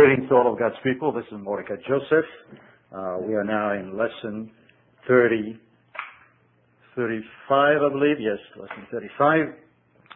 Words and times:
Greetings 0.00 0.30
to 0.30 0.34
all 0.34 0.50
of 0.50 0.58
God's 0.58 0.80
people. 0.82 1.12
This 1.12 1.26
is 1.26 1.36
Mordecai 1.44 1.74
Joseph. 1.86 2.24
Uh, 2.90 3.18
we 3.20 3.34
are 3.34 3.44
now 3.44 3.74
in 3.74 3.98
lesson 3.98 4.50
30, 5.06 5.60
35, 6.96 7.20
I 7.52 7.88
believe. 7.92 8.16
Yes, 8.18 8.38
lesson 8.56 8.86
35. 8.90 9.40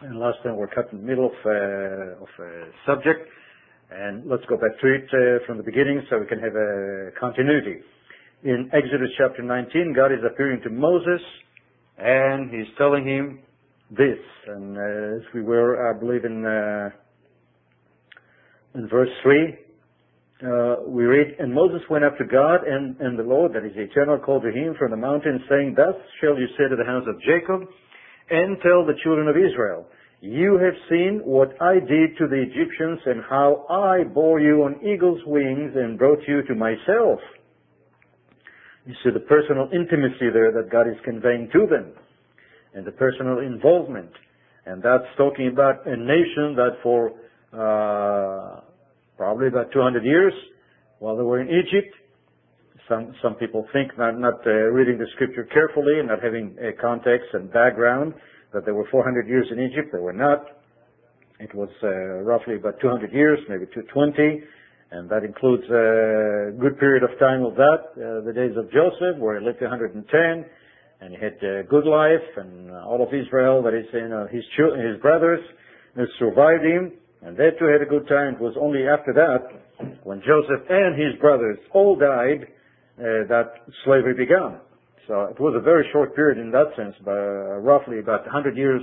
And 0.01 0.17
last 0.17 0.37
time 0.41 0.55
we're 0.55 0.73
cut 0.73 0.91
in 0.91 1.01
the 1.01 1.05
middle 1.05 1.27
of, 1.27 1.33
uh, 1.45 2.23
of 2.23 2.27
a 2.39 2.71
subject. 2.87 3.29
And 3.91 4.25
let's 4.25 4.41
go 4.49 4.55
back 4.57 4.73
to 4.81 4.87
it 4.87 5.05
uh, 5.13 5.45
from 5.45 5.57
the 5.57 5.63
beginning 5.63 6.01
so 6.09 6.17
we 6.17 6.25
can 6.25 6.39
have 6.39 6.55
a 6.55 7.11
continuity. 7.19 7.77
In 8.43 8.71
Exodus 8.73 9.09
chapter 9.19 9.43
19, 9.43 9.93
God 9.95 10.11
is 10.11 10.25
appearing 10.25 10.61
to 10.63 10.71
Moses 10.71 11.21
and 11.99 12.49
he's 12.49 12.73
telling 12.79 13.07
him 13.07 13.37
this. 13.91 14.17
And 14.47 14.75
uh, 14.75 15.17
as 15.17 15.33
we 15.35 15.43
were, 15.43 15.93
I 15.93 15.99
believe, 15.99 16.25
in, 16.25 16.43
uh, 16.43 16.89
in 18.73 18.89
verse 18.89 19.09
3, 19.21 19.43
uh, 19.43 19.64
we 20.87 21.03
read, 21.05 21.39
And 21.39 21.53
Moses 21.53 21.81
went 21.89 22.03
up 22.03 22.17
to 22.17 22.25
God, 22.25 22.67
and, 22.67 22.99
and 22.99 23.17
the 23.17 23.23
Lord, 23.23 23.53
that 23.53 23.65
is 23.65 23.71
eternal, 23.75 24.19
called 24.19 24.43
to 24.43 24.51
him 24.51 24.75
from 24.77 24.91
the 24.91 24.97
mountain, 24.97 25.43
saying, 25.49 25.75
Thus 25.77 25.95
shall 26.21 26.37
you 26.37 26.47
say 26.57 26.67
to 26.69 26.75
the 26.75 26.83
house 26.83 27.05
of 27.07 27.19
Jacob, 27.21 27.67
and 28.29 28.57
tell 28.61 28.85
the 28.85 28.97
children 29.03 29.27
of 29.27 29.35
Israel, 29.37 29.85
You 30.21 30.59
have 30.59 30.73
seen 30.89 31.21
what 31.23 31.49
I 31.61 31.75
did 31.75 32.17
to 32.17 32.27
the 32.27 32.41
Egyptians, 32.41 32.99
and 33.05 33.23
how 33.29 33.65
I 33.69 34.03
bore 34.03 34.39
you 34.39 34.63
on 34.63 34.85
eagle's 34.85 35.21
wings, 35.25 35.71
and 35.75 35.97
brought 35.97 36.19
you 36.27 36.41
to 36.43 36.55
myself. 36.55 37.19
You 38.85 38.93
see 39.03 39.11
the 39.11 39.21
personal 39.21 39.69
intimacy 39.73 40.29
there 40.31 40.51
that 40.51 40.69
God 40.71 40.87
is 40.87 40.97
conveying 41.03 41.49
to 41.53 41.65
them, 41.65 41.93
and 42.73 42.85
the 42.85 42.91
personal 42.91 43.39
involvement. 43.39 44.11
And 44.65 44.81
that's 44.81 45.05
talking 45.17 45.47
about 45.47 45.87
a 45.87 45.95
nation 45.95 46.55
that 46.55 46.77
for 46.83 47.13
uh, 47.53 48.64
probably 49.17 49.47
about 49.47 49.71
200 49.71 50.03
years 50.03 50.33
while 50.99 51.15
they 51.15 51.23
were 51.23 51.41
in 51.41 51.47
Egypt. 51.47 51.93
Some, 52.89 53.15
some 53.21 53.35
people 53.35 53.65
think, 53.73 53.97
not, 53.97 54.19
not 54.19 54.45
uh, 54.45 54.51
reading 54.69 54.97
the 54.97 55.07
scripture 55.15 55.47
carefully 55.51 55.99
and 55.99 56.07
not 56.07 56.21
having 56.21 56.55
a 56.61 56.71
context 56.79 57.27
and 57.33 57.51
background, 57.51 58.13
that 58.53 58.65
they 58.65 58.71
were 58.71 58.87
400 58.91 59.27
years 59.27 59.47
in 59.51 59.59
Egypt. 59.59 59.89
They 59.91 59.99
were 59.99 60.13
not. 60.13 60.45
It 61.39 61.53
was 61.53 61.69
uh, 61.83 61.89
roughly 62.23 62.55
about 62.55 62.79
200 62.79 63.11
years, 63.11 63.39
maybe 63.49 63.65
220, 63.73 64.43
and 64.91 65.09
that 65.09 65.23
includes 65.23 65.63
a 65.65 66.55
good 66.61 66.79
period 66.79 67.03
of 67.03 67.09
time 67.19 67.43
of 67.43 67.55
that, 67.55 67.91
uh, 67.97 68.23
the 68.23 68.31
days 68.31 68.55
of 68.55 68.71
Joseph, 68.71 69.19
where 69.19 69.39
he 69.39 69.45
lived 69.45 69.59
110, 69.59 69.99
and 71.01 71.09
he 71.11 71.19
had 71.19 71.35
a 71.43 71.63
good 71.63 71.85
life, 71.85 72.23
and 72.37 72.71
all 72.71 73.03
of 73.03 73.09
Israel, 73.13 73.61
that 73.63 73.73
is, 73.73 73.85
you 73.91 74.07
know, 74.07 74.27
his, 74.31 74.43
his 74.55 75.01
brothers, 75.01 75.41
survived 76.19 76.63
him, 76.63 76.93
and 77.25 77.35
they 77.35 77.49
too 77.57 77.65
had 77.65 77.81
a 77.81 77.89
good 77.89 78.07
time. 78.07 78.35
It 78.35 78.41
was 78.41 78.55
only 78.61 78.87
after 78.87 79.11
that, 79.13 79.97
when 80.03 80.21
Joseph 80.21 80.61
and 80.69 80.93
his 80.93 81.19
brothers 81.19 81.57
all 81.73 81.95
died, 81.95 82.45
uh, 82.97 83.27
that 83.27 83.65
slavery 83.83 84.13
began. 84.13 84.61
So 85.07 85.25
it 85.25 85.39
was 85.39 85.53
a 85.57 85.61
very 85.61 85.87
short 85.91 86.15
period 86.15 86.37
in 86.37 86.51
that 86.51 86.69
sense, 86.77 86.95
but 87.03 87.11
uh, 87.11 87.61
roughly 87.61 87.99
about 87.99 88.21
100 88.25 88.55
years 88.55 88.81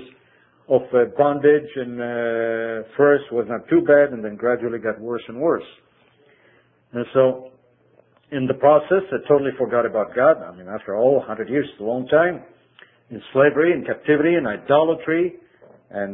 of 0.68 0.82
uh, 0.94 1.10
bondage, 1.16 1.70
and 1.76 1.98
uh, 2.00 2.88
first 2.96 3.24
was 3.32 3.46
not 3.48 3.68
too 3.68 3.80
bad, 3.82 4.12
and 4.12 4.24
then 4.24 4.36
gradually 4.36 4.78
got 4.78 5.00
worse 5.00 5.22
and 5.28 5.40
worse. 5.40 5.66
And 6.92 7.06
so, 7.14 7.50
in 8.30 8.46
the 8.46 8.54
process, 8.54 9.02
I 9.10 9.26
totally 9.28 9.50
forgot 9.58 9.86
about 9.86 10.14
God. 10.14 10.42
I 10.42 10.54
mean, 10.54 10.66
after 10.68 10.96
all, 10.96 11.18
100 11.18 11.48
years 11.48 11.66
is 11.66 11.80
a 11.80 11.84
long 11.84 12.06
time. 12.08 12.42
In 13.10 13.20
slavery, 13.32 13.72
in 13.72 13.84
captivity, 13.84 14.34
in 14.34 14.46
idolatry, 14.46 15.34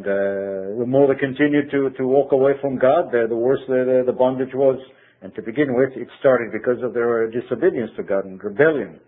the 0.05 0.85
more 0.87 1.07
they 1.07 1.19
continued 1.19 1.71
to, 1.71 1.91
to 1.91 2.07
walk 2.07 2.33
away 2.33 2.53
from 2.61 2.79
God, 2.79 3.13
the, 3.13 3.29
worse 3.31 3.61
the, 3.69 4.13
bondage 4.13 4.55
was. 4.55 4.79
And 5.23 5.35
to 5.35 5.43
begin 5.43 5.75
with, 5.75 5.91
it 5.97 6.09
started 6.21 6.53
because 6.53 6.83
of 6.83 6.95
their 6.95 7.31
disobedience 7.31 7.91
to 7.97 8.03
God 8.03 8.25
and 8.25 8.43
rebellion. 8.43 9.01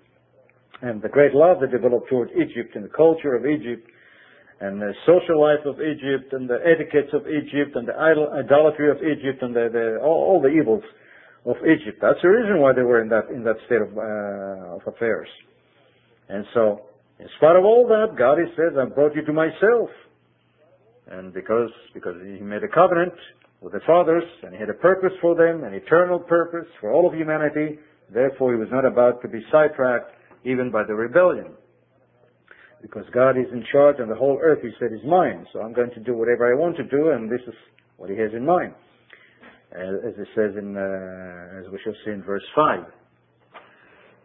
And 0.83 1.03
the 1.03 1.09
great 1.09 1.35
love 1.35 1.59
they 1.61 1.71
developed 1.71 2.09
towards 2.09 2.33
Egypt 2.33 2.75
and 2.75 2.85
the 2.85 2.95
culture 2.97 3.35
of 3.35 3.47
Egypt 3.47 3.87
and 4.61 4.81
the 4.81 4.93
social 5.07 5.41
life 5.41 5.65
of 5.65 5.81
Egypt 5.81 6.33
and 6.33 6.49
the 6.49 6.59
etiquettes 6.65 7.13
of 7.13 7.27
Egypt 7.27 7.77
and 7.77 7.89
the 7.89 7.97
idolatry 7.97 8.91
of 8.91 8.99
Egypt 8.99 9.43
and 9.43 9.55
the, 9.55 9.69
the, 9.73 9.99
all, 10.03 10.37
all, 10.37 10.41
the 10.41 10.49
evils 10.49 10.85
of 11.47 11.57
Egypt. 11.65 11.99
That's 12.01 12.21
the 12.23 12.29
reason 12.29 12.61
why 12.61 12.73
they 12.75 12.83
were 12.83 13.01
in 13.01 13.09
that, 13.09 13.29
in 13.33 13.43
that 13.45 13.57
state 13.67 13.81
of, 13.81 13.97
uh, 13.97 14.77
of 14.77 14.83
affairs. 14.87 15.29
And 16.29 16.45
so, 16.55 16.83
in 17.19 17.27
spite 17.37 17.57
of 17.57 17.65
all 17.65 17.89
that, 17.89 18.17
God 18.17 18.39
has 18.39 18.49
said, 18.57 18.79
I 18.79 18.85
brought 18.85 19.17
you 19.17 19.25
to 19.25 19.33
myself. 19.33 19.89
And 21.11 21.35
because, 21.35 21.71
because 21.93 22.15
he 22.23 22.41
made 22.41 22.63
a 22.63 22.69
covenant 22.69 23.13
with 23.61 23.73
the 23.73 23.81
fathers, 23.87 24.23
and 24.43 24.55
he 24.55 24.61
had 24.61 24.71
a 24.71 24.75
purpose 24.75 25.13
for 25.21 25.35
them, 25.35 25.65
an 25.65 25.75
eternal 25.75 26.19
purpose 26.19 26.67
for 26.81 26.93
all 26.93 27.07
of 27.07 27.15
humanity, 27.15 27.79
therefore 28.13 28.55
he 28.55 28.59
was 28.59 28.69
not 28.71 28.85
about 28.85 29.21
to 29.23 29.29
be 29.29 29.41
sidetracked 29.51 30.13
even 30.45 30.71
by 30.71 30.85
the 30.85 30.95
rebellion. 30.95 31.53
Because 32.81 33.05
God 33.13 33.37
is 33.37 33.47
in 33.53 33.65
charge 33.71 33.97
and 33.99 34.11
the 34.11 34.15
whole 34.15 34.39
earth, 34.41 34.61
he 34.63 34.71
said, 34.79 34.93
is 34.93 35.05
mine. 35.05 35.47
So 35.53 35.61
I'm 35.61 35.75
going 35.75 35.91
to 35.91 36.01
do 36.01 36.15
whatever 36.15 36.51
I 36.51 36.59
want 36.59 36.77
to 36.77 36.85
do, 36.85 37.11
and 37.11 37.31
this 37.31 37.43
is 37.47 37.55
what 37.99 38.09
he 38.09 38.17
has 38.17 38.31
in 38.33 38.47
mind. 38.47 38.73
As 39.73 40.15
it 40.17 40.29
says 40.35 40.57
in, 40.57 40.77
uh, 40.77 41.61
as 41.61 41.71
we 41.71 41.79
shall 41.85 41.93
see 42.05 42.13
in 42.13 42.23
verse 42.23 42.43
5. 42.57 42.81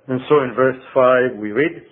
And 0.07 0.21
so 0.29 0.41
in 0.43 0.53
verse 0.55 0.81
5 0.93 1.37
we 1.37 1.51
read, 1.51 1.83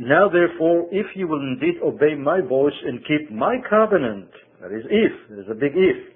now 0.00 0.28
therefore, 0.28 0.86
if 0.92 1.06
you 1.14 1.26
will 1.26 1.40
indeed 1.40 1.80
obey 1.82 2.14
my 2.14 2.40
voice 2.40 2.74
and 2.84 3.00
keep 3.06 3.30
my 3.30 3.56
covenant, 3.68 4.28
that 4.60 4.72
is 4.72 4.84
if, 4.90 5.12
there's 5.30 5.48
a 5.50 5.54
big 5.54 5.72
if, 5.74 6.14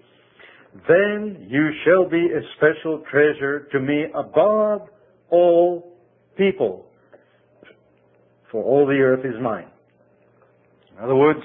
then 0.88 1.46
you 1.48 1.70
shall 1.84 2.08
be 2.08 2.28
a 2.28 2.40
special 2.56 3.02
treasure 3.10 3.68
to 3.72 3.80
me 3.80 4.06
above 4.14 4.88
all 5.30 5.92
people. 6.36 6.86
For 8.50 8.62
all 8.62 8.86
the 8.86 8.94
earth 8.94 9.24
is 9.24 9.40
mine. 9.40 9.68
In 10.96 11.02
other 11.02 11.16
words, 11.16 11.40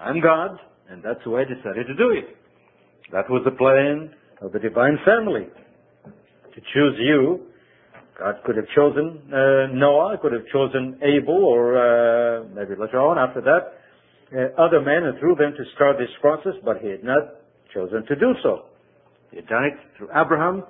I'm 0.00 0.20
God, 0.20 0.58
and 0.88 1.02
that's 1.02 1.24
way 1.26 1.42
I 1.42 1.44
decided 1.44 1.86
to 1.86 1.94
do 1.94 2.10
it. 2.10 2.36
That 3.12 3.28
was 3.28 3.42
the 3.44 3.50
plan 3.50 4.14
of 4.40 4.52
the 4.52 4.58
divine 4.58 4.98
family. 5.04 5.46
To 6.54 6.60
choose 6.74 6.96
you 6.98 7.46
God 8.20 8.36
could 8.44 8.56
have 8.56 8.66
chosen 8.76 9.32
uh, 9.32 9.72
Noah, 9.72 10.18
could 10.20 10.32
have 10.32 10.46
chosen 10.52 11.00
Abel, 11.00 11.42
or 11.42 11.72
uh, 11.72 12.44
maybe 12.54 12.78
later 12.78 13.00
on 13.00 13.16
after 13.16 13.40
that, 13.40 13.80
uh, 14.36 14.62
other 14.62 14.80
men 14.82 15.04
and 15.04 15.18
through 15.18 15.36
them 15.36 15.52
to 15.56 15.64
start 15.74 15.96
this 15.96 16.10
process, 16.20 16.52
but 16.62 16.76
he 16.82 16.88
had 16.90 17.02
not 17.02 17.40
chosen 17.72 18.04
to 18.06 18.16
do 18.16 18.34
so. 18.42 18.66
He 19.30 19.36
had 19.36 19.46
done 19.46 19.64
it 19.64 19.74
through 19.96 20.08
Abraham, 20.14 20.64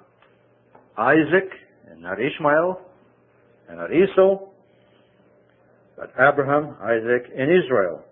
Isaac, 0.96 1.50
and 1.90 2.00
not 2.00 2.18
Ishmael, 2.20 2.80
and 3.68 3.78
not 3.78 3.90
Esau, 3.90 4.46
but 5.96 6.12
Abraham, 6.20 6.76
Isaac, 6.80 7.32
and 7.36 7.50
Israel. 7.50 8.04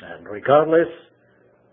And 0.00 0.28
regardless 0.28 0.88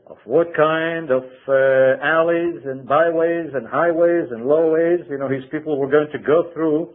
of 0.07 0.17
what 0.25 0.47
kind 0.55 1.09
of 1.09 1.23
uh, 1.47 2.03
alleys 2.03 2.61
and 2.65 2.87
byways 2.87 3.49
and 3.53 3.67
highways 3.67 4.29
and 4.31 4.45
lowways, 4.45 5.01
you 5.09 5.17
know, 5.17 5.27
his 5.27 5.43
people 5.51 5.79
were 5.79 5.89
going 5.89 6.07
to 6.11 6.19
go 6.19 6.51
through. 6.53 6.93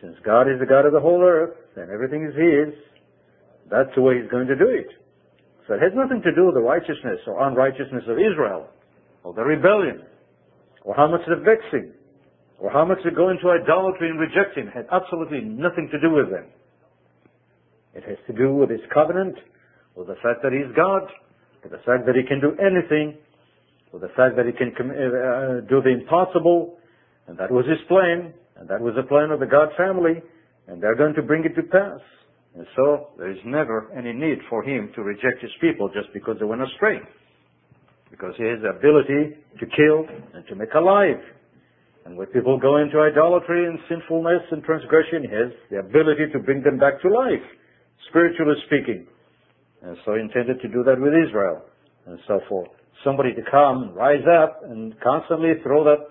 Since 0.00 0.16
God 0.24 0.42
is 0.42 0.58
the 0.60 0.66
God 0.66 0.86
of 0.86 0.92
the 0.92 1.00
whole 1.00 1.22
earth 1.22 1.56
and 1.76 1.90
everything 1.90 2.22
is 2.22 2.34
His, 2.34 2.74
that's 3.70 3.90
the 3.94 4.02
way 4.02 4.20
He's 4.20 4.30
going 4.30 4.46
to 4.46 4.56
do 4.56 4.68
it. 4.68 4.86
So 5.66 5.74
it 5.74 5.82
has 5.82 5.92
nothing 5.94 6.22
to 6.22 6.34
do 6.34 6.46
with 6.46 6.54
the 6.54 6.62
righteousness 6.62 7.20
or 7.26 7.46
unrighteousness 7.46 8.04
of 8.08 8.16
Israel, 8.18 8.66
or 9.22 9.34
the 9.34 9.42
rebellion, 9.42 10.02
or 10.82 10.94
how 10.94 11.06
much 11.06 11.20
they're 11.26 11.42
vexing, 11.42 11.92
or 12.58 12.70
how 12.70 12.84
much 12.84 12.98
they 13.04 13.10
go 13.10 13.28
into 13.28 13.50
idolatry 13.50 14.08
and 14.08 14.18
rejecting. 14.18 14.68
It 14.68 14.74
had 14.74 14.86
absolutely 14.90 15.40
nothing 15.40 15.88
to 15.92 16.00
do 16.00 16.10
with 16.10 16.30
them. 16.30 16.46
It 17.94 18.04
has 18.04 18.16
to 18.28 18.32
do 18.32 18.54
with 18.54 18.70
His 18.70 18.80
covenant, 18.94 19.36
with 19.94 20.06
the 20.06 20.16
fact 20.22 20.42
that 20.42 20.52
He's 20.52 20.74
God, 20.74 21.10
the 21.70 21.78
fact 21.84 22.06
that 22.06 22.16
he 22.16 22.24
can 22.26 22.40
do 22.40 22.56
anything, 22.58 23.18
with 23.92 24.02
the 24.02 24.12
fact 24.16 24.36
that 24.36 24.46
he 24.46 24.52
can 24.52 24.72
uh, 24.72 24.82
uh, 24.82 25.60
do 25.68 25.80
the 25.80 25.90
impossible, 25.90 26.78
and 27.26 27.36
that 27.38 27.50
was 27.50 27.64
his 27.66 27.78
plan, 27.88 28.32
and 28.56 28.68
that 28.68 28.80
was 28.80 28.94
the 28.96 29.04
plan 29.04 29.30
of 29.30 29.40
the 29.40 29.46
God 29.46 29.68
family, 29.76 30.20
and 30.66 30.82
they're 30.82 30.96
going 30.96 31.14
to 31.14 31.22
bring 31.22 31.44
it 31.44 31.54
to 31.56 31.62
pass. 31.62 32.00
And 32.56 32.66
so 32.74 33.08
there 33.18 33.30
is 33.30 33.38
never 33.44 33.88
any 33.96 34.12
need 34.12 34.38
for 34.48 34.62
him 34.64 34.90
to 34.96 35.02
reject 35.02 35.40
his 35.40 35.52
people 35.60 35.88
just 35.88 36.12
because 36.12 36.36
they 36.40 36.44
went 36.44 36.62
astray. 36.62 36.98
Because 38.10 38.34
he 38.36 38.44
has 38.44 38.58
the 38.62 38.72
ability 38.72 39.36
to 39.60 39.66
kill 39.66 40.08
and 40.34 40.46
to 40.48 40.54
make 40.56 40.72
alive. 40.74 41.20
And 42.04 42.16
when 42.16 42.26
people 42.28 42.58
go 42.58 42.78
into 42.78 43.00
idolatry 43.00 43.66
and 43.66 43.78
sinfulness 43.88 44.40
and 44.50 44.64
transgression, 44.64 45.28
he 45.28 45.32
has 45.36 45.52
the 45.70 45.78
ability 45.80 46.32
to 46.32 46.38
bring 46.38 46.62
them 46.62 46.78
back 46.78 47.00
to 47.02 47.08
life, 47.08 47.44
spiritually 48.08 48.56
speaking. 48.66 49.06
And 49.82 49.96
so 50.04 50.14
he 50.14 50.20
intended 50.20 50.60
to 50.60 50.68
do 50.68 50.82
that 50.84 51.00
with 51.00 51.12
Israel 51.14 51.62
and 52.06 52.18
so 52.26 52.40
forth. 52.48 52.68
Somebody 53.04 53.32
to 53.34 53.42
come, 53.50 53.94
rise 53.94 54.24
up, 54.26 54.62
and 54.64 54.94
constantly 55.00 55.52
throw 55.62 55.84
that 55.84 56.08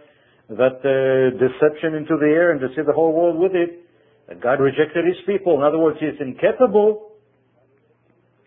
that 0.49 0.79
uh, 0.79 1.35
deception 1.35 1.95
into 1.95 2.15
the 2.17 2.27
air 2.27 2.51
and 2.51 2.61
deceive 2.61 2.85
the 2.85 2.93
whole 2.93 3.11
world 3.11 3.37
with 3.37 3.51
it. 3.53 3.83
That 4.29 4.41
God 4.41 4.61
rejected 4.61 5.03
His 5.05 5.17
people. 5.25 5.57
In 5.57 5.63
other 5.63 5.77
words, 5.77 5.97
He 5.99 6.05
is 6.05 6.15
incapable, 6.21 7.11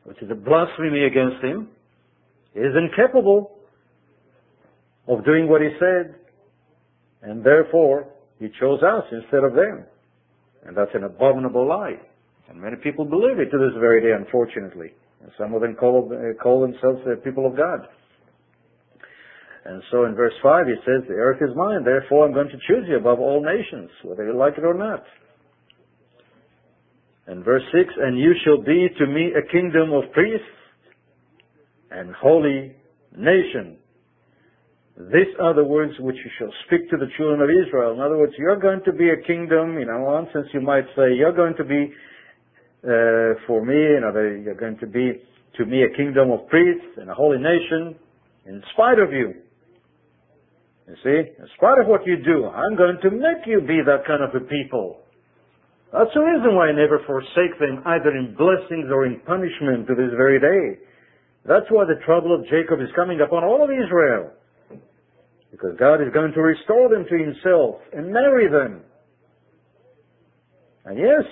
which 0.04 0.16
is 0.22 0.30
a 0.30 0.34
blasphemy 0.34 1.04
against 1.04 1.44
Him. 1.44 1.68
He 2.54 2.60
is 2.60 2.72
incapable 2.74 3.58
of 5.06 5.24
doing 5.26 5.46
what 5.46 5.60
He 5.60 5.68
said 5.78 6.14
And 7.22 7.44
therefore, 7.44 8.06
he 8.38 8.48
chose 8.58 8.80
us 8.82 9.04
instead 9.12 9.44
of 9.44 9.54
them. 9.54 9.84
And 10.64 10.76
that's 10.76 10.90
an 10.94 11.04
abominable 11.04 11.68
lie. 11.68 11.98
And 12.48 12.60
many 12.60 12.76
people 12.76 13.04
believe 13.04 13.38
it 13.38 13.50
to 13.50 13.58
this 13.58 13.76
very 13.78 14.00
day, 14.00 14.12
unfortunately. 14.16 14.92
Some 15.38 15.54
of 15.54 15.60
them 15.60 15.74
call, 15.74 16.10
call 16.42 16.62
themselves 16.62 17.00
the 17.04 17.16
people 17.22 17.46
of 17.46 17.56
God. 17.56 17.80
And 19.64 19.82
so 19.90 20.04
in 20.04 20.14
verse 20.14 20.32
5 20.42 20.66
he 20.66 20.74
says, 20.86 21.06
The 21.06 21.14
earth 21.14 21.42
is 21.42 21.54
mine, 21.54 21.84
therefore 21.84 22.26
I'm 22.26 22.32
going 22.32 22.48
to 22.48 22.60
choose 22.66 22.86
you 22.88 22.96
above 22.96 23.20
all 23.20 23.44
nations, 23.44 23.90
whether 24.04 24.26
you 24.26 24.36
like 24.36 24.54
it 24.56 24.64
or 24.64 24.74
not. 24.74 25.04
And 27.26 27.44
verse 27.44 27.62
6, 27.72 27.94
And 27.98 28.18
you 28.18 28.32
shall 28.44 28.62
be 28.62 28.88
to 28.98 29.06
me 29.06 29.32
a 29.36 29.52
kingdom 29.52 29.92
of 29.92 30.10
priests 30.12 30.46
and 31.90 32.14
holy 32.14 32.74
nation. 33.16 33.76
These 34.96 35.32
are 35.40 35.54
the 35.54 35.64
words 35.64 35.92
which 36.00 36.16
you 36.16 36.30
shall 36.38 36.52
speak 36.66 36.90
to 36.90 36.96
the 36.96 37.06
children 37.16 37.40
of 37.40 37.48
Israel. 37.48 37.94
In 37.94 38.00
other 38.00 38.18
words, 38.18 38.32
you're 38.36 38.58
going 38.58 38.80
to 38.84 38.92
be 38.92 39.08
a 39.10 39.16
kingdom, 39.26 39.78
in 39.78 39.88
one 40.02 40.26
sense 40.32 40.46
you 40.52 40.60
might 40.60 40.84
say, 40.96 41.14
you're 41.14 41.32
going 41.32 41.54
to 41.56 41.64
be, 41.64 41.92
Uh, 42.82 43.36
for 43.46 43.64
me, 43.64 43.76
you're 43.76 44.54
going 44.54 44.78
to 44.78 44.86
be 44.86 45.20
to 45.58 45.66
me 45.66 45.82
a 45.82 45.96
kingdom 45.96 46.30
of 46.30 46.48
priests 46.48 46.96
and 46.96 47.10
a 47.10 47.14
holy 47.14 47.38
nation, 47.38 47.94
in 48.46 48.62
spite 48.72 48.98
of 48.98 49.12
you. 49.12 49.34
You 50.88 50.96
see, 51.04 51.18
in 51.38 51.46
spite 51.56 51.78
of 51.78 51.86
what 51.86 52.06
you 52.06 52.16
do, 52.16 52.46
I'm 52.46 52.76
going 52.76 52.98
to 53.02 53.10
make 53.10 53.46
you 53.46 53.60
be 53.60 53.80
that 53.84 54.06
kind 54.06 54.24
of 54.24 54.34
a 54.34 54.40
people. 54.46 55.00
That's 55.92 56.10
the 56.14 56.20
reason 56.20 56.54
why 56.54 56.68
I 56.68 56.72
never 56.72 57.02
forsake 57.04 57.58
them, 57.58 57.82
either 57.84 58.16
in 58.16 58.34
blessings 58.38 58.88
or 58.90 59.06
in 59.06 59.20
punishment 59.26 59.86
to 59.88 59.94
this 59.94 60.10
very 60.16 60.40
day. 60.40 60.80
That's 61.44 61.66
why 61.68 61.84
the 61.84 62.00
trouble 62.06 62.34
of 62.34 62.44
Jacob 62.44 62.80
is 62.80 62.88
coming 62.96 63.20
upon 63.20 63.44
all 63.44 63.62
of 63.62 63.70
Israel. 63.70 64.30
Because 65.50 65.76
God 65.78 66.00
is 66.00 66.12
going 66.14 66.32
to 66.32 66.40
restore 66.40 66.88
them 66.88 67.04
to 67.10 67.16
himself 67.18 67.82
and 67.92 68.12
marry 68.12 68.48
them. 68.48 68.82
And 70.84 70.96
yes, 70.98 71.26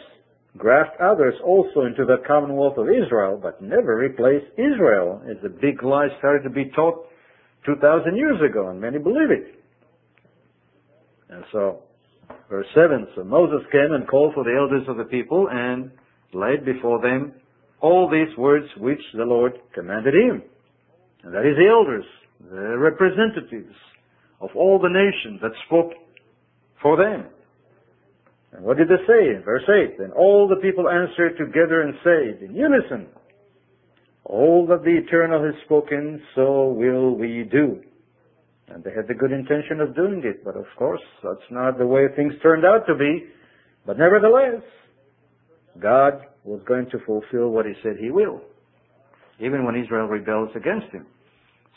graft 0.59 1.01
others 1.01 1.35
also 1.45 1.83
into 1.83 2.05
the 2.05 2.17
commonwealth 2.27 2.77
of 2.77 2.87
Israel, 2.89 3.39
but 3.41 3.63
never 3.63 3.97
replace 3.97 4.43
Israel, 4.57 5.23
as 5.31 5.37
the 5.43 5.49
big 5.49 5.83
lie 5.83 6.09
started 6.19 6.43
to 6.43 6.51
be 6.51 6.71
taught 6.75 7.07
2,000 7.67 8.17
years 8.17 8.39
ago, 8.43 8.69
and 8.69 8.81
many 8.81 8.99
believe 8.99 9.31
it. 9.31 9.55
And 11.31 11.45
so, 11.53 11.81
verse 12.49 12.67
7, 12.75 13.07
so 13.15 13.25
Moses 13.25 13.67
came 13.71 13.93
and 13.93 14.09
called 14.09 14.35
for 14.35 14.45
the 14.45 14.57
elders 14.59 14.89
of 14.89 14.97
the 14.97 15.05
people 15.05 15.49
and 15.51 15.91
laid 16.33 16.65
before 16.65 17.01
them 17.01 17.35
all 17.81 18.11
these 18.11 18.37
words 18.37 18.67
which 18.79 19.01
the 19.15 19.25
Lord 19.25 19.53
commanded 19.75 20.15
him. 20.15 20.43
And 21.23 21.35
that 21.35 21.47
is 21.47 21.57
the 21.57 21.69
elders, 21.69 22.05
the 22.51 22.79
representatives 22.79 23.75
of 24.41 24.51
all 24.55 24.79
the 24.79 24.89
nations 24.89 25.41
that 25.43 25.53
spoke 25.67 25.93
for 26.83 26.97
them. 26.97 27.27
And 28.53 28.65
what 28.65 28.79
did 28.79 28.89
they 28.89 29.03
say 29.07 29.37
in 29.37 29.43
verse 29.45 29.65
8? 29.69 29.99
Then 29.99 30.13
all 30.13 30.49
the 30.49 30.61
people 30.63 30.89
answered 30.89 31.37
together 31.37 31.83
and 31.83 31.95
said 32.03 32.43
in 32.49 32.55
unison, 32.55 33.09
All 34.25 34.67
that 34.69 34.85
the 34.85 34.97
Eternal 34.97 35.45
has 35.45 35.55
spoken, 35.65 36.23
so 36.35 36.69
will 36.69 37.15
we 37.15 37.49
do. 37.51 37.83
And 38.69 38.85
they 38.85 38.91
had 38.91 39.09
the 39.09 39.15
good 39.15 39.33
intention 39.33 39.81
of 39.81 39.95
doing 39.95 40.23
it, 40.25 40.45
but 40.45 40.57
of 40.57 40.67
course, 40.77 41.01
that's 41.23 41.51
not 41.51 41.79
the 41.79 41.87
way 41.87 42.03
things 42.17 42.35
turned 42.43 42.65
out 42.65 42.87
to 42.87 42.95
be. 42.95 43.25
But 43.87 43.99
nevertheless, 43.99 44.63
God 45.81 46.21
was 46.45 46.61
going 46.67 46.87
to 46.91 46.99
fulfill 47.07 47.49
what 47.51 47.67
he 47.67 47.73
said 47.83 47.97
he 47.99 48.11
will, 48.11 48.41
even 49.41 49.65
when 49.65 49.77
Israel 49.77 50.07
rebels 50.07 50.51
against 50.55 50.93
him. 50.93 51.07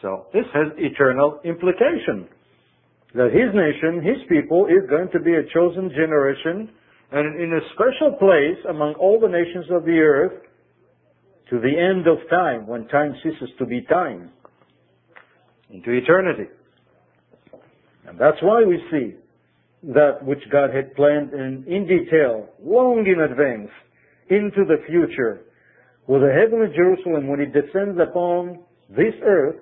So 0.01 0.27
this 0.33 0.45
has 0.53 0.73
eternal 0.77 1.39
implication 1.45 2.27
that 3.13 3.31
his 3.31 3.54
nation, 3.54 4.04
his 4.04 4.24
people, 4.30 4.68
is 4.68 4.90
going 4.90 5.10
to 5.12 5.19
be 5.19 5.34
a 5.34 5.44
chosen 5.54 5.90
generation 5.90 6.69
and 7.12 7.42
in 7.42 7.52
a 7.54 7.62
special 7.74 8.18
place 8.18 8.58
among 8.69 8.94
all 8.96 9.19
the 9.19 9.28
nations 9.28 9.66
of 9.69 9.84
the 9.84 10.00
earth 10.00 10.31
to 11.50 11.60
the 11.60 11.78
end 11.78 12.08
of 12.08 12.18
time, 12.30 12.66
when 12.66 12.88
time 12.88 13.13
ceases 13.22 13.50
to 13.60 13.66
be 13.66 13.81
time, 13.81 14.31
into 15.69 15.92
eternity. 15.92 16.50
And 18.08 18.18
that's 18.18 18.38
why 18.42 18.63
we 18.63 18.80
see 18.90 19.16
that 19.92 20.24
which 20.24 20.40
God 20.50 20.74
had 20.74 20.96
planned 20.96 21.34
in, 21.34 21.66
in 21.68 21.86
detail, 21.86 22.48
long 22.64 23.06
in 23.06 23.22
advance, 23.22 23.69
into 24.30 24.64
the 24.66 24.78
future, 24.88 25.42
with 26.07 26.22
the 26.22 26.31
heavenly 26.31 26.74
Jerusalem 26.74 27.28
when 27.28 27.42
it 27.42 27.52
descends 27.52 28.00
upon 28.00 28.60
this 28.90 29.14
earth, 29.24 29.57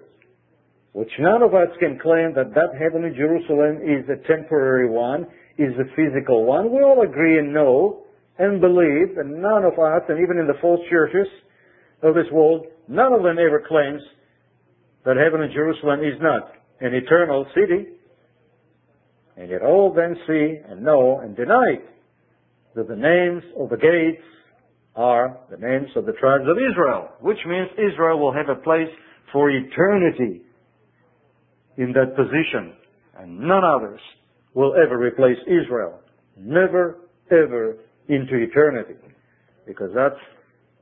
which 0.94 1.12
none 1.20 1.44
of 1.44 1.54
us 1.54 1.70
can 1.80 2.00
claim 2.00 2.34
that 2.36 2.54
that 2.56 2.74
heavenly 2.80 3.16
Jerusalem 3.16 3.82
is 3.84 4.10
a 4.10 4.18
temporary 4.28 4.90
one, 4.90 5.28
is 5.58 5.74
a 5.78 5.86
physical 5.96 6.46
one. 6.46 6.72
We 6.72 6.82
all 6.82 7.04
agree 7.04 7.38
and 7.38 7.54
know 7.54 8.04
and 8.40 8.62
believe, 8.62 9.18
and 9.18 9.42
none 9.42 9.66
of 9.66 9.74
us, 9.74 10.02
and 10.08 10.20
even 10.24 10.38
in 10.40 10.48
the 10.48 10.58
false 10.62 10.80
churches 10.90 11.28
of 12.02 12.16
this 12.16 12.32
world, 12.32 12.66
none 12.88 13.14
of 13.14 13.22
them 13.22 13.38
ever 13.38 13.64
claims 13.68 14.02
that 15.06 15.18
heavenly 15.18 15.54
Jerusalem 15.54 16.00
is 16.00 16.20
not 16.22 16.52
an 16.80 16.94
eternal 16.94 17.46
city. 17.54 17.90
And 19.38 19.50
yet 19.50 19.62
all 19.62 19.94
then 19.94 20.16
see 20.28 20.56
and 20.68 20.82
know 20.82 21.20
and 21.20 21.36
deny 21.36 21.80
that 22.76 22.88
the 22.88 22.96
names 22.96 23.44
of 23.60 23.70
the 23.70 23.78
gates 23.78 24.24
are 24.96 25.38
the 25.52 25.58
names 25.58 25.90
of 25.96 26.06
the 26.06 26.14
tribes 26.14 26.46
of 26.48 26.58
Israel, 26.58 27.10
which 27.20 27.38
means 27.46 27.68
Israel 27.74 28.20
will 28.20 28.34
have 28.34 28.50
a 28.50 28.62
place 28.62 28.90
for 29.32 29.50
eternity 29.50 30.42
in 31.80 31.94
that 31.94 32.16
position, 32.16 32.74
and 33.18 33.40
none 33.40 33.64
others 33.64 34.02
will 34.54 34.74
ever 34.76 34.98
replace 34.98 35.38
Israel. 35.48 36.00
Never, 36.38 37.00
ever 37.32 37.78
into 38.10 38.36
eternity. 38.36 38.96
Because 39.66 39.90
that's 39.96 40.20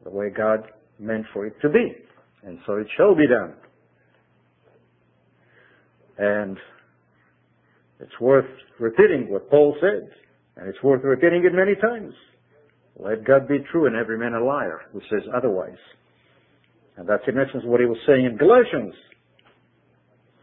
the 0.04 0.10
way 0.10 0.30
God 0.36 0.60
meant 1.00 1.26
for 1.34 1.46
it 1.46 1.54
to 1.62 1.70
be. 1.70 1.94
And 2.44 2.58
so 2.66 2.78
it 2.78 2.88
shall 2.98 3.16
be 3.16 3.28
done. 3.28 3.54
And 6.18 6.58
it's 8.00 8.20
worth 8.20 8.50
repeating 8.80 9.28
what 9.30 9.50
Paul 9.52 9.76
said, 9.80 10.10
and 10.56 10.68
it's 10.68 10.82
worth 10.82 11.04
repeating 11.04 11.46
it 11.46 11.54
many 11.54 11.76
times. 11.76 12.14
Let 13.00 13.24
God 13.24 13.48
be 13.48 13.60
true 13.72 13.86
and 13.86 13.96
every 13.96 14.18
man 14.18 14.34
a 14.34 14.44
liar 14.44 14.82
who 14.92 15.02
says 15.12 15.22
otherwise. 15.36 15.78
And 16.96 17.08
that's 17.08 17.24
in 17.28 17.38
essence 17.38 17.64
what 17.66 17.80
he 17.80 17.86
was 17.86 18.00
saying 18.08 18.26
in 18.26 18.38
Galatians. 18.38 18.96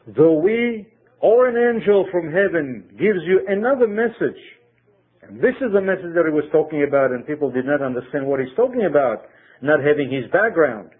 Though 0.06 0.34
we 0.34 0.86
or 1.20 1.48
an 1.48 1.76
angel 1.76 2.06
from 2.12 2.26
heaven 2.26 2.84
gives 2.90 3.20
you 3.24 3.40
another 3.48 3.86
message, 3.86 4.40
and 5.22 5.38
this 5.38 5.54
is 5.62 5.72
the 5.72 5.80
message 5.80 6.12
that 6.14 6.24
he 6.26 6.32
was 6.32 6.44
talking 6.52 6.84
about, 6.86 7.12
and 7.12 7.26
people 7.26 7.50
did 7.50 7.64
not 7.64 7.80
understand 7.80 8.26
what 8.26 8.40
he's 8.40 8.54
talking 8.56 8.84
about, 8.84 9.24
not 9.62 9.80
having 9.80 10.12
his 10.12 10.30
background. 10.30 10.90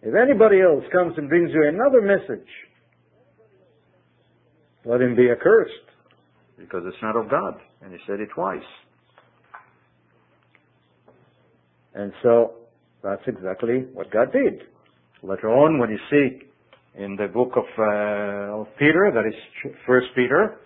If 0.00 0.14
anybody 0.14 0.62
else 0.62 0.82
comes 0.90 1.12
and 1.18 1.28
brings 1.28 1.50
you 1.52 1.68
another 1.68 2.00
message, 2.00 2.48
let 4.86 5.02
him 5.02 5.14
be 5.14 5.30
accursed, 5.30 5.72
because 6.58 6.82
it's 6.86 6.96
not 7.02 7.16
of 7.16 7.30
God. 7.30 7.54
And 7.82 7.92
he 7.92 7.98
said 8.06 8.20
it 8.20 8.30
twice. 8.34 8.60
And 11.94 12.12
so, 12.22 12.54
that's 13.02 13.22
exactly 13.26 13.84
what 13.92 14.10
God 14.10 14.32
did. 14.32 14.62
Later 15.22 15.50
on, 15.50 15.78
when 15.78 15.90
you 15.90 15.98
see 16.10 16.46
in 16.94 17.16
the 17.16 17.26
book 17.28 17.52
of, 17.56 17.64
uh, 17.78 18.60
of 18.60 18.66
Peter, 18.78 19.10
that 19.14 19.26
is 19.26 19.74
First 19.86 20.08
Peter, 20.14 20.58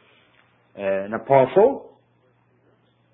an 0.75 1.15
apostle, 1.15 1.99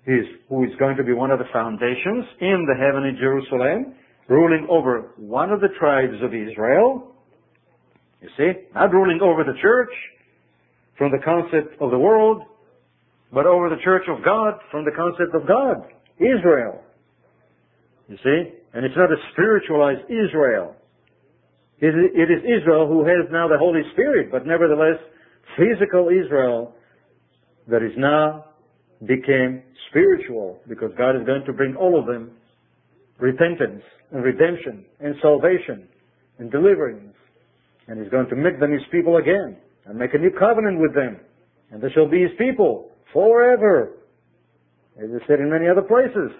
who 0.05 0.63
is 0.63 0.75
going 0.79 0.97
to 0.97 1.03
be 1.03 1.13
one 1.13 1.31
of 1.31 1.39
the 1.39 1.45
foundations 1.53 2.25
in 2.41 2.65
the 2.67 2.75
heavenly 2.75 3.11
Jerusalem, 3.19 3.95
ruling 4.27 4.67
over 4.69 5.13
one 5.17 5.51
of 5.51 5.61
the 5.61 5.69
tribes 5.79 6.15
of 6.23 6.33
Israel. 6.33 7.13
You 8.21 8.29
see, 8.37 8.51
not 8.73 8.91
ruling 8.91 9.19
over 9.21 9.43
the 9.43 9.57
church 9.61 9.91
from 10.97 11.11
the 11.11 11.19
concept 11.23 11.79
of 11.81 11.91
the 11.91 11.99
world, 11.99 12.41
but 13.31 13.45
over 13.45 13.69
the 13.69 13.81
church 13.83 14.03
of 14.09 14.23
God 14.23 14.55
from 14.71 14.85
the 14.85 14.91
concept 14.91 15.35
of 15.35 15.47
God, 15.47 15.87
Israel. 16.17 16.81
You 18.07 18.17
see, 18.23 18.53
and 18.73 18.85
it's 18.85 18.95
not 18.97 19.11
a 19.11 19.17
spiritualized 19.31 20.09
Israel. 20.09 20.75
It 21.79 22.29
is 22.31 22.41
Israel 22.43 22.87
who 22.87 23.03
has 23.03 23.29
now 23.31 23.47
the 23.47 23.57
Holy 23.57 23.81
Spirit, 23.93 24.31
but 24.31 24.45
nevertheless, 24.45 24.99
physical 25.57 26.09
Israel 26.09 26.73
that 27.67 27.83
is 27.83 27.91
now 27.97 28.45
became 29.05 29.63
spiritual 29.89 30.59
because 30.67 30.91
God 30.97 31.15
is 31.15 31.25
going 31.25 31.43
to 31.45 31.53
bring 31.53 31.75
all 31.75 31.99
of 31.99 32.05
them 32.05 32.31
repentance 33.19 33.83
and 34.11 34.23
redemption 34.23 34.85
and 34.99 35.15
salvation 35.21 35.87
and 36.39 36.51
deliverance. 36.51 37.15
And 37.87 38.01
He's 38.01 38.11
going 38.11 38.29
to 38.29 38.35
make 38.35 38.59
them 38.59 38.71
His 38.71 38.81
people 38.91 39.17
again 39.17 39.57
and 39.85 39.97
make 39.97 40.13
a 40.13 40.17
new 40.17 40.31
covenant 40.31 40.79
with 40.79 40.95
them. 40.95 41.19
And 41.71 41.81
they 41.81 41.89
shall 41.93 42.07
be 42.09 42.21
His 42.21 42.31
people 42.37 42.91
forever. 43.11 43.97
As 44.97 45.09
I 45.09 45.27
said 45.27 45.39
in 45.39 45.49
many 45.49 45.67
other 45.67 45.81
places. 45.81 46.31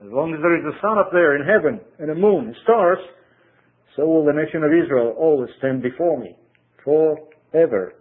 As 0.00 0.10
long 0.10 0.34
as 0.34 0.40
there 0.42 0.58
is 0.58 0.64
a 0.66 0.80
sun 0.82 0.98
up 0.98 1.10
there 1.12 1.36
in 1.36 1.46
heaven 1.46 1.80
and 1.98 2.10
a 2.10 2.14
moon 2.14 2.46
and 2.46 2.56
stars, 2.64 2.98
so 3.96 4.06
will 4.06 4.24
the 4.24 4.32
nation 4.32 4.62
of 4.64 4.72
Israel 4.72 5.14
always 5.18 5.50
stand 5.58 5.82
before 5.82 6.18
me 6.18 6.36
forever. 6.84 7.94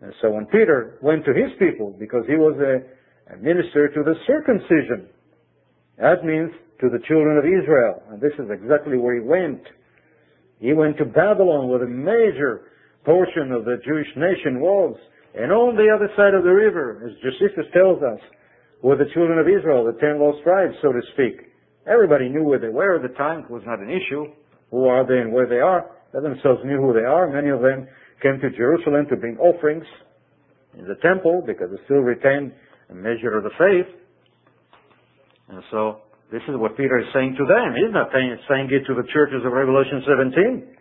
And 0.00 0.12
so 0.20 0.30
when 0.30 0.46
Peter 0.46 0.98
went 1.02 1.24
to 1.24 1.32
his 1.32 1.50
people, 1.58 1.96
because 1.98 2.24
he 2.28 2.36
was 2.36 2.56
a, 2.60 3.34
a 3.34 3.36
minister 3.38 3.88
to 3.88 4.02
the 4.04 4.14
circumcision, 4.26 5.08
that 5.98 6.24
means 6.24 6.50
to 6.80 6.90
the 6.90 7.00
children 7.08 7.38
of 7.38 7.44
Israel. 7.44 8.02
And 8.10 8.20
this 8.20 8.36
is 8.38 8.50
exactly 8.50 8.98
where 8.98 9.14
he 9.14 9.24
went. 9.24 9.62
He 10.60 10.72
went 10.72 10.98
to 10.98 11.04
Babylon 11.04 11.68
where 11.68 11.80
the 11.80 11.88
major 11.88 12.68
portion 13.04 13.52
of 13.52 13.64
the 13.64 13.80
Jewish 13.84 14.08
nation 14.16 14.60
was. 14.60 14.96
And 15.34 15.52
on 15.52 15.76
the 15.76 15.88
other 15.88 16.08
side 16.16 16.34
of 16.34 16.44
the 16.44 16.52
river, 16.52 17.00
as 17.04 17.16
Josephus 17.24 17.66
tells 17.72 18.02
us, 18.02 18.20
were 18.82 18.96
the 18.96 19.08
children 19.14 19.38
of 19.38 19.48
Israel, 19.48 19.84
the 19.84 19.98
ten 20.00 20.20
lost 20.20 20.42
tribes, 20.44 20.74
so 20.82 20.92
to 20.92 21.00
speak. 21.14 21.48
Everybody 21.86 22.28
knew 22.28 22.44
where 22.44 22.58
they 22.58 22.68
were 22.68 22.96
at 22.96 23.02
the 23.02 23.16
time. 23.16 23.44
It 23.44 23.50
was 23.50 23.62
not 23.64 23.80
an 23.80 23.88
issue. 23.88 24.26
Who 24.70 24.86
are 24.86 25.06
they 25.06 25.18
and 25.18 25.32
where 25.32 25.46
they 25.46 25.60
are? 25.60 25.90
They 26.12 26.20
themselves 26.20 26.60
knew 26.64 26.80
who 26.80 26.92
they 26.92 27.06
are. 27.06 27.28
Many 27.28 27.50
of 27.50 27.60
them 27.60 27.86
came 28.22 28.40
to 28.40 28.50
Jerusalem 28.56 29.06
to 29.10 29.16
bring 29.16 29.36
offerings 29.38 29.84
in 30.78 30.86
the 30.86 30.96
temple 31.02 31.42
because 31.46 31.70
they 31.70 31.82
still 31.84 32.02
retained 32.02 32.52
a 32.90 32.94
measure 32.94 33.36
of 33.36 33.44
the 33.44 33.54
faith. 33.58 33.94
And 35.48 35.62
so 35.70 36.00
this 36.32 36.42
is 36.48 36.56
what 36.56 36.76
Peter 36.76 36.98
is 36.98 37.06
saying 37.14 37.36
to 37.38 37.46
them. 37.46 37.74
He's 37.74 37.92
not 37.92 38.10
saying 38.12 38.68
it 38.70 38.86
to 38.86 38.94
the 38.94 39.06
churches 39.12 39.42
of 39.44 39.52
Revelation 39.52 40.02
17. 40.06 40.76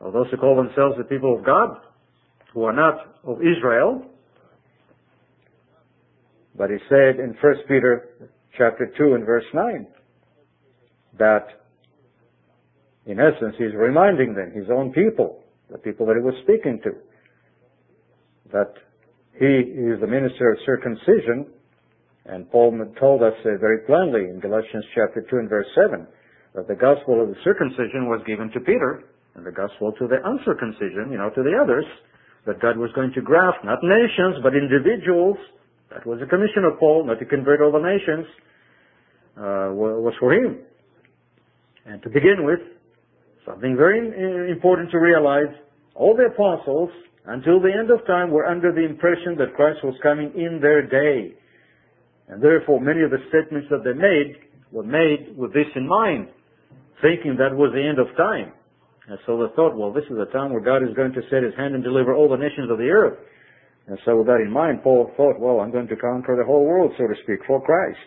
Or 0.00 0.12
those 0.12 0.26
who 0.30 0.36
call 0.36 0.56
themselves 0.56 0.96
the 0.96 1.04
people 1.04 1.36
of 1.36 1.44
God, 1.44 1.76
who 2.54 2.64
are 2.64 2.72
not 2.72 3.16
of 3.24 3.38
Israel. 3.42 4.06
But 6.56 6.70
he 6.70 6.76
said 6.88 7.20
in 7.20 7.36
1 7.40 7.54
Peter 7.68 8.28
chapter 8.56 8.92
2 8.96 9.14
and 9.14 9.24
verse 9.24 9.44
9 9.54 9.86
that 11.18 11.59
in 13.10 13.18
essence 13.18 13.54
he's 13.58 13.74
reminding 13.74 14.34
them, 14.34 14.52
his 14.54 14.70
own 14.70 14.92
people, 14.92 15.42
the 15.70 15.78
people 15.78 16.06
that 16.06 16.16
he 16.16 16.22
was 16.22 16.34
speaking 16.42 16.80
to, 16.84 16.90
that 18.52 18.74
he 19.38 19.46
is 19.46 20.00
the 20.00 20.06
minister 20.06 20.52
of 20.52 20.58
circumcision 20.66 21.46
and 22.26 22.50
Paul 22.50 22.76
told 23.00 23.22
us 23.22 23.32
uh, 23.44 23.56
very 23.58 23.82
plainly 23.86 24.28
in 24.28 24.40
Galatians 24.40 24.84
chapter 24.94 25.24
2 25.28 25.36
and 25.36 25.48
verse 25.48 25.66
7 25.74 26.06
that 26.54 26.68
the 26.68 26.74
gospel 26.74 27.22
of 27.22 27.28
the 27.28 27.38
circumcision 27.42 28.06
was 28.06 28.20
given 28.26 28.50
to 28.50 28.60
Peter 28.60 29.04
and 29.34 29.46
the 29.46 29.52
gospel 29.52 29.92
to 29.98 30.06
the 30.06 30.18
uncircumcision, 30.22 31.10
you 31.10 31.18
know, 31.18 31.30
to 31.30 31.42
the 31.42 31.54
others, 31.54 31.84
that 32.46 32.60
God 32.60 32.76
was 32.76 32.90
going 32.94 33.12
to 33.14 33.22
graft 33.22 33.64
not 33.64 33.78
nations 33.82 34.42
but 34.42 34.54
individuals. 34.54 35.38
That 35.90 36.06
was 36.06 36.20
the 36.20 36.26
commission 36.26 36.64
of 36.64 36.78
Paul, 36.78 37.06
not 37.06 37.18
to 37.18 37.24
convert 37.24 37.62
all 37.62 37.72
the 37.72 37.82
nations, 37.82 38.26
uh, 39.36 39.74
was 39.74 40.14
for 40.20 40.34
him. 40.34 40.58
And 41.86 42.02
to 42.02 42.10
begin 42.10 42.44
with, 42.44 42.60
something 43.50 43.76
very 43.76 43.98
uh, 43.98 44.52
important 44.52 44.90
to 44.90 44.98
realize, 44.98 45.50
all 45.94 46.16
the 46.16 46.30
apostles, 46.32 46.90
until 47.26 47.60
the 47.60 47.72
end 47.72 47.90
of 47.90 48.06
time, 48.06 48.30
were 48.30 48.46
under 48.46 48.72
the 48.72 48.84
impression 48.84 49.36
that 49.38 49.54
Christ 49.54 49.78
was 49.84 49.94
coming 50.02 50.32
in 50.34 50.60
their 50.60 50.86
day. 50.86 51.34
And 52.28 52.42
therefore, 52.42 52.80
many 52.80 53.02
of 53.02 53.10
the 53.10 53.18
statements 53.28 53.68
that 53.70 53.82
they 53.84 53.92
made 53.92 54.38
were 54.72 54.86
made 54.86 55.36
with 55.36 55.52
this 55.52 55.66
in 55.74 55.86
mind, 55.86 56.28
thinking 57.02 57.36
that 57.36 57.54
was 57.54 57.72
the 57.74 57.82
end 57.82 57.98
of 57.98 58.06
time. 58.16 58.54
And 59.08 59.18
so 59.26 59.36
they 59.42 59.50
thought, 59.56 59.74
well, 59.74 59.92
this 59.92 60.06
is 60.06 60.16
a 60.16 60.30
time 60.30 60.52
where 60.52 60.62
God 60.62 60.86
is 60.86 60.94
going 60.94 61.12
to 61.12 61.22
set 61.30 61.42
his 61.42 61.54
hand 61.58 61.74
and 61.74 61.82
deliver 61.82 62.14
all 62.14 62.30
the 62.30 62.38
nations 62.38 62.70
of 62.70 62.78
the 62.78 62.86
earth. 62.88 63.18
And 63.88 63.98
so 64.04 64.22
with 64.22 64.26
that 64.30 64.38
in 64.38 64.52
mind, 64.52 64.84
Paul 64.84 65.10
thought, 65.16 65.40
well, 65.40 65.58
I'm 65.58 65.72
going 65.72 65.88
to 65.88 65.96
conquer 65.96 66.38
the 66.38 66.46
whole 66.46 66.64
world, 66.64 66.92
so 66.96 67.08
to 67.08 67.14
speak, 67.24 67.40
for 67.46 67.58
Christ. 67.58 67.98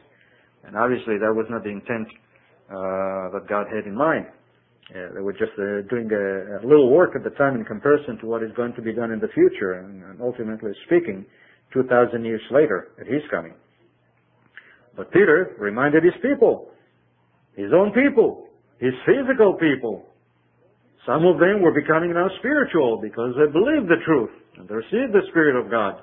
And 0.64 0.78
obviously 0.78 1.20
that 1.20 1.34
was 1.36 1.46
not 1.50 1.64
the 1.64 1.76
intent 1.76 2.08
uh, 2.72 3.36
that 3.36 3.44
God 3.50 3.68
had 3.68 3.84
in 3.86 3.96
mind. 3.96 4.28
Uh, 4.92 5.14
they 5.16 5.22
were 5.22 5.34
just 5.34 5.54
uh, 5.58 5.82
doing 5.90 6.10
a, 6.12 6.60
a, 6.60 6.68
little 6.68 6.92
work 6.92 7.16
at 7.16 7.24
the 7.24 7.30
time 7.32 7.56
in 7.56 7.64
comparison 7.64 8.18
to 8.20 8.28
what 8.28 8.44
is 8.44 8.52
going 8.56 8.74
to 8.74 8.82
be 8.82 8.92
done 8.92 9.12
in 9.12 9.20
the 9.20 9.30
future, 9.34 9.74
and, 9.80 10.04
and 10.04 10.22
ultimately 10.22 10.72
speaking, 10.86 11.26
2,000 11.72 12.26
years 12.26 12.42
later, 12.52 12.92
at 13.00 13.08
His 13.08 13.22
coming. 13.32 13.54
But 14.96 15.12
Peter 15.12 15.56
reminded 15.60 16.04
his 16.04 16.14
people, 16.22 16.70
his 17.56 17.72
own 17.74 17.92
people, 17.94 18.48
his 18.80 18.94
physical 19.06 19.58
people. 19.60 20.06
Some 21.06 21.26
of 21.26 21.40
them 21.40 21.62
were 21.62 21.74
becoming 21.74 22.14
now 22.14 22.30
spiritual 22.40 23.00
because 23.02 23.34
they 23.36 23.52
believed 23.52 23.88
the 23.88 24.02
truth 24.06 24.30
and 24.58 24.68
they 24.68 24.76
received 24.76 25.14
the 25.14 25.26
Spirit 25.32 25.60
of 25.60 25.72
God 25.72 26.02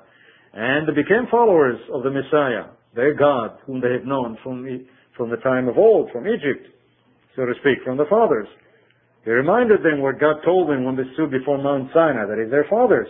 and 0.53 0.87
they 0.87 0.93
became 0.93 1.25
followers 1.31 1.79
of 1.93 2.03
the 2.03 2.11
Messiah, 2.11 2.75
their 2.93 3.13
God, 3.13 3.57
whom 3.65 3.79
they 3.79 3.91
had 3.91 4.05
known 4.05 4.37
from, 4.43 4.67
from 5.15 5.29
the 5.29 5.37
time 5.37 5.67
of 5.69 5.77
old, 5.77 6.11
from 6.11 6.27
Egypt, 6.27 6.67
so 7.35 7.45
to 7.45 7.53
speak, 7.61 7.79
from 7.85 7.97
the 7.97 8.05
fathers. 8.09 8.47
He 9.23 9.31
reminded 9.31 9.83
them 9.83 10.01
what 10.01 10.19
God 10.19 10.37
told 10.43 10.69
them 10.69 10.83
when 10.83 10.95
they 10.95 11.05
stood 11.13 11.31
before 11.31 11.61
Mount 11.61 11.89
Sinai, 11.93 12.25
that 12.25 12.41
is 12.41 12.49
their 12.49 12.65
fathers, 12.69 13.07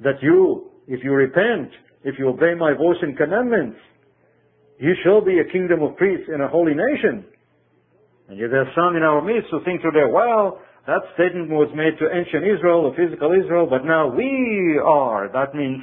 that 0.00 0.22
you, 0.22 0.70
if 0.86 1.02
you 1.02 1.12
repent, 1.12 1.70
if 2.04 2.18
you 2.18 2.28
obey 2.28 2.54
my 2.54 2.72
voice 2.74 2.98
and 3.02 3.16
commandments, 3.16 3.78
you 4.78 4.94
shall 5.02 5.24
be 5.24 5.38
a 5.38 5.52
kingdom 5.52 5.82
of 5.82 5.96
priests 5.96 6.26
and 6.28 6.42
a 6.42 6.48
holy 6.48 6.74
nation. 6.74 7.24
And 8.28 8.38
yet 8.38 8.50
there 8.50 8.62
are 8.62 8.72
some 8.74 8.96
in 8.96 9.02
our 9.02 9.22
midst 9.22 9.48
who 9.50 9.62
think 9.64 9.82
today, 9.82 10.06
well, 10.10 10.60
that 10.86 11.00
statement 11.14 11.50
was 11.50 11.70
made 11.74 11.98
to 11.98 12.12
ancient 12.12 12.44
Israel, 12.44 12.90
the 12.90 12.96
physical 12.96 13.32
Israel, 13.32 13.66
but 13.68 13.84
now 13.84 14.08
we 14.08 14.78
are. 14.84 15.30
That 15.32 15.54
means 15.54 15.82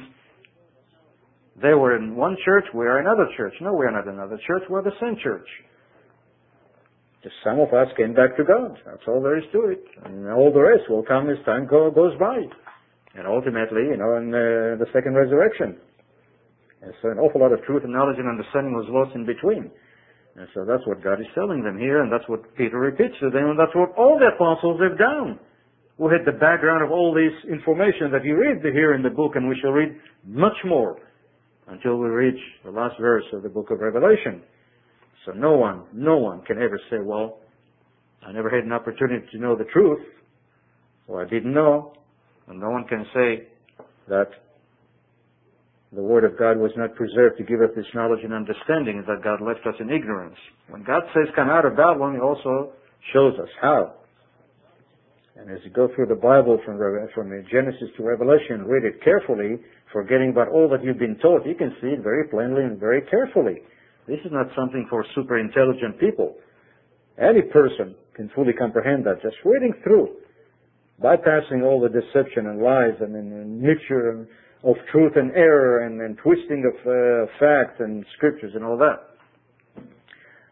they 1.60 1.74
were 1.74 1.96
in 1.96 2.16
one 2.16 2.36
church, 2.44 2.64
we 2.74 2.86
are 2.86 2.98
another 2.98 3.26
church. 3.36 3.52
No, 3.60 3.74
we 3.74 3.84
are 3.84 3.90
not 3.90 4.08
another 4.08 4.38
church, 4.46 4.62
we're 4.70 4.82
the 4.82 4.96
same 5.00 5.16
church. 5.22 5.46
Just 7.22 7.34
some 7.44 7.60
of 7.60 7.70
us 7.70 7.86
came 7.96 8.14
back 8.14 8.36
to 8.36 8.44
God. 8.44 8.74
That's 8.84 9.06
all 9.06 9.22
there 9.22 9.38
is 9.38 9.46
to 9.52 9.70
it. 9.70 9.82
And 10.04 10.26
all 10.30 10.50
the 10.52 10.60
rest 10.60 10.90
will 10.90 11.06
come 11.06 11.30
as 11.30 11.38
time 11.46 11.66
go, 11.70 11.90
goes 11.90 12.18
by. 12.18 12.42
And 13.14 13.26
ultimately, 13.26 13.94
you 13.94 13.96
know, 13.96 14.18
in 14.18 14.34
uh, 14.34 14.74
the 14.82 14.90
second 14.92 15.14
resurrection. 15.14 15.78
And 16.82 16.92
so 17.00 17.10
an 17.14 17.18
awful 17.18 17.40
lot 17.40 17.52
of 17.52 17.62
truth 17.62 17.84
and 17.84 17.92
knowledge 17.92 18.18
and 18.18 18.26
understanding 18.26 18.74
was 18.74 18.90
lost 18.90 19.14
in 19.14 19.24
between. 19.24 19.70
And 20.34 20.48
so 20.54 20.64
that's 20.66 20.82
what 20.86 21.04
God 21.04 21.20
is 21.20 21.30
telling 21.34 21.62
them 21.62 21.78
here, 21.78 22.02
and 22.02 22.10
that's 22.10 22.26
what 22.26 22.42
Peter 22.56 22.80
repeats 22.80 23.14
to 23.20 23.30
them, 23.30 23.54
and 23.54 23.58
that's 23.58 23.74
what 23.76 23.92
all 23.96 24.18
the 24.18 24.34
apostles 24.34 24.80
have 24.80 24.98
done. 24.98 25.38
Who 25.98 26.08
had 26.08 26.24
the 26.24 26.32
background 26.32 26.82
of 26.82 26.90
all 26.90 27.14
this 27.14 27.36
information 27.46 28.10
that 28.10 28.24
you 28.24 28.34
read 28.34 28.64
here 28.64 28.94
in 28.94 29.02
the 29.02 29.10
book, 29.10 29.36
and 29.36 29.46
we 29.46 29.54
shall 29.60 29.70
read 29.70 29.94
much 30.24 30.56
more 30.64 30.96
until 31.68 31.98
we 31.98 32.08
reach 32.08 32.40
the 32.64 32.70
last 32.70 32.98
verse 32.98 33.24
of 33.32 33.42
the 33.42 33.48
book 33.48 33.70
of 33.70 33.78
Revelation. 33.78 34.42
So 35.24 35.32
no 35.32 35.56
one, 35.56 35.84
no 35.92 36.18
one 36.18 36.42
can 36.42 36.56
ever 36.56 36.80
say, 36.90 36.98
well, 37.00 37.38
I 38.26 38.32
never 38.32 38.50
had 38.50 38.64
an 38.64 38.72
opportunity 38.72 39.26
to 39.32 39.38
know 39.38 39.56
the 39.56 39.64
truth, 39.64 40.00
or 41.06 41.24
I 41.24 41.28
didn't 41.28 41.52
know, 41.52 41.94
and 42.48 42.58
no 42.60 42.70
one 42.70 42.84
can 42.88 43.04
say 43.14 43.48
that 44.08 44.30
the 45.92 46.02
Word 46.02 46.24
of 46.24 46.38
God 46.38 46.56
was 46.56 46.72
not 46.76 46.94
preserved 46.94 47.36
to 47.38 47.44
give 47.44 47.60
us 47.60 47.70
this 47.76 47.86
knowledge 47.94 48.24
and 48.24 48.32
understanding 48.32 48.98
and 48.98 49.06
that 49.06 49.22
God 49.22 49.44
left 49.44 49.60
us 49.66 49.74
in 49.78 49.90
ignorance. 49.90 50.36
When 50.68 50.82
God 50.82 51.02
says 51.14 51.28
come 51.36 51.50
out 51.50 51.66
of 51.66 51.76
Babylon, 51.76 52.14
He 52.14 52.20
also 52.20 52.72
shows 53.12 53.34
us 53.38 53.48
how. 53.60 53.94
And 55.36 55.50
as 55.50 55.58
you 55.64 55.70
go 55.70 55.88
through 55.94 56.06
the 56.06 56.14
Bible 56.14 56.60
from, 56.64 56.78
from 57.14 57.30
Genesis 57.50 57.88
to 57.96 58.02
Revelation, 58.02 58.64
read 58.64 58.84
it 58.84 59.02
carefully, 59.02 59.60
forgetting 59.92 60.30
about 60.30 60.48
all 60.48 60.68
that 60.70 60.84
you've 60.84 60.98
been 60.98 61.18
taught, 61.18 61.46
you 61.46 61.54
can 61.54 61.74
see 61.80 61.88
it 61.88 62.02
very 62.02 62.28
plainly 62.28 62.62
and 62.62 62.78
very 62.78 63.02
carefully. 63.02 63.60
This 64.06 64.18
is 64.24 64.32
not 64.32 64.46
something 64.56 64.86
for 64.90 65.04
super 65.14 65.38
intelligent 65.38 65.98
people. 66.00 66.34
Any 67.18 67.42
person 67.42 67.94
can 68.14 68.30
fully 68.34 68.52
comprehend 68.52 69.06
that 69.06 69.22
just 69.22 69.36
reading 69.44 69.72
through, 69.84 70.08
bypassing 71.02 71.62
all 71.62 71.80
the 71.80 71.88
deception 71.88 72.46
and 72.46 72.60
lies 72.60 72.98
and, 73.00 73.14
and, 73.14 73.60
mixture 73.60 74.26
of 74.64 74.76
truth 74.90 75.12
and 75.16 75.30
error 75.32 75.86
and, 75.86 76.00
and 76.00 76.18
twisting 76.18 76.64
of 76.66 76.74
uh, 76.86 77.26
facts 77.38 77.78
and 77.78 78.04
scriptures 78.16 78.52
and 78.54 78.64
all 78.64 78.76
that. 78.78 79.12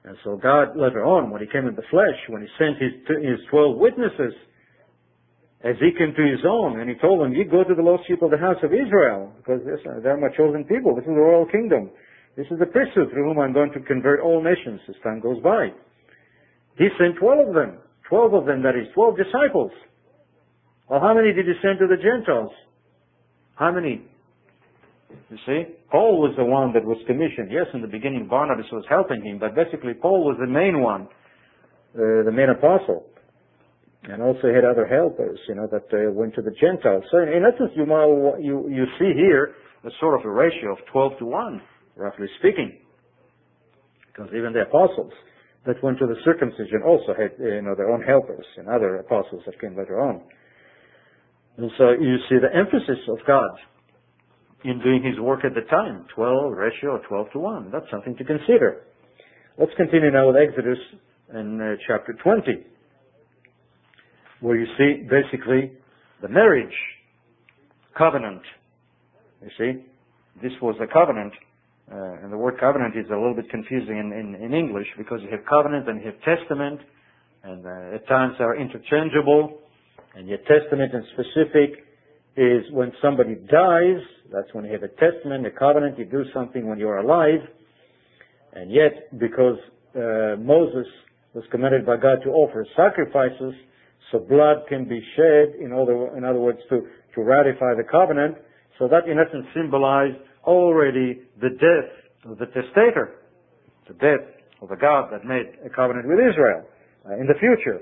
And 0.05 0.17
so 0.25 0.37
God 0.37 0.77
later 0.77 1.05
on, 1.05 1.31
when 1.31 1.41
He 1.41 1.49
came 1.49 1.67
in 1.67 1.75
the 1.75 1.87
flesh, 1.91 2.17
when 2.29 2.43
He 2.43 2.49
sent 2.59 2.79
His, 2.81 2.93
his 3.23 3.41
twelve 3.51 3.77
witnesses, 3.77 4.33
as 5.63 5.77
He 5.79 5.93
came 5.93 6.15
to 6.17 6.25
His 6.25 6.41
own, 6.49 6.81
and 6.81 6.89
He 6.89 6.97
told 6.97 7.21
them, 7.21 7.33
you 7.33 7.45
go 7.45 7.65
to 7.65 7.75
the 7.75 7.83
lost 7.83 8.09
sheep 8.09 8.23
of 8.23 8.31
the 8.31 8.39
house 8.39 8.57
of 8.63 8.73
Israel, 8.73 9.33
because 9.37 9.61
this, 9.67 9.81
they're 10.03 10.17
my 10.17 10.33
chosen 10.37 10.65
people. 10.65 10.95
This 10.95 11.05
is 11.05 11.13
the 11.13 11.21
royal 11.21 11.47
kingdom. 11.47 11.91
This 12.37 12.47
is 12.51 12.59
the 12.59 12.67
priesthood 12.67 13.11
through 13.11 13.25
whom 13.25 13.39
I'm 13.39 13.53
going 13.53 13.73
to 13.73 13.81
convert 13.81 14.21
all 14.21 14.43
nations 14.43 14.81
as 14.89 14.95
time 15.03 15.21
goes 15.21 15.43
by. 15.43 15.69
He 16.79 16.89
sent 16.99 17.19
twelve 17.19 17.49
of 17.49 17.55
them. 17.55 17.79
Twelve 18.09 18.35
of 18.35 18.47
them, 18.47 18.63
that 18.63 18.75
is, 18.75 18.87
twelve 18.95 19.17
disciples. 19.17 19.71
Well, 20.89 21.01
how 21.01 21.15
many 21.15 21.33
did 21.33 21.47
He 21.47 21.53
send 21.63 21.79
to 21.79 21.87
the 21.87 21.97
Gentiles? 21.97 22.51
How 23.55 23.71
many? 23.73 24.03
You 25.29 25.39
see, 25.47 25.63
Paul 25.91 26.21
was 26.21 26.35
the 26.37 26.45
one 26.45 26.73
that 26.73 26.85
was 26.85 26.99
commissioned. 27.07 27.51
Yes, 27.51 27.67
in 27.75 27.83
the 27.83 27.89
beginning 27.89 28.27
Barnabas 28.29 28.67
was 28.73 28.85
helping 28.89 29.23
him, 29.23 29.39
but 29.39 29.55
basically 29.55 29.95
Paul 29.95 30.25
was 30.25 30.37
the 30.41 30.47
main 30.47 30.81
one, 30.81 31.03
uh, 31.95 32.25
the 32.25 32.33
main 32.33 32.49
apostle. 32.49 33.07
And 34.05 34.23
also 34.23 34.49
had 34.49 34.65
other 34.65 34.87
helpers, 34.87 35.39
you 35.47 35.57
know, 35.57 35.69
that 35.71 35.85
uh, 35.93 36.11
went 36.13 36.35
to 36.37 36.43
the 36.43 36.55
Gentiles. 36.59 37.05
So 37.11 37.19
in 37.19 37.45
essence, 37.45 37.71
you, 37.77 37.85
you, 38.41 38.69
you 38.71 38.85
see 38.99 39.13
here 39.15 39.55
a 39.85 39.91
sort 40.01 40.19
of 40.19 40.25
a 40.25 40.31
ratio 40.31 40.73
of 40.73 40.79
12 40.91 41.19
to 41.19 41.27
1, 41.27 41.63
roughly 41.97 42.27
speaking. 42.39 42.79
Because 44.07 44.31
even 44.35 44.53
the 44.53 44.63
apostles 44.63 45.13
that 45.67 45.83
went 45.83 45.99
to 45.99 46.07
the 46.07 46.17
circumcision 46.25 46.83
also 46.85 47.15
had, 47.15 47.33
you 47.39 47.63
know, 47.63 47.75
their 47.75 47.91
own 47.91 48.03
helpers 48.03 48.47
and 48.57 48.69
other 48.69 48.97
apostles 48.97 49.43
that 49.47 49.61
came 49.61 49.77
later 49.77 50.01
on. 50.01 50.21
And 51.59 51.71
so 51.77 51.91
you 51.91 52.17
see 52.29 52.37
the 52.41 52.55
emphasis 52.57 52.99
of 53.09 53.19
God 53.27 53.59
in 54.65 54.81
doing 54.81 55.03
his 55.03 55.19
work 55.21 55.45
at 55.45 55.55
the 55.55 55.63
time, 55.71 56.07
12 56.15 56.53
ratio, 56.53 57.01
12 57.09 57.27
to 57.33 57.39
1. 57.39 57.71
That's 57.71 57.91
something 57.91 58.17
to 58.17 58.25
consider. 58.25 58.83
Let's 59.59 59.73
continue 59.77 60.11
now 60.11 60.29
with 60.29 60.37
Exodus 60.37 60.79
in 61.35 61.61
uh, 61.61 61.77
chapter 61.87 62.15
20, 62.23 62.65
where 64.41 64.57
you 64.57 64.67
see 64.79 65.07
basically 65.09 65.73
the 66.23 66.29
marriage 66.29 66.75
covenant. 67.97 68.43
You 69.43 69.51
see, 69.59 69.85
this 70.43 70.53
was 70.63 70.77
a 70.81 70.87
covenant, 70.93 71.33
uh, 71.91 72.23
and 72.23 72.33
the 72.33 72.37
word 72.37 72.55
covenant 72.61 72.97
is 72.97 73.07
a 73.11 73.17
little 73.17 73.35
bit 73.35 73.51
confusing 73.51 73.99
in, 73.99 74.13
in, 74.13 74.35
in 74.43 74.55
English 74.55 74.87
because 74.97 75.21
you 75.23 75.31
have 75.31 75.41
covenant 75.49 75.89
and 75.89 76.01
you 76.01 76.07
have 76.07 76.21
testament, 76.23 76.81
and 77.43 77.67
uh, 77.67 77.97
at 77.97 78.07
times 78.07 78.35
they 78.39 78.45
are 78.45 78.57
interchangeable, 78.57 79.59
and 80.15 80.29
your 80.29 80.39
testament 80.47 80.95
in 80.95 81.03
specific 81.15 81.85
is 82.37 82.63
when 82.71 82.93
somebody 83.03 83.35
dies, 83.51 83.99
that's 84.33 84.53
when 84.53 84.65
you 84.65 84.73
have 84.73 84.85
a 84.85 84.95
testament, 85.03 85.45
a 85.47 85.51
covenant, 85.51 85.99
you 85.99 86.05
do 86.05 86.23
something 86.33 86.69
when 86.69 86.79
you're 86.79 86.99
alive, 86.99 87.41
and 88.53 88.71
yet 88.71 89.11
because 89.19 89.59
uh, 89.97 90.39
Moses 90.39 90.87
was 91.35 91.43
commanded 91.51 91.85
by 91.85 91.97
God 91.97 92.23
to 92.23 92.31
offer 92.31 92.65
sacrifices, 92.77 93.55
so 94.13 94.19
blood 94.21 94.63
can 94.69 94.89
be 94.89 95.01
shed, 95.17 95.61
in 95.61 95.73
other, 95.73 96.17
in 96.17 96.25
other 96.25 96.39
words, 96.39 96.59
to, 96.69 96.83
to 97.15 97.23
ratify 97.23 97.75
the 97.77 97.85
covenant, 97.91 98.37
so 98.79 98.87
that 98.87 99.09
in 99.09 99.19
essence 99.19 99.47
symbolized 99.55 100.17
already 100.45 101.23
the 101.41 101.51
death 101.51 102.31
of 102.31 102.39
the 102.39 102.47
testator, 102.47 103.21
the 103.89 103.95
death 103.95 104.27
of 104.63 104.69
the 104.69 104.77
God 104.77 105.11
that 105.13 105.25
made 105.25 105.57
a 105.65 105.71
covenant 105.71 106.07
with 106.07 106.19
Israel 106.19 106.65
uh, 107.09 107.15
in 107.15 107.27
the 107.27 107.39
future, 107.41 107.81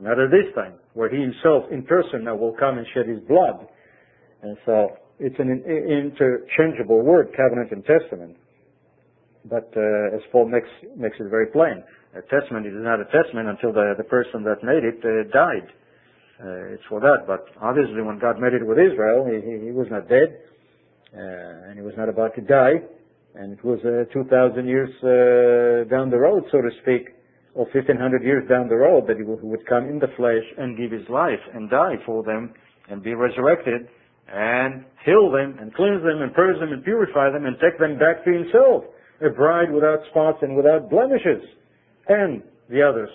not 0.00 0.18
at 0.18 0.30
this 0.30 0.52
time, 0.54 0.74
where 0.94 1.08
he 1.08 1.20
himself 1.20 1.64
in 1.70 1.82
person 1.84 2.24
now 2.24 2.36
will 2.36 2.54
come 2.58 2.78
and 2.78 2.86
shed 2.94 3.06
his 3.06 3.20
blood. 3.28 3.66
And 4.42 4.56
so 4.66 4.98
it's 5.18 5.38
an 5.38 5.62
interchangeable 5.62 7.02
word, 7.02 7.32
covenant 7.36 7.70
and 7.70 7.84
testament. 7.84 8.36
But 9.44 9.70
uh, 9.76 10.16
as 10.16 10.22
Paul 10.30 10.48
makes 10.48 10.68
makes 10.96 11.16
it 11.18 11.28
very 11.30 11.46
plain, 11.46 11.82
a 12.14 12.22
testament 12.22 12.66
is 12.66 12.74
not 12.76 13.00
a 13.00 13.06
testament 13.10 13.48
until 13.48 13.72
the 13.72 13.94
the 13.96 14.04
person 14.04 14.44
that 14.44 14.62
made 14.62 14.84
it 14.84 14.98
uh, 15.02 15.30
died. 15.32 15.66
Uh, 16.42 16.74
it's 16.74 16.82
for 16.88 17.00
that. 17.00 17.26
But 17.26 17.46
obviously, 17.60 18.02
when 18.02 18.18
God 18.18 18.38
made 18.38 18.54
it 18.54 18.66
with 18.66 18.78
Israel, 18.78 19.26
he, 19.26 19.38
he, 19.38 19.66
he 19.66 19.70
was 19.70 19.86
not 19.90 20.08
dead, 20.08 20.42
and 21.12 21.76
he 21.76 21.82
was 21.82 21.94
not 21.96 22.08
about 22.08 22.34
to 22.34 22.40
die, 22.40 22.80
and 23.34 23.52
it 23.52 23.64
was 23.64 23.78
uh, 23.84 24.12
2,000 24.12 24.66
years 24.66 24.90
uh, 25.02 25.88
down 25.88 26.10
the 26.10 26.18
road, 26.18 26.44
so 26.50 26.60
to 26.60 26.70
speak, 26.82 27.14
or 27.54 27.64
1,500 27.72 28.22
years 28.22 28.48
down 28.48 28.68
the 28.68 28.76
road, 28.76 29.06
that 29.06 29.16
he 29.16 29.22
would 29.22 29.66
come 29.66 29.88
in 29.88 29.98
the 29.98 30.08
flesh 30.16 30.44
and 30.58 30.76
give 30.76 30.90
his 30.90 31.08
life 31.08 31.40
and 31.54 31.68
die 31.70 31.96
for 32.06 32.22
them 32.22 32.54
and 32.88 33.02
be 33.02 33.14
resurrected 33.14 33.88
and 34.32 34.84
heal 35.04 35.30
them 35.30 35.56
and 35.60 35.74
cleanse 35.74 36.02
them 36.02 36.22
and 36.22 36.32
purge 36.34 36.58
them 36.60 36.72
and 36.72 36.84
purify 36.84 37.30
them 37.30 37.44
and 37.44 37.56
take 37.60 37.78
them 37.78 37.98
back 37.98 38.24
to 38.24 38.32
himself, 38.32 38.84
a 39.20 39.28
bride 39.28 39.70
without 39.70 39.98
spots 40.10 40.38
and 40.42 40.56
without 40.56 40.88
blemishes, 40.88 41.44
and 42.08 42.42
the 42.70 42.82
others 42.82 43.10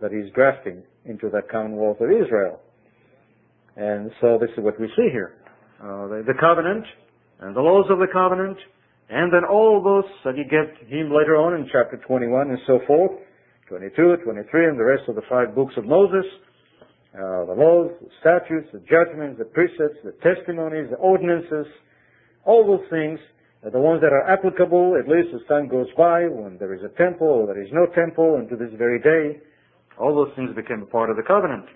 that 0.00 0.10
he's 0.10 0.32
grafting 0.32 0.82
into 1.04 1.28
that 1.30 1.48
commonwealth 1.50 2.00
of 2.00 2.10
Israel. 2.10 2.60
And 3.76 4.10
so 4.20 4.38
this 4.40 4.50
is 4.56 4.64
what 4.64 4.80
we 4.80 4.86
see 4.96 5.08
here. 5.12 5.34
Uh, 5.80 6.08
the, 6.08 6.24
the 6.26 6.34
covenant 6.40 6.84
and 7.40 7.54
the 7.54 7.60
laws 7.60 7.86
of 7.90 7.98
the 7.98 8.08
covenant, 8.12 8.58
and 9.08 9.32
then 9.32 9.44
all 9.44 9.82
those 9.82 10.08
that 10.24 10.36
you 10.36 10.44
get 10.44 10.76
him 10.88 11.12
later 11.14 11.36
on 11.36 11.54
in 11.54 11.68
chapter 11.70 12.00
21 12.06 12.50
and 12.50 12.58
so 12.66 12.80
forth, 12.86 13.12
22, 13.68 14.24
23, 14.24 14.66
and 14.66 14.78
the 14.78 14.84
rest 14.84 15.02
of 15.08 15.14
the 15.14 15.26
five 15.28 15.54
books 15.54 15.74
of 15.76 15.84
Moses, 15.84 16.24
uh, 17.14 17.44
the 17.46 17.56
laws, 17.56 17.90
the 18.00 18.10
statutes, 18.20 18.68
the 18.72 18.82
judgments, 18.88 19.38
the 19.38 19.44
precepts, 19.44 19.98
the 20.04 20.14
testimonies, 20.22 20.90
the 20.90 20.96
ordinances, 20.96 21.66
all 22.44 22.66
those 22.66 22.86
things 22.90 23.18
are 23.64 23.70
the 23.70 23.78
ones 23.78 24.00
that 24.00 24.12
are 24.12 24.28
applicable 24.30 24.94
at 24.94 25.08
least 25.08 25.34
as 25.34 25.40
time 25.48 25.68
goes 25.68 25.88
by 25.96 26.26
when 26.28 26.56
there 26.58 26.74
is 26.74 26.82
a 26.84 26.92
temple 26.96 27.26
or 27.26 27.46
there 27.46 27.62
is 27.62 27.70
no 27.72 27.86
temple 27.94 28.36
and 28.36 28.48
to 28.48 28.56
this 28.56 28.70
very 28.78 29.00
day 29.00 29.40
all 29.98 30.14
those 30.14 30.34
things 30.36 30.54
became 30.54 30.82
a 30.82 30.86
part 30.86 31.10
of 31.10 31.16
the 31.16 31.22
covenant. 31.22 31.66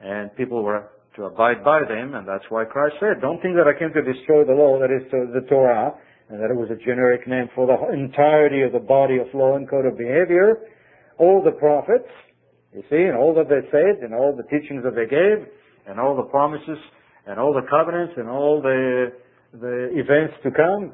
And 0.00 0.34
people 0.36 0.62
were 0.62 0.88
to 1.16 1.24
abide 1.24 1.62
by 1.62 1.80
them, 1.86 2.14
and 2.14 2.26
that's 2.26 2.44
why 2.48 2.64
Christ 2.64 2.96
said, 2.98 3.20
don't 3.20 3.40
think 3.40 3.54
that 3.54 3.70
I 3.70 3.78
came 3.78 3.92
to 3.94 4.02
destroy 4.02 4.44
the 4.44 4.52
law, 4.52 4.78
that 4.82 4.90
is 4.90 5.06
the 5.10 5.46
Torah, 5.48 5.94
and 6.28 6.42
that 6.42 6.50
it 6.50 6.56
was 6.56 6.70
a 6.70 6.80
generic 6.82 7.28
name 7.28 7.48
for 7.54 7.66
the 7.66 7.76
entirety 7.94 8.62
of 8.62 8.72
the 8.72 8.82
body 8.82 9.18
of 9.18 9.28
law 9.34 9.56
and 9.56 9.68
code 9.68 9.86
of 9.86 9.96
behavior. 9.96 10.66
All 11.18 11.42
the 11.44 11.52
prophets, 11.52 12.10
you 12.74 12.82
see, 12.90 13.06
and 13.06 13.16
all 13.16 13.34
that 13.38 13.46
they 13.46 13.62
said, 13.70 14.02
and 14.02 14.14
all 14.14 14.34
the 14.34 14.42
teachings 14.50 14.82
that 14.82 14.98
they 14.98 15.06
gave, 15.06 15.46
and 15.86 16.00
all 16.00 16.16
the 16.16 16.26
promises, 16.26 16.78
and 17.26 17.38
all 17.38 17.54
the 17.54 17.66
covenants, 17.70 18.14
and 18.16 18.28
all 18.28 18.60
the, 18.60 19.12
the 19.54 19.94
events 19.94 20.34
to 20.42 20.50
come, 20.50 20.92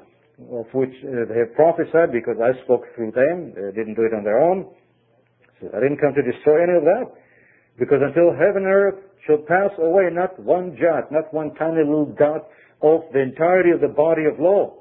of 0.53 0.67
which 0.73 0.93
uh, 1.05 1.25
they 1.29 1.39
have 1.41 1.55
prophesied 1.55 2.13
because 2.13 2.37
I 2.41 2.53
spoke 2.65 2.85
through 2.97 3.13
them. 3.13 3.53
They 3.57 3.73
didn't 3.73 3.95
do 3.95 4.05
it 4.05 4.13
on 4.13 4.25
their 4.25 4.41
own. 4.41 4.69
So 5.61 5.69
I 5.73 5.81
didn't 5.81 6.01
come 6.01 6.13
to 6.13 6.25
destroy 6.25 6.65
any 6.65 6.77
of 6.77 6.85
that. 6.85 7.13
Because 7.79 8.01
until 8.01 8.33
heaven 8.33 8.65
and 8.65 8.73
earth 8.73 9.01
shall 9.27 9.39
pass 9.39 9.71
away, 9.79 10.05
not 10.13 10.39
one 10.39 10.77
jot, 10.81 11.11
not 11.11 11.33
one 11.33 11.55
tiny 11.55 11.85
little 11.85 12.15
dot 12.19 12.49
of 12.83 13.03
the 13.13 13.21
entirety 13.21 13.71
of 13.71 13.81
the 13.81 13.89
body 13.89 14.23
of 14.25 14.39
law 14.41 14.75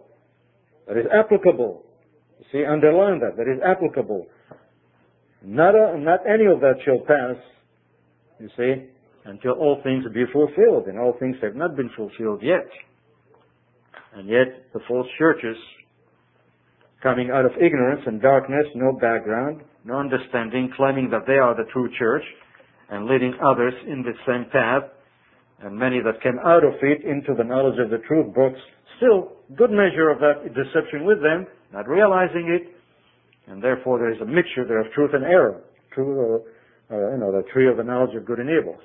that 0.88 0.98
is 0.98 1.06
applicable. 1.14 1.84
See, 2.52 2.64
underline 2.66 3.20
that, 3.20 3.38
that 3.38 3.52
is 3.52 3.60
applicable. 3.64 4.28
Not, 5.44 5.76
a, 5.76 5.98
not 6.00 6.20
any 6.26 6.46
of 6.46 6.60
that 6.62 6.76
shall 6.84 7.00
pass, 7.00 7.36
you 8.40 8.50
see, 8.58 8.90
until 9.26 9.52
all 9.52 9.82
things 9.84 10.06
be 10.14 10.24
fulfilled, 10.34 10.88
and 10.88 10.98
all 10.98 11.16
things 11.20 11.36
have 11.42 11.56
not 11.56 11.76
been 11.76 11.90
fulfilled 11.96 12.42
yet. 12.42 12.68
And 14.16 14.28
yet, 14.28 14.72
the 14.74 14.80
false 14.88 15.08
churches, 15.18 15.56
coming 17.04 17.30
out 17.32 17.46
of 17.46 17.52
ignorance 17.62 18.02
and 18.08 18.22
darkness, 18.22 18.66
no 18.76 18.94
background, 18.94 19.62
no 19.86 20.00
understanding, 20.00 20.72
claiming 20.76 21.10
that 21.12 21.28
they 21.28 21.38
are 21.38 21.56
the 21.56 21.70
true 21.72 21.90
church 22.00 22.24
and 22.90 23.06
leading 23.06 23.34
others 23.46 23.74
in 23.88 24.04
the 24.04 24.14
same 24.26 24.50
path, 24.52 24.84
and 25.62 25.78
many 25.78 26.02
that 26.02 26.22
came 26.24 26.40
out 26.46 26.64
of 26.64 26.74
it 26.82 27.04
into 27.04 27.36
the 27.38 27.44
knowledge 27.44 27.80
of 27.80 27.90
the 27.90 28.00
truth 28.08 28.34
brought 28.34 28.54
still 28.98 29.34
good 29.56 29.72
measure 29.72 30.10
of 30.10 30.20
that 30.20 30.44
deception 30.54 31.06
with 31.06 31.22
them, 31.22 31.46
not 31.74 31.88
realizing 31.88 32.48
it, 32.50 32.76
and 33.52 33.62
therefore 33.62 34.00
there 34.00 34.14
is 34.14 34.22
a 34.22 34.26
mixture 34.26 34.66
there 34.66 34.82
of 34.82 34.92
truth 34.94 35.12
and 35.14 35.24
error, 35.24 35.62
truth, 35.94 36.44
uh, 36.90 36.94
uh, 36.94 37.12
you 37.12 37.18
know, 37.18 37.32
the 37.32 37.44
tree 37.54 37.70
of 37.70 37.78
the 37.78 37.84
knowledge 37.84 38.16
of 38.16 38.26
good 38.26 38.40
and 38.40 38.50
evil. 38.50 38.78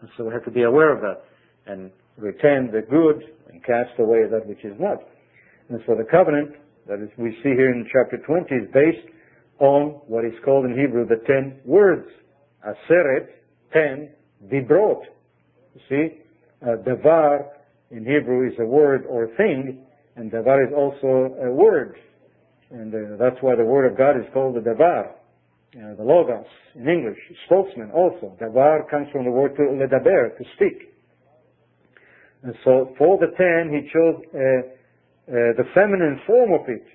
And 0.00 0.10
so 0.16 0.24
we 0.24 0.32
have 0.32 0.44
to 0.44 0.50
be 0.50 0.62
aware 0.62 0.94
of 0.94 1.00
that 1.02 1.24
and 1.66 1.90
retain 2.16 2.70
the 2.72 2.82
good 2.82 3.22
and 3.50 3.62
cast 3.64 3.98
away 3.98 4.26
that 4.30 4.46
which 4.46 4.64
is 4.64 4.74
not. 4.78 4.98
And 5.68 5.80
so 5.86 5.94
the 5.94 6.04
covenant 6.04 6.56
that 6.86 7.00
is, 7.00 7.08
we 7.16 7.30
see 7.42 7.56
here 7.56 7.72
in 7.72 7.88
chapter 7.90 8.18
20 8.18 8.54
is 8.54 8.68
based 8.72 9.08
on 9.58 10.00
what 10.06 10.24
is 10.24 10.34
called 10.44 10.66
in 10.66 10.76
Hebrew 10.76 11.06
the 11.06 11.22
ten 11.26 11.60
words. 11.64 12.08
Aseret, 12.66 13.28
ten, 13.72 14.10
dibrot. 14.50 15.02
You 15.74 15.80
see, 15.88 16.18
uh, 16.62 16.76
davar 16.86 17.46
in 17.90 18.04
Hebrew 18.04 18.48
is 18.48 18.54
a 18.58 18.64
word 18.64 19.04
or 19.08 19.28
thing, 19.36 19.84
and 20.16 20.30
davar 20.30 20.66
is 20.66 20.72
also 20.74 21.34
a 21.42 21.50
word. 21.50 21.96
And 22.70 22.94
uh, 22.94 23.16
that's 23.18 23.36
why 23.40 23.54
the 23.54 23.64
word 23.64 23.90
of 23.90 23.98
God 23.98 24.16
is 24.16 24.26
called 24.32 24.56
the 24.56 24.60
davar. 24.60 25.10
Uh, 25.76 25.94
the 25.96 26.04
logos 26.04 26.46
in 26.76 26.88
English, 26.88 27.18
spokesman 27.46 27.90
also. 27.90 28.36
Davar 28.40 28.88
comes 28.88 29.08
from 29.10 29.24
the 29.24 29.30
word 29.30 29.56
to 29.56 29.62
ledaber, 29.62 30.36
to 30.38 30.44
speak. 30.54 30.94
And 32.44 32.54
so 32.64 32.94
for 32.96 33.18
the 33.18 33.34
ten, 33.36 33.72
he 33.74 33.90
chose 33.90 34.22
uh, 34.34 34.38
uh, 34.38 35.52
the 35.58 35.64
feminine 35.74 36.20
form 36.26 36.52
of 36.52 36.68
it. 36.68 36.86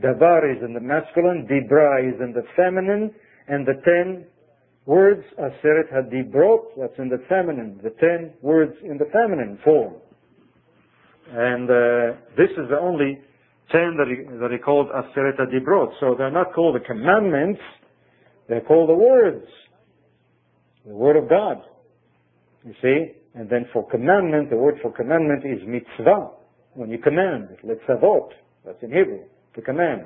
Davar 0.00 0.50
is 0.50 0.62
in 0.62 0.72
the 0.72 0.80
masculine, 0.80 1.46
Dibra 1.46 2.08
is 2.08 2.20
in 2.20 2.32
the 2.32 2.44
feminine, 2.56 3.10
and 3.48 3.66
the 3.66 3.80
ten 3.84 4.24
words, 4.86 5.22
Aseret 5.38 5.92
HaDibrot, 5.92 6.78
that's 6.80 6.98
in 6.98 7.08
the 7.08 7.22
feminine, 7.28 7.78
the 7.82 7.90
ten 8.00 8.32
words 8.40 8.72
in 8.82 8.96
the 8.98 9.06
feminine 9.12 9.58
form. 9.64 9.94
And 11.30 11.68
uh, 11.68 12.18
this 12.36 12.50
is 12.50 12.68
the 12.70 12.78
only 12.80 13.18
ten 13.72 13.96
that 13.98 14.06
he, 14.08 14.38
that 14.38 14.50
he 14.52 14.58
called 14.58 14.88
Aseret 14.88 15.38
HaDibrot. 15.38 15.92
So 16.00 16.14
they're 16.16 16.30
not 16.30 16.54
called 16.54 16.76
the 16.76 16.84
commandments, 16.86 17.60
they're 18.48 18.60
called 18.60 18.88
the 18.88 18.94
words. 18.94 19.44
The 20.86 20.94
word 20.94 21.16
of 21.16 21.28
God. 21.28 21.62
You 22.64 22.72
see? 22.80 23.12
And 23.34 23.50
then 23.50 23.66
for 23.72 23.88
commandment, 23.90 24.50
the 24.50 24.56
word 24.56 24.76
for 24.80 24.92
commandment 24.92 25.44
is 25.44 25.66
mitzvah. 25.66 26.30
When 26.74 26.90
you 26.90 26.98
command, 26.98 27.48
letzavot, 27.64 28.30
that's 28.64 28.82
in 28.82 28.92
Hebrew 28.92 29.24
to 29.54 29.62
command, 29.62 30.04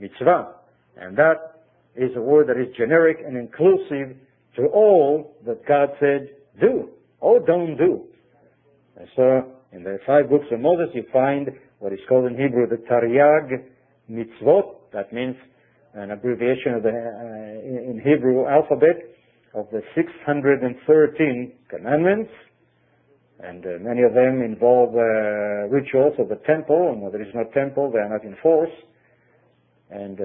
mitzvah. 0.00 0.54
And 0.96 1.16
that 1.16 1.57
is 1.98 2.16
a 2.16 2.20
word 2.20 2.48
that 2.48 2.60
is 2.60 2.74
generic 2.76 3.18
and 3.24 3.36
inclusive 3.36 4.16
to 4.56 4.66
all 4.72 5.36
that 5.46 5.66
God 5.66 5.90
said 6.00 6.30
do 6.60 6.90
or 7.20 7.40
don't 7.40 7.76
do. 7.76 8.04
And 8.96 9.08
so 9.14 9.52
in 9.72 9.82
the 9.84 9.98
five 10.06 10.28
books 10.30 10.46
of 10.50 10.60
Moses 10.60 10.88
you 10.94 11.04
find 11.12 11.48
what 11.78 11.92
is 11.92 12.00
called 12.08 12.26
in 12.26 12.36
Hebrew 12.36 12.66
the 12.68 12.76
Taryag 12.90 13.64
mitzvot. 14.10 14.92
That 14.92 15.12
means 15.12 15.36
an 15.94 16.10
abbreviation 16.10 16.74
of 16.74 16.82
the 16.82 16.90
uh, 16.90 17.90
in 17.90 18.00
Hebrew 18.04 18.46
alphabet 18.46 18.96
of 19.54 19.66
the 19.72 19.82
613 19.94 21.52
commandments 21.70 22.30
And 23.40 23.64
uh, 23.64 23.68
many 23.80 24.02
of 24.02 24.14
them 24.14 24.42
involve 24.42 24.94
uh, 24.96 25.70
rituals 25.70 26.14
of 26.18 26.28
the 26.28 26.40
temple, 26.44 26.90
and 26.90 27.00
when 27.00 27.12
there 27.12 27.22
is 27.22 27.32
no 27.34 27.44
temple, 27.54 27.92
they 27.92 28.00
are 28.00 28.08
not 28.08 28.24
in 28.24 28.36
force. 28.42 28.72
And 29.90 30.18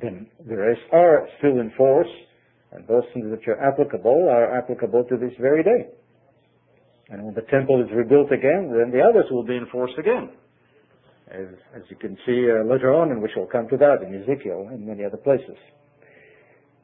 then 0.00 0.26
the 0.46 0.56
rest 0.56 0.80
are 0.92 1.28
still 1.38 1.60
in 1.60 1.72
force, 1.76 2.08
and 2.72 2.86
those 2.86 3.04
things 3.14 3.26
which 3.30 3.48
are 3.48 3.58
applicable 3.60 4.28
are 4.30 4.56
applicable 4.58 5.04
to 5.04 5.16
this 5.16 5.32
very 5.40 5.62
day. 5.62 5.88
And 7.08 7.24
when 7.24 7.34
the 7.34 7.46
temple 7.50 7.82
is 7.82 7.88
rebuilt 7.94 8.30
again, 8.30 8.68
then 8.68 8.90
the 8.92 9.00
others 9.00 9.24
will 9.30 9.44
be 9.44 9.56
enforced 9.56 9.98
again. 9.98 10.30
As, 11.30 11.48
as 11.76 11.82
you 11.88 11.96
can 11.96 12.16
see 12.26 12.48
uh, 12.48 12.64
later 12.64 12.92
on, 12.92 13.10
and 13.10 13.22
we 13.22 13.30
shall 13.34 13.46
come 13.46 13.68
to 13.68 13.76
that 13.78 14.04
in 14.04 14.22
Ezekiel 14.22 14.68
and 14.70 14.86
many 14.86 15.04
other 15.04 15.16
places. 15.16 15.56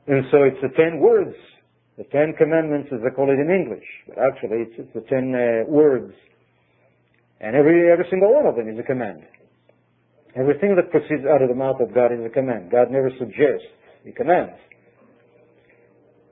And 0.06 0.24
so 0.30 0.44
it's 0.44 0.60
the 0.60 0.72
ten 0.76 1.00
words, 1.00 1.34
the 1.96 2.04
ten 2.04 2.34
commandments 2.36 2.88
as 2.92 3.00
they 3.04 3.14
call 3.14 3.30
it 3.30 3.40
in 3.40 3.48
English, 3.48 3.84
but 4.08 4.18
actually 4.18 4.68
it's, 4.68 4.74
it's 4.78 4.94
the 4.94 5.04
ten 5.08 5.32
uh, 5.32 5.70
words. 5.70 6.12
And 7.40 7.56
every, 7.56 7.90
every 7.90 8.06
single 8.08 8.32
one 8.32 8.46
of 8.46 8.56
them 8.56 8.68
is 8.68 8.78
a 8.78 8.82
command. 8.82 9.24
Everything 10.36 10.74
that 10.74 10.90
proceeds 10.90 11.24
out 11.30 11.42
of 11.42 11.48
the 11.48 11.54
mouth 11.54 11.80
of 11.80 11.94
God 11.94 12.12
is 12.12 12.18
a 12.24 12.28
command. 12.28 12.70
God 12.70 12.90
never 12.90 13.10
suggests, 13.18 13.66
He 14.04 14.12
commands. 14.12 14.58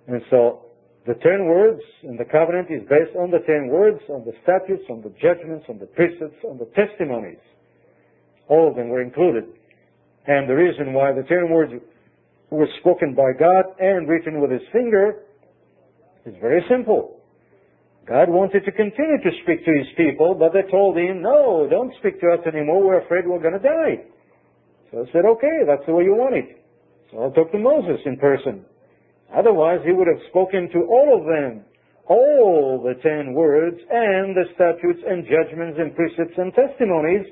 And 0.08 0.20
so 0.28 0.66
the 1.06 1.14
ten 1.14 1.46
words 1.46 1.80
in 2.02 2.16
the 2.16 2.24
covenant 2.24 2.68
is 2.70 2.82
based 2.88 3.14
on 3.16 3.30
the 3.30 3.38
ten 3.46 3.68
words, 3.68 4.00
on 4.08 4.24
the 4.24 4.32
statutes, 4.42 4.82
on 4.90 5.02
the 5.02 5.14
judgments, 5.22 5.66
on 5.68 5.78
the 5.78 5.86
precepts, 5.86 6.42
on 6.44 6.58
the 6.58 6.66
testimonies. 6.74 7.42
All 8.48 8.68
of 8.68 8.74
them 8.74 8.88
were 8.88 9.02
included. 9.02 9.44
And 10.26 10.48
the 10.48 10.54
reason 10.54 10.92
why 10.92 11.12
the 11.12 11.22
ten 11.22 11.50
words 11.50 11.72
were 12.50 12.68
spoken 12.80 13.14
by 13.14 13.32
God 13.38 13.64
and 13.78 14.08
written 14.08 14.40
with 14.40 14.50
his 14.50 14.62
finger 14.72 15.22
is 16.26 16.34
very 16.40 16.62
simple. 16.68 17.21
God 18.08 18.28
wanted 18.28 18.64
to 18.64 18.72
continue 18.72 19.18
to 19.22 19.30
speak 19.42 19.64
to 19.64 19.72
his 19.78 19.86
people, 19.96 20.34
but 20.34 20.52
they 20.52 20.68
told 20.70 20.98
him, 20.98 21.22
no, 21.22 21.68
don't 21.70 21.94
speak 22.00 22.20
to 22.20 22.34
us 22.34 22.40
anymore, 22.46 22.82
we're 22.82 23.04
afraid 23.04 23.26
we're 23.26 23.40
going 23.40 23.54
to 23.54 23.62
die. 23.62 24.02
So 24.90 25.06
I 25.06 25.12
said, 25.12 25.24
okay, 25.24 25.62
that's 25.66 25.86
the 25.86 25.94
way 25.94 26.04
you 26.04 26.14
want 26.14 26.34
it. 26.34 26.66
So 27.10 27.22
I 27.22 27.30
talked 27.30 27.52
to 27.52 27.58
Moses 27.58 28.02
in 28.04 28.18
person. 28.18 28.64
Otherwise, 29.34 29.80
he 29.86 29.92
would 29.92 30.08
have 30.08 30.20
spoken 30.28 30.68
to 30.72 30.80
all 30.90 31.16
of 31.16 31.24
them, 31.24 31.64
all 32.08 32.82
the 32.82 33.00
ten 33.00 33.32
words 33.32 33.78
and 33.78 34.34
the 34.34 34.50
statutes 34.54 35.00
and 35.06 35.24
judgments 35.24 35.78
and 35.78 35.94
precepts 35.94 36.36
and 36.36 36.52
testimonies, 36.52 37.24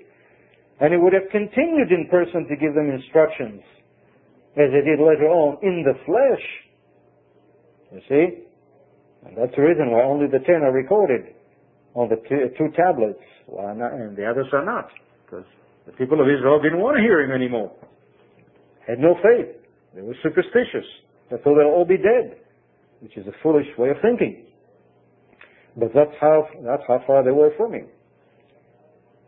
and 0.81 0.95
he 0.95 0.99
would 0.99 1.13
have 1.13 1.29
continued 1.33 1.91
in 1.91 2.09
person 2.09 2.47
to 2.49 2.57
give 2.57 2.75
them 2.75 2.89
instructions, 2.89 3.61
as 4.57 4.71
he 4.71 4.81
did 4.87 5.03
later 5.03 5.29
on 5.29 5.59
in 5.63 5.83
the 5.85 5.99
flesh. 6.07 6.47
You 7.93 8.01
see? 8.09 8.50
And 9.27 9.37
that's 9.37 9.55
the 9.55 9.63
reason 9.63 9.91
why 9.91 10.03
only 10.03 10.27
the 10.27 10.41
ten 10.47 10.63
are 10.63 10.73
recorded 10.73 11.35
on 11.95 12.09
the 12.09 12.17
two 12.57 12.69
tablets, 12.77 13.21
and 13.49 14.17
the 14.17 14.25
others 14.25 14.47
are 14.53 14.65
not, 14.65 14.89
because 15.27 15.45
the 15.87 15.93
people 15.93 16.21
of 16.21 16.27
Israel 16.29 16.61
didn't 16.63 16.81
want 16.81 16.97
to 16.97 17.03
hear 17.03 17.21
him 17.21 17.33
anymore. 17.33 17.73
Had 18.87 18.99
no 18.99 19.15
faith. 19.23 19.57
They 19.95 20.03
were 20.03 20.15
superstitious. 20.23 20.87
They 21.31 21.37
thought 21.37 21.57
they'll 21.59 21.75
all 21.75 21.85
be 21.85 21.97
dead, 21.97 22.39
which 23.01 23.17
is 23.17 23.27
a 23.27 23.33
foolish 23.43 23.67
way 23.77 23.91
of 23.91 23.97
thinking. 24.03 24.47
But 25.77 25.91
that's 25.95 26.15
how, 26.21 26.47
that's 26.65 26.83
how 26.87 27.03
far 27.07 27.25
they 27.25 27.31
were 27.31 27.51
from 27.57 27.75
him. 27.75 27.89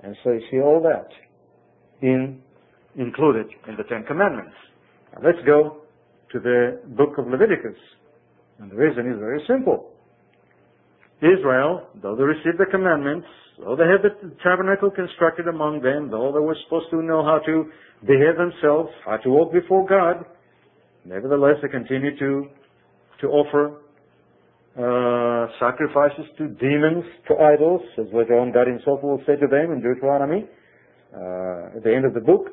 And 0.03 0.17
so 0.25 0.33
you 0.33 0.41
see 0.51 0.59
all 0.59 0.81
that 0.83 1.09
in, 2.01 2.41
included 2.97 3.47
in 3.69 3.77
the 3.77 3.85
Ten 3.85 4.05
Commandments. 4.05 4.55
Now 5.15 5.21
let's 5.25 5.39
go 5.47 5.83
to 6.33 6.41
the 6.41 6.81
book 6.97 7.19
of 7.19 7.27
Leviticus. 7.27 7.79
And 8.63 8.71
the 8.71 8.77
reason 8.77 9.11
is 9.11 9.19
very 9.19 9.43
simple. 9.47 9.91
Israel, 11.19 11.87
though 12.01 12.15
they 12.15 12.23
received 12.23 12.59
the 12.59 12.71
commandments, 12.71 13.27
though 13.59 13.75
they 13.75 13.87
had 13.91 14.03
the 14.03 14.33
tabernacle 14.43 14.91
constructed 14.91 15.47
among 15.47 15.83
them, 15.83 16.11
though 16.11 16.33
they 16.33 16.41
were 16.41 16.57
supposed 16.65 16.87
to 16.91 17.03
know 17.03 17.23
how 17.23 17.39
to 17.45 17.67
behave 18.07 18.39
themselves, 18.39 18.91
how 19.05 19.19
to 19.19 19.29
walk 19.29 19.53
before 19.53 19.87
God, 19.87 20.25
Nevertheless, 21.05 21.57
they 21.63 21.69
continued 21.69 22.19
to, 22.19 22.47
to 23.21 23.27
offer 23.27 23.83
uh, 24.79 25.51
sacrifices 25.59 26.27
to 26.39 26.49
demons, 26.49 27.05
to 27.29 27.35
idols, 27.39 27.83
as 27.99 28.07
later 28.15 28.39
on 28.39 28.53
God 28.53 28.69
himself 28.69 29.03
will 29.03 29.21
say 29.27 29.35
to 29.37 29.47
them 29.49 29.73
in 29.73 29.83
Deuteronomy, 29.83 30.47
uh, 31.13 31.77
at 31.77 31.83
the 31.83 31.93
end 31.93 32.07
of 32.07 32.15
the 32.15 32.21
book, 32.21 32.47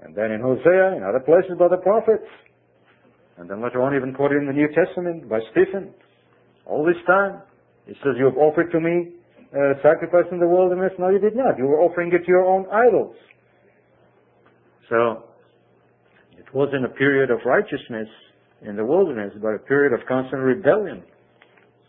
and 0.00 0.16
then 0.16 0.32
in 0.32 0.40
Hosea, 0.40 0.96
in 0.96 1.02
other 1.04 1.20
places 1.20 1.52
by 1.58 1.68
the 1.68 1.76
prophets, 1.76 2.24
and 3.38 3.48
then 3.48 3.62
later 3.62 3.82
on 3.82 3.94
even 3.96 4.14
quoted 4.14 4.38
in 4.38 4.46
the 4.46 4.52
New 4.52 4.68
Testament 4.74 5.28
by 5.28 5.40
Stephen. 5.52 5.92
All 6.66 6.84
this 6.84 7.00
time, 7.06 7.42
he 7.86 7.94
says, 8.04 8.14
you 8.18 8.26
have 8.26 8.36
offered 8.36 8.70
to 8.72 8.80
me 8.80 9.12
uh, 9.52 9.74
sacrifice 9.82 10.26
in 10.30 10.38
the 10.38 10.48
wilderness. 10.48 10.92
No, 10.98 11.08
you 11.10 11.18
did 11.18 11.36
not. 11.36 11.58
You 11.58 11.66
were 11.66 11.80
offering 11.80 12.12
it 12.12 12.24
to 12.24 12.28
your 12.28 12.44
own 12.44 12.66
idols. 12.70 13.16
So, 14.88 15.24
it 16.38 16.46
wasn't 16.54 16.84
a 16.84 16.88
period 16.88 17.30
of 17.30 17.38
righteousness 17.44 18.08
in 18.62 18.76
the 18.76 18.84
wilderness, 18.84 19.32
but 19.40 19.54
a 19.54 19.58
period 19.58 19.92
of 19.92 20.06
constant 20.06 20.42
rebellion. 20.42 21.02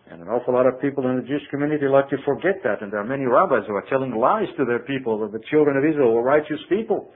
And 0.09 0.21
an 0.21 0.27
awful 0.27 0.53
lot 0.53 0.67
of 0.67 0.81
people 0.81 1.07
in 1.09 1.15
the 1.17 1.23
Jewish 1.23 1.43
community 1.49 1.87
like 1.87 2.09
to 2.09 2.17
forget 2.25 2.59
that. 2.63 2.81
And 2.81 2.91
there 2.91 2.99
are 2.99 3.07
many 3.07 3.25
rabbis 3.25 3.63
who 3.67 3.75
are 3.75 3.85
telling 3.89 4.15
lies 4.15 4.47
to 4.57 4.65
their 4.65 4.79
people 4.79 5.19
that 5.19 5.31
the 5.31 5.43
children 5.49 5.77
of 5.77 5.83
Israel 5.85 6.13
were 6.13 6.23
righteous 6.23 6.59
people. 6.69 7.11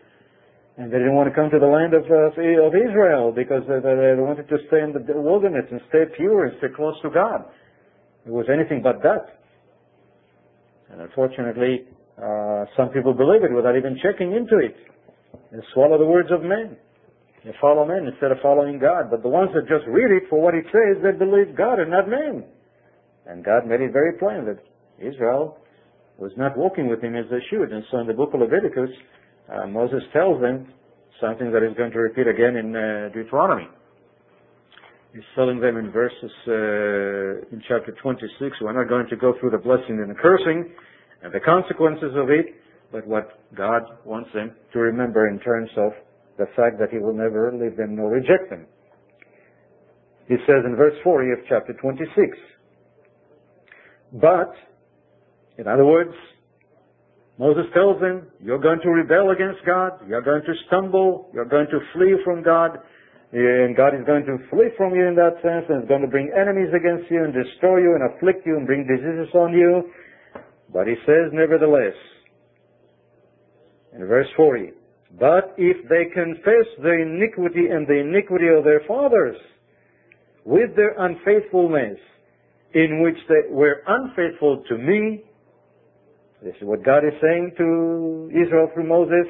And 0.77 0.93
they 0.93 1.01
didn't 1.01 1.17
want 1.17 1.25
to 1.25 1.33
come 1.33 1.49
to 1.49 1.57
the 1.57 1.65
land 1.65 1.97
of, 1.97 2.05
of 2.05 2.73
Israel 2.77 3.33
because 3.33 3.65
they, 3.65 3.81
they, 3.81 4.13
wanted 4.21 4.45
to 4.45 4.57
stay 4.69 4.85
in 4.85 4.93
the 4.93 5.01
wilderness 5.17 5.65
and 5.73 5.81
stay 5.89 6.05
pure 6.15 6.45
and 6.45 6.53
stay 6.61 6.69
close 6.69 6.93
to 7.01 7.09
God. 7.09 7.49
It 8.25 8.31
was 8.31 8.45
anything 8.45 8.85
but 8.85 9.01
that. 9.01 9.41
And 10.93 11.01
unfortunately, 11.01 11.89
uh, 12.21 12.69
some 12.77 12.89
people 12.93 13.17
believe 13.17 13.41
it 13.41 13.49
without 13.49 13.73
even 13.73 13.97
checking 14.05 14.37
into 14.37 14.61
it. 14.61 14.77
They 15.51 15.65
swallow 15.73 15.97
the 15.97 16.05
words 16.05 16.29
of 16.29 16.45
men. 16.45 16.77
They 17.43 17.57
follow 17.59 17.81
men 17.81 18.05
instead 18.05 18.29
of 18.29 18.37
following 18.45 18.77
God. 18.77 19.09
But 19.09 19.23
the 19.23 19.33
ones 19.33 19.49
that 19.57 19.65
just 19.65 19.87
read 19.89 20.13
it 20.13 20.29
for 20.29 20.41
what 20.41 20.53
it 20.53 20.65
says, 20.69 21.01
they 21.01 21.17
believe 21.17 21.57
God 21.57 21.79
and 21.79 21.89
not 21.89 22.05
men. 22.05 22.45
And 23.25 23.43
God 23.43 23.65
made 23.65 23.81
it 23.81 23.93
very 23.93 24.13
plain 24.21 24.45
that 24.45 24.61
Israel 25.01 25.57
was 26.17 26.31
not 26.37 26.57
walking 26.57 26.87
with 26.87 27.01
him 27.01 27.15
as 27.15 27.25
they 27.29 27.41
should. 27.49 27.71
And 27.71 27.83
so 27.89 27.99
in 27.99 28.07
the 28.07 28.13
book 28.13 28.33
of 28.33 28.41
Leviticus, 28.41 28.89
Moses 29.67 30.03
tells 30.13 30.41
them 30.41 30.67
something 31.21 31.51
that 31.51 31.63
he's 31.63 31.75
going 31.77 31.91
to 31.91 31.99
repeat 31.99 32.27
again 32.27 32.55
in 32.57 32.75
uh, 32.75 33.09
Deuteronomy. 33.13 33.67
He's 35.13 35.23
telling 35.35 35.59
them 35.59 35.77
in 35.77 35.91
verses 35.91 36.31
uh, 36.47 37.49
in 37.55 37.63
chapter 37.67 37.95
26. 38.01 38.57
We're 38.61 38.73
not 38.73 38.89
going 38.89 39.07
to 39.09 39.15
go 39.15 39.33
through 39.39 39.51
the 39.51 39.57
blessing 39.57 39.99
and 40.03 40.09
the 40.09 40.19
cursing 40.19 40.69
and 41.23 41.33
the 41.33 41.39
consequences 41.39 42.11
of 42.15 42.29
it, 42.29 42.53
but 42.91 43.07
what 43.07 43.39
God 43.55 43.83
wants 44.05 44.29
them 44.33 44.51
to 44.73 44.79
remember 44.79 45.27
in 45.29 45.39
terms 45.39 45.69
of 45.77 45.91
the 46.37 46.45
fact 46.55 46.77
that 46.79 46.89
he 46.91 46.99
will 46.99 47.15
never 47.15 47.51
leave 47.51 47.77
them 47.77 47.95
nor 47.95 48.11
reject 48.11 48.49
them. 48.49 48.67
He 50.27 50.35
says 50.45 50.65
in 50.65 50.75
verse 50.75 50.93
40 51.03 51.31
of 51.31 51.39
chapter 51.47 51.73
26, 51.73 52.37
but, 54.13 54.53
in 55.57 55.67
other 55.67 55.85
words, 55.85 56.13
Moses 57.37 57.65
tells 57.73 58.01
them, 58.01 58.27
you're 58.41 58.59
going 58.59 58.79
to 58.81 58.89
rebel 58.89 59.29
against 59.29 59.63
God, 59.65 59.91
you're 60.07 60.23
going 60.23 60.41
to 60.41 60.53
stumble, 60.67 61.29
you're 61.33 61.45
going 61.45 61.67
to 61.67 61.79
flee 61.93 62.15
from 62.25 62.41
God, 62.41 62.79
and 63.31 63.75
God 63.75 63.93
is 63.93 64.05
going 64.05 64.25
to 64.25 64.37
flee 64.49 64.69
from 64.75 64.95
you 64.95 65.05
in 65.05 65.15
that 65.15 65.37
sense, 65.43 65.65
and 65.69 65.83
is 65.83 65.87
going 65.87 66.01
to 66.01 66.07
bring 66.07 66.31
enemies 66.33 66.73
against 66.73 67.11
you 67.11 67.23
and 67.23 67.33
destroy 67.33 67.77
you 67.77 67.93
and 67.93 68.09
afflict 68.09 68.45
you 68.45 68.57
and 68.57 68.65
bring 68.65 68.87
diseases 68.87 69.29
on 69.35 69.53
you. 69.53 69.91
But 70.73 70.87
he 70.87 70.95
says, 71.05 71.29
nevertheless, 71.31 71.93
in 73.93 74.05
verse 74.07 74.27
40, 74.35 74.71
but 75.19 75.53
if 75.57 75.87
they 75.89 76.05
confess 76.13 76.67
their 76.81 76.99
iniquity 76.99 77.67
and 77.69 77.87
the 77.87 77.99
iniquity 77.99 78.47
of 78.47 78.63
their 78.63 78.81
fathers 78.87 79.37
with 80.43 80.75
their 80.75 80.95
unfaithfulness, 80.97 81.99
in 82.73 83.01
which 83.01 83.17
they 83.29 83.49
were 83.49 83.81
unfaithful 83.87 84.63
to 84.69 84.77
me, 84.77 85.23
this 86.43 86.55
is 86.61 86.67
what 86.67 86.83
God 86.83 86.99
is 86.99 87.13
saying 87.21 87.53
to 87.57 88.29
Israel 88.31 88.69
through 88.73 88.87
Moses, 88.87 89.25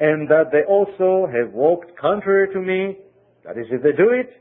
and 0.00 0.28
that 0.28 0.50
they 0.52 0.62
also 0.64 1.26
have 1.26 1.52
walked 1.52 1.96
contrary 1.98 2.48
to 2.54 2.60
me, 2.60 2.96
that 3.44 3.58
is 3.58 3.66
if 3.70 3.82
they 3.82 3.92
do 3.92 4.10
it, 4.10 4.40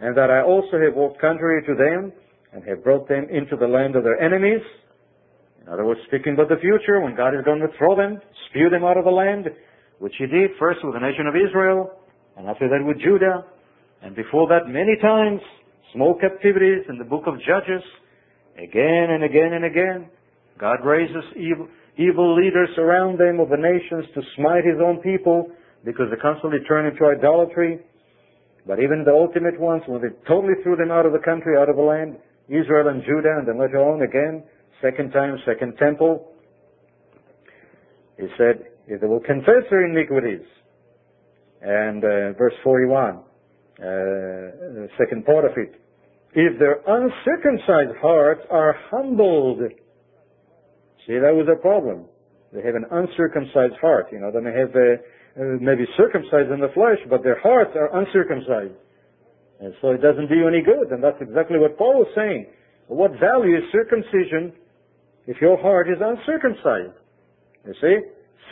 and 0.00 0.16
that 0.16 0.30
I 0.30 0.42
also 0.42 0.78
have 0.78 0.94
walked 0.94 1.20
contrary 1.20 1.62
to 1.66 1.74
them, 1.74 2.12
and 2.52 2.64
have 2.64 2.84
brought 2.84 3.08
them 3.08 3.26
into 3.30 3.56
the 3.56 3.66
land 3.66 3.96
of 3.96 4.04
their 4.04 4.20
enemies. 4.20 4.62
In 5.60 5.68
other 5.68 5.84
words, 5.84 6.00
speaking 6.06 6.34
about 6.34 6.48
the 6.48 6.56
future, 6.60 7.00
when 7.00 7.14
God 7.14 7.34
is 7.34 7.44
going 7.44 7.60
to 7.60 7.68
throw 7.76 7.96
them, 7.96 8.20
spew 8.48 8.70
them 8.70 8.84
out 8.84 8.96
of 8.96 9.04
the 9.04 9.10
land, 9.10 9.48
which 9.98 10.14
he 10.18 10.26
did 10.26 10.50
first 10.58 10.80
with 10.84 10.94
the 10.94 11.00
nation 11.00 11.26
of 11.26 11.34
Israel, 11.34 11.90
and 12.36 12.48
after 12.48 12.68
that 12.68 12.84
with 12.86 12.98
Judah, 13.00 13.44
and 14.02 14.14
before 14.14 14.48
that 14.48 14.68
many 14.68 14.96
times, 15.02 15.40
small 15.92 16.14
captivities 16.14 16.84
in 16.88 16.96
the 16.98 17.04
book 17.04 17.24
of 17.26 17.34
Judges, 17.40 17.82
again 18.56 19.10
and 19.10 19.24
again 19.24 19.52
and 19.52 19.64
again. 19.64 20.08
God 20.58 20.84
raises 20.84 21.24
evil, 21.36 21.68
evil 21.96 22.34
leaders 22.34 22.70
around 22.78 23.18
them 23.18 23.38
of 23.40 23.48
the 23.48 23.56
nations 23.56 24.04
to 24.14 24.20
smite 24.36 24.64
his 24.64 24.82
own 24.82 24.98
people 25.00 25.50
because 25.84 26.06
they 26.10 26.20
constantly 26.20 26.58
turn 26.66 26.86
into 26.86 27.06
idolatry. 27.06 27.78
But 28.66 28.80
even 28.80 29.04
the 29.04 29.12
ultimate 29.12 29.58
ones, 29.58 29.82
when 29.86 30.02
they 30.02 30.12
totally 30.26 30.54
threw 30.62 30.76
them 30.76 30.90
out 30.90 31.06
of 31.06 31.12
the 31.12 31.22
country, 31.24 31.56
out 31.56 31.70
of 31.70 31.76
the 31.76 31.82
land, 31.82 32.16
Israel 32.48 32.88
and 32.88 33.02
Judah, 33.02 33.38
and 33.38 33.46
then 33.46 33.60
later 33.60 33.78
on 33.78 34.02
again, 34.02 34.42
second 34.82 35.12
time, 35.12 35.38
second 35.46 35.76
temple. 35.78 36.32
He 38.18 38.26
said, 38.36 38.66
if 38.88 39.00
they 39.00 39.06
will 39.06 39.20
confess 39.20 39.62
their 39.70 39.86
iniquities, 39.86 40.44
and 41.62 42.02
uh, 42.04 42.32
verse 42.38 42.54
41, 42.64 43.16
uh, 43.16 43.20
the 43.78 44.88
second 44.98 45.24
part 45.24 45.44
of 45.44 45.52
it, 45.56 45.80
if 46.34 46.58
their 46.58 46.80
uncircumcised 46.86 47.96
hearts 48.00 48.42
are 48.50 48.76
humbled. 48.90 49.60
See, 51.08 51.16
that 51.16 51.32
was 51.32 51.48
a 51.48 51.56
problem. 51.56 52.04
They 52.52 52.60
have 52.60 52.76
an 52.76 52.84
uncircumcised 52.84 53.80
heart. 53.80 54.12
You 54.12 54.20
know, 54.20 54.28
they 54.28 54.44
may 54.44 54.52
have 54.52 54.76
uh, 54.76 55.00
uh, 55.40 55.56
maybe 55.56 55.88
circumcised 55.96 56.52
in 56.52 56.60
the 56.60 56.68
flesh, 56.76 57.00
but 57.08 57.24
their 57.24 57.40
hearts 57.40 57.72
are 57.72 57.88
uncircumcised. 57.96 58.76
And 59.64 59.72
so 59.80 59.96
it 59.96 60.04
doesn't 60.04 60.28
do 60.28 60.36
you 60.36 60.46
any 60.46 60.60
good. 60.60 60.92
And 60.92 61.02
that's 61.02 61.16
exactly 61.24 61.56
what 61.56 61.80
Paul 61.80 62.04
was 62.04 62.12
saying. 62.12 62.52
What 62.92 63.16
value 63.16 63.56
is 63.56 63.64
circumcision 63.72 64.52
if 65.24 65.40
your 65.40 65.56
heart 65.56 65.88
is 65.88 65.96
uncircumcised? 65.96 66.96
You 67.64 67.74
see? 67.80 67.96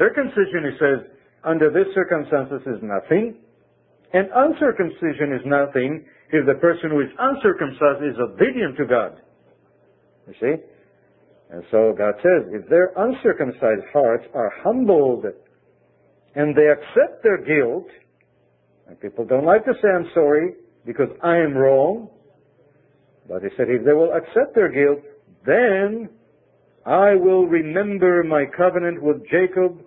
Circumcision, 0.00 0.72
he 0.72 0.74
says, 0.80 0.98
under 1.44 1.68
this 1.68 1.92
circumstances 1.92 2.64
is 2.64 2.80
nothing. 2.80 3.36
And 4.16 4.32
uncircumcision 4.32 5.36
is 5.36 5.44
nothing 5.44 6.08
if 6.32 6.48
the 6.48 6.56
person 6.56 6.88
who 6.88 7.04
is 7.04 7.12
uncircumcised 7.20 8.00
is 8.00 8.16
obedient 8.16 8.80
to 8.80 8.86
God. 8.88 9.20
You 10.26 10.34
see? 10.40 10.54
And 11.50 11.62
so 11.70 11.94
God 11.96 12.14
says, 12.22 12.50
if 12.52 12.68
their 12.68 12.92
uncircumcised 12.96 13.86
hearts 13.92 14.24
are 14.34 14.52
humbled 14.62 15.24
and 16.34 16.54
they 16.56 16.68
accept 16.68 17.22
their 17.22 17.38
guilt, 17.38 17.86
and 18.88 19.00
people 19.00 19.24
don't 19.24 19.44
like 19.44 19.64
to 19.64 19.72
say 19.82 19.88
I'm 19.88 20.10
sorry 20.12 20.54
because 20.84 21.08
I 21.22 21.36
am 21.36 21.54
wrong, 21.54 22.08
but 23.28 23.42
he 23.42 23.48
said 23.56 23.66
if 23.68 23.84
they 23.84 23.92
will 23.92 24.12
accept 24.12 24.54
their 24.54 24.70
guilt, 24.70 25.04
then 25.44 26.08
I 26.84 27.14
will 27.14 27.46
remember 27.46 28.22
my 28.22 28.44
covenant 28.56 29.02
with 29.02 29.22
Jacob, 29.30 29.80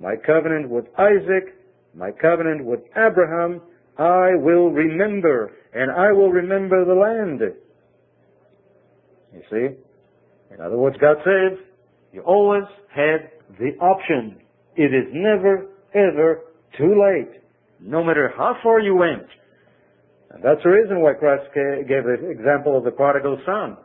my 0.00 0.14
covenant 0.16 0.68
with 0.68 0.86
Isaac, 0.98 1.54
my 1.94 2.10
covenant 2.10 2.64
with 2.64 2.80
Abraham, 2.96 3.62
I 3.98 4.34
will 4.36 4.70
remember, 4.70 5.52
and 5.72 5.90
I 5.90 6.12
will 6.12 6.30
remember 6.30 6.84
the 6.84 6.94
land. 6.94 7.40
You 9.32 9.42
see? 9.50 9.85
In 10.52 10.60
other 10.60 10.76
words, 10.76 10.96
God 11.00 11.16
says, 11.24 11.58
you 12.12 12.22
always 12.22 12.64
had 12.94 13.30
the 13.58 13.76
option. 13.80 14.40
It 14.76 14.94
is 14.94 15.12
never, 15.12 15.66
ever 15.94 16.40
too 16.78 17.00
late, 17.00 17.40
no 17.80 18.02
matter 18.02 18.32
how 18.36 18.56
far 18.62 18.80
you 18.80 18.94
went. 18.94 19.26
And 20.30 20.42
that's 20.42 20.62
the 20.62 20.70
reason 20.70 21.00
why 21.00 21.14
Christ 21.14 21.44
gave 21.54 22.04
the 22.04 22.30
example 22.30 22.76
of 22.76 22.84
the 22.84 22.90
prodigal 22.90 23.38
son. 23.46 23.76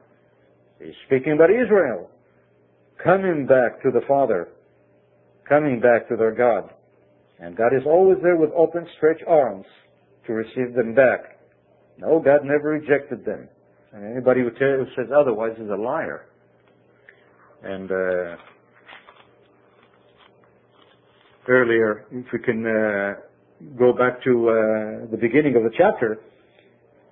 He's 0.80 0.95
speaking 1.06 1.34
about 1.34 1.50
Israel, 1.50 2.10
coming 3.04 3.45
back 3.45 3.82
to 3.84 3.91
the 3.91 4.02
Father, 4.08 4.50
coming 5.47 5.80
back 5.80 6.08
to 6.10 6.15
their 6.15 6.34
God. 6.34 6.69
And 7.39 7.56
God 7.56 7.74
is 7.76 7.84
always 7.86 8.17
there 8.21 8.38
with 8.38 8.52
open, 8.56 8.86
stretched 8.97 9.24
arms 9.28 9.65
to 10.28 10.34
receive 10.34 10.76
them 10.76 10.93
back. 10.93 11.39
No, 11.97 12.19
God 12.19 12.43
never 12.43 12.69
rejected 12.69 13.26
them. 13.26 13.47
And 13.93 14.06
anybody 14.06 14.41
who, 14.41 14.50
who 14.50 14.86
says 14.95 15.12
otherwise 15.15 15.54
is 15.60 15.69
a 15.69 15.76
liar. 15.76 16.28
And 17.63 17.91
uh, 17.91 18.36
earlier, 21.47 22.06
if 22.12 22.26
we 22.34 22.39
can 22.39 22.65
uh, 22.65 23.13
go 23.78 23.93
back 23.93 24.24
to 24.24 24.50
uh, 24.50 25.12
the 25.12 25.17
beginning 25.19 25.56
of 25.56 25.63
the 25.63 25.71
chapter, 25.78 26.19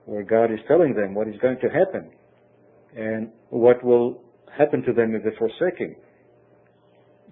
where 0.06 0.24
God 0.24 0.46
is 0.46 0.60
telling 0.68 0.96
them 0.96 1.14
what 1.14 1.28
is 1.28 1.36
going 1.42 1.58
to 1.62 1.70
happen 1.70 2.10
and 2.98 3.30
what 3.50 3.84
will 3.84 4.24
happen 4.58 4.82
to 4.84 4.94
them 4.94 5.14
if 5.14 5.24
they 5.24 5.38
forsake 5.38 5.78
Him. 5.78 5.96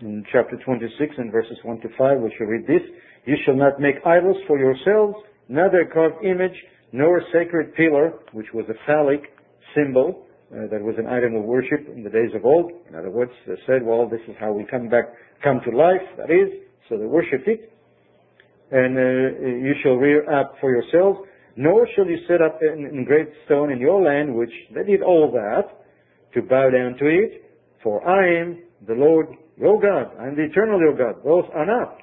In 0.02 0.24
chapter 0.32 0.58
26 0.64 1.16
and 1.18 1.32
verses 1.32 1.58
1 1.64 1.82
to 1.82 1.88
5, 1.98 2.20
we 2.20 2.32
shall 2.38 2.46
read 2.46 2.68
this, 2.68 2.82
You 3.26 3.36
shall 3.46 3.56
not 3.56 3.80
make 3.80 3.96
idols 4.06 4.38
for 4.46 4.60
yourselves, 4.60 5.16
neither 5.50 5.90
carved 5.92 6.24
image, 6.24 6.56
nor 6.92 7.18
a 7.18 7.22
sacred 7.34 7.74
pillar, 7.74 8.14
which 8.34 8.46
was 8.54 8.66
a 8.70 8.76
phallic 8.86 9.22
symbol, 9.76 10.27
uh, 10.52 10.68
that 10.72 10.82
was 10.82 10.96
an 10.98 11.08
item 11.08 11.36
of 11.36 11.44
worship 11.44 11.88
in 11.94 12.04
the 12.04 12.10
days 12.10 12.32
of 12.36 12.46
old. 12.46 12.72
In 12.90 12.96
other 12.96 13.10
words, 13.10 13.32
they 13.46 13.56
said, 13.66 13.84
well, 13.84 14.08
this 14.08 14.22
is 14.28 14.36
how 14.40 14.54
we 14.54 14.66
come 14.66 14.90
back, 14.90 15.06
come 15.44 15.60
to 15.66 15.76
life, 15.76 16.02
that 16.18 16.32
is, 16.32 16.50
so 16.88 16.98
they 16.98 17.06
worshipped 17.06 17.48
it. 17.48 17.72
And 18.72 18.98
uh, 18.98 19.48
you 19.48 19.74
shall 19.84 19.96
rear 19.96 20.30
up 20.32 20.56
for 20.60 20.72
yourselves, 20.72 21.20
nor 21.56 21.88
shall 21.96 22.06
you 22.06 22.18
set 22.28 22.42
up 22.42 22.60
an 22.62 22.90
engraved 22.94 23.32
stone 23.46 23.72
in 23.72 23.80
your 23.80 24.02
land, 24.02 24.34
which 24.36 24.54
they 24.74 24.84
did 24.84 25.02
all 25.02 25.32
that, 25.32 25.68
to 26.34 26.42
bow 26.42 26.70
down 26.70 26.98
to 27.00 27.06
it, 27.06 27.44
for 27.84 28.08
I 28.08 28.42
am 28.42 28.64
the 28.88 28.94
Lord 28.94 29.28
your 29.58 29.82
God. 29.82 30.12
I 30.20 30.28
am 30.28 30.36
the 30.36 30.44
eternal 30.44 30.80
your 30.80 30.96
God. 30.96 31.24
Those 31.24 31.46
are 31.54 31.66
not. 31.66 31.98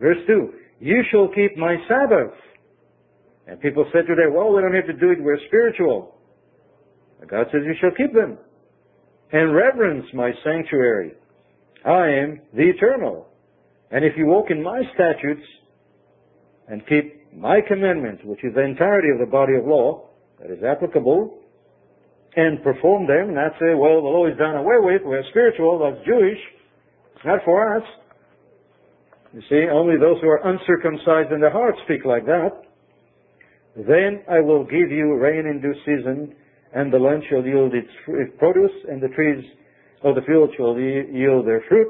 Verse 0.00 0.18
2, 0.26 0.52
you 0.80 1.02
shall 1.10 1.28
keep 1.28 1.56
my 1.56 1.76
Sabbaths 1.88 2.36
and 3.46 3.60
people 3.60 3.86
said 3.92 4.06
today, 4.08 4.26
well, 4.30 4.52
we 4.52 4.60
don't 4.60 4.74
have 4.74 4.86
to 4.86 4.92
do 4.92 5.10
it, 5.10 5.22
we're 5.22 5.38
spiritual. 5.46 6.15
God 7.28 7.46
says 7.50 7.62
you 7.64 7.74
shall 7.80 7.96
keep 7.96 8.12
them. 8.14 8.38
And 9.32 9.54
reverence 9.54 10.06
my 10.14 10.30
sanctuary. 10.44 11.12
I 11.84 12.08
am 12.08 12.40
the 12.54 12.68
eternal. 12.70 13.26
And 13.90 14.04
if 14.04 14.12
you 14.16 14.26
walk 14.26 14.50
in 14.50 14.62
my 14.62 14.82
statutes 14.94 15.46
and 16.68 16.86
keep 16.86 17.32
my 17.34 17.60
commandments, 17.66 18.22
which 18.24 18.44
is 18.44 18.54
the 18.54 18.62
entirety 18.62 19.08
of 19.10 19.18
the 19.18 19.30
body 19.30 19.54
of 19.54 19.64
law 19.66 20.08
that 20.40 20.50
is 20.50 20.62
applicable, 20.62 21.38
and 22.36 22.62
perform 22.62 23.06
them, 23.06 23.32
and 23.32 23.34
not 23.34 23.52
say, 23.58 23.72
uh, 23.72 23.76
well, 23.76 24.02
the 24.02 24.08
law 24.08 24.26
is 24.26 24.36
done 24.36 24.56
away 24.56 24.76
with, 24.78 25.02
we're 25.04 25.24
spiritual, 25.30 25.80
that's 25.80 26.04
Jewish. 26.04 26.38
It's 27.16 27.24
not 27.24 27.40
for 27.44 27.78
us. 27.78 27.82
You 29.32 29.40
see, 29.48 29.68
only 29.72 29.96
those 29.96 30.20
who 30.20 30.28
are 30.28 30.44
uncircumcised 30.44 31.32
in 31.32 31.40
the 31.40 31.50
heart 31.50 31.74
speak 31.84 32.04
like 32.04 32.26
that. 32.26 32.50
Then 33.76 34.22
I 34.30 34.40
will 34.40 34.64
give 34.64 34.90
you 34.90 35.16
rain 35.16 35.46
in 35.46 35.60
due 35.60 35.74
season, 35.84 36.34
and 36.76 36.92
the 36.92 36.98
land 36.98 37.22
shall 37.30 37.42
yield 37.42 37.72
its 37.74 37.88
produce, 38.38 38.76
and 38.86 39.02
the 39.02 39.08
trees 39.08 39.42
of 40.04 40.14
the 40.14 40.20
field 40.26 40.50
shall 40.58 40.78
yield 40.78 41.46
their 41.46 41.64
fruit, 41.70 41.88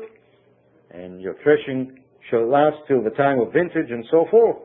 and 0.92 1.20
your 1.20 1.34
threshing 1.42 1.98
shall 2.30 2.48
last 2.48 2.76
till 2.86 3.02
the 3.02 3.10
time 3.10 3.40
of 3.40 3.52
vintage, 3.52 3.90
and 3.90 4.04
so 4.12 4.26
forth. 4.30 4.58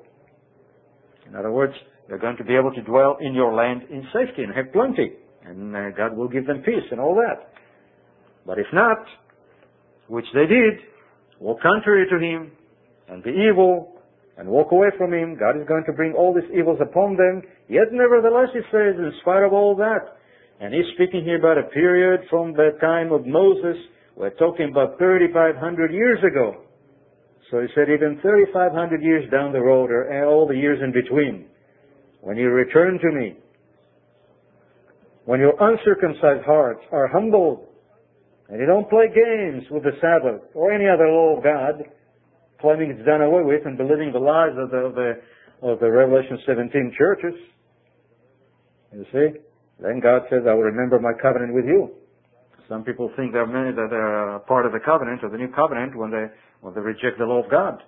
In 1.27 1.35
other 1.35 1.51
words, 1.51 1.73
they're 2.07 2.19
going 2.19 2.37
to 2.37 2.43
be 2.43 2.55
able 2.55 2.71
to 2.71 2.83
dwell 2.83 3.17
in 3.19 3.33
your 3.33 3.55
land 3.55 3.81
in 3.89 4.03
safety 4.13 4.43
and 4.43 4.53
have 4.53 4.71
plenty, 4.71 5.13
and 5.43 5.75
uh, 5.75 5.89
God 5.97 6.15
will 6.15 6.27
give 6.27 6.45
them 6.45 6.61
peace 6.63 6.85
and 6.91 6.99
all 6.99 7.15
that. 7.15 7.49
But 8.45 8.59
if 8.59 8.67
not, 8.73 8.99
which 10.07 10.25
they 10.35 10.45
did, 10.45 10.81
walk 11.39 11.61
contrary 11.61 12.05
to 12.11 12.19
Him, 12.19 12.51
and 13.09 13.23
be 13.23 13.31
evil, 13.31 14.00
and 14.41 14.49
walk 14.49 14.71
away 14.71 14.89
from 14.97 15.13
him, 15.13 15.37
God 15.37 15.53
is 15.53 15.67
going 15.67 15.83
to 15.85 15.93
bring 15.93 16.13
all 16.17 16.33
these 16.33 16.49
evils 16.49 16.79
upon 16.81 17.15
them. 17.15 17.43
Yet 17.69 17.93
nevertheless, 17.93 18.49
he 18.53 18.65
says, 18.73 18.97
in 18.97 19.13
spite 19.21 19.43
of 19.43 19.53
all 19.53 19.75
that, 19.75 20.17
and 20.59 20.73
he's 20.73 20.89
speaking 20.95 21.23
here 21.23 21.37
about 21.37 21.59
a 21.59 21.69
period 21.69 22.21
from 22.27 22.53
the 22.53 22.73
time 22.81 23.11
of 23.11 23.27
Moses, 23.27 23.77
we're 24.15 24.33
talking 24.41 24.69
about 24.71 24.97
3,500 24.97 25.93
years 25.93 26.17
ago. 26.25 26.57
So 27.51 27.61
he 27.61 27.67
said, 27.75 27.93
even 27.93 28.17
3,500 28.23 29.03
years 29.03 29.29
down 29.29 29.53
the 29.53 29.61
road, 29.61 29.91
or 29.91 30.09
eh, 30.09 30.25
all 30.25 30.47
the 30.47 30.57
years 30.57 30.79
in 30.81 30.91
between, 30.91 31.45
when 32.21 32.35
you 32.35 32.49
return 32.49 32.97
to 32.97 33.11
me, 33.11 33.37
when 35.25 35.39
your 35.39 35.53
uncircumcised 35.61 36.45
hearts 36.47 36.81
are 36.91 37.05
humbled, 37.05 37.67
and 38.49 38.59
you 38.59 38.65
don't 38.65 38.89
play 38.89 39.05
games 39.13 39.69
with 39.69 39.83
the 39.83 39.93
Sabbath 40.01 40.41
or 40.55 40.73
any 40.73 40.89
other 40.89 41.05
law 41.05 41.37
of 41.37 41.43
God, 41.43 41.85
claiming 42.61 42.91
it's 42.91 43.05
done 43.05 43.21
away 43.21 43.43
with 43.43 43.65
and 43.65 43.77
believing 43.77 44.13
the 44.13 44.19
lies 44.21 44.55
of 44.57 44.71
the, 44.71 44.77
of 44.77 44.95
the, 44.95 45.09
of 45.61 45.79
the 45.79 45.89
Revelation 45.89 46.39
17 46.45 46.95
churches. 46.97 47.35
You 48.93 49.05
see? 49.11 49.39
Then 49.81 49.99
God 49.99 50.23
says, 50.29 50.45
I 50.47 50.53
will 50.53 50.69
remember 50.69 50.99
my 50.99 51.13
covenant 51.19 51.53
with 51.53 51.65
you. 51.65 51.91
Some 52.69 52.83
people 52.83 53.11
think 53.17 53.33
they're 53.33 53.47
many 53.47 53.75
that 53.75 53.87
they're 53.89 54.39
part 54.47 54.65
of 54.65 54.71
the 54.71 54.79
covenant 54.79 55.23
or 55.23 55.29
the 55.29 55.37
new 55.37 55.51
covenant 55.51 55.97
when 55.97 56.11
they 56.11 56.27
when 56.61 56.73
they 56.73 56.79
reject 56.79 57.17
the 57.17 57.25
law 57.25 57.43
of 57.43 57.51
God. 57.51 57.83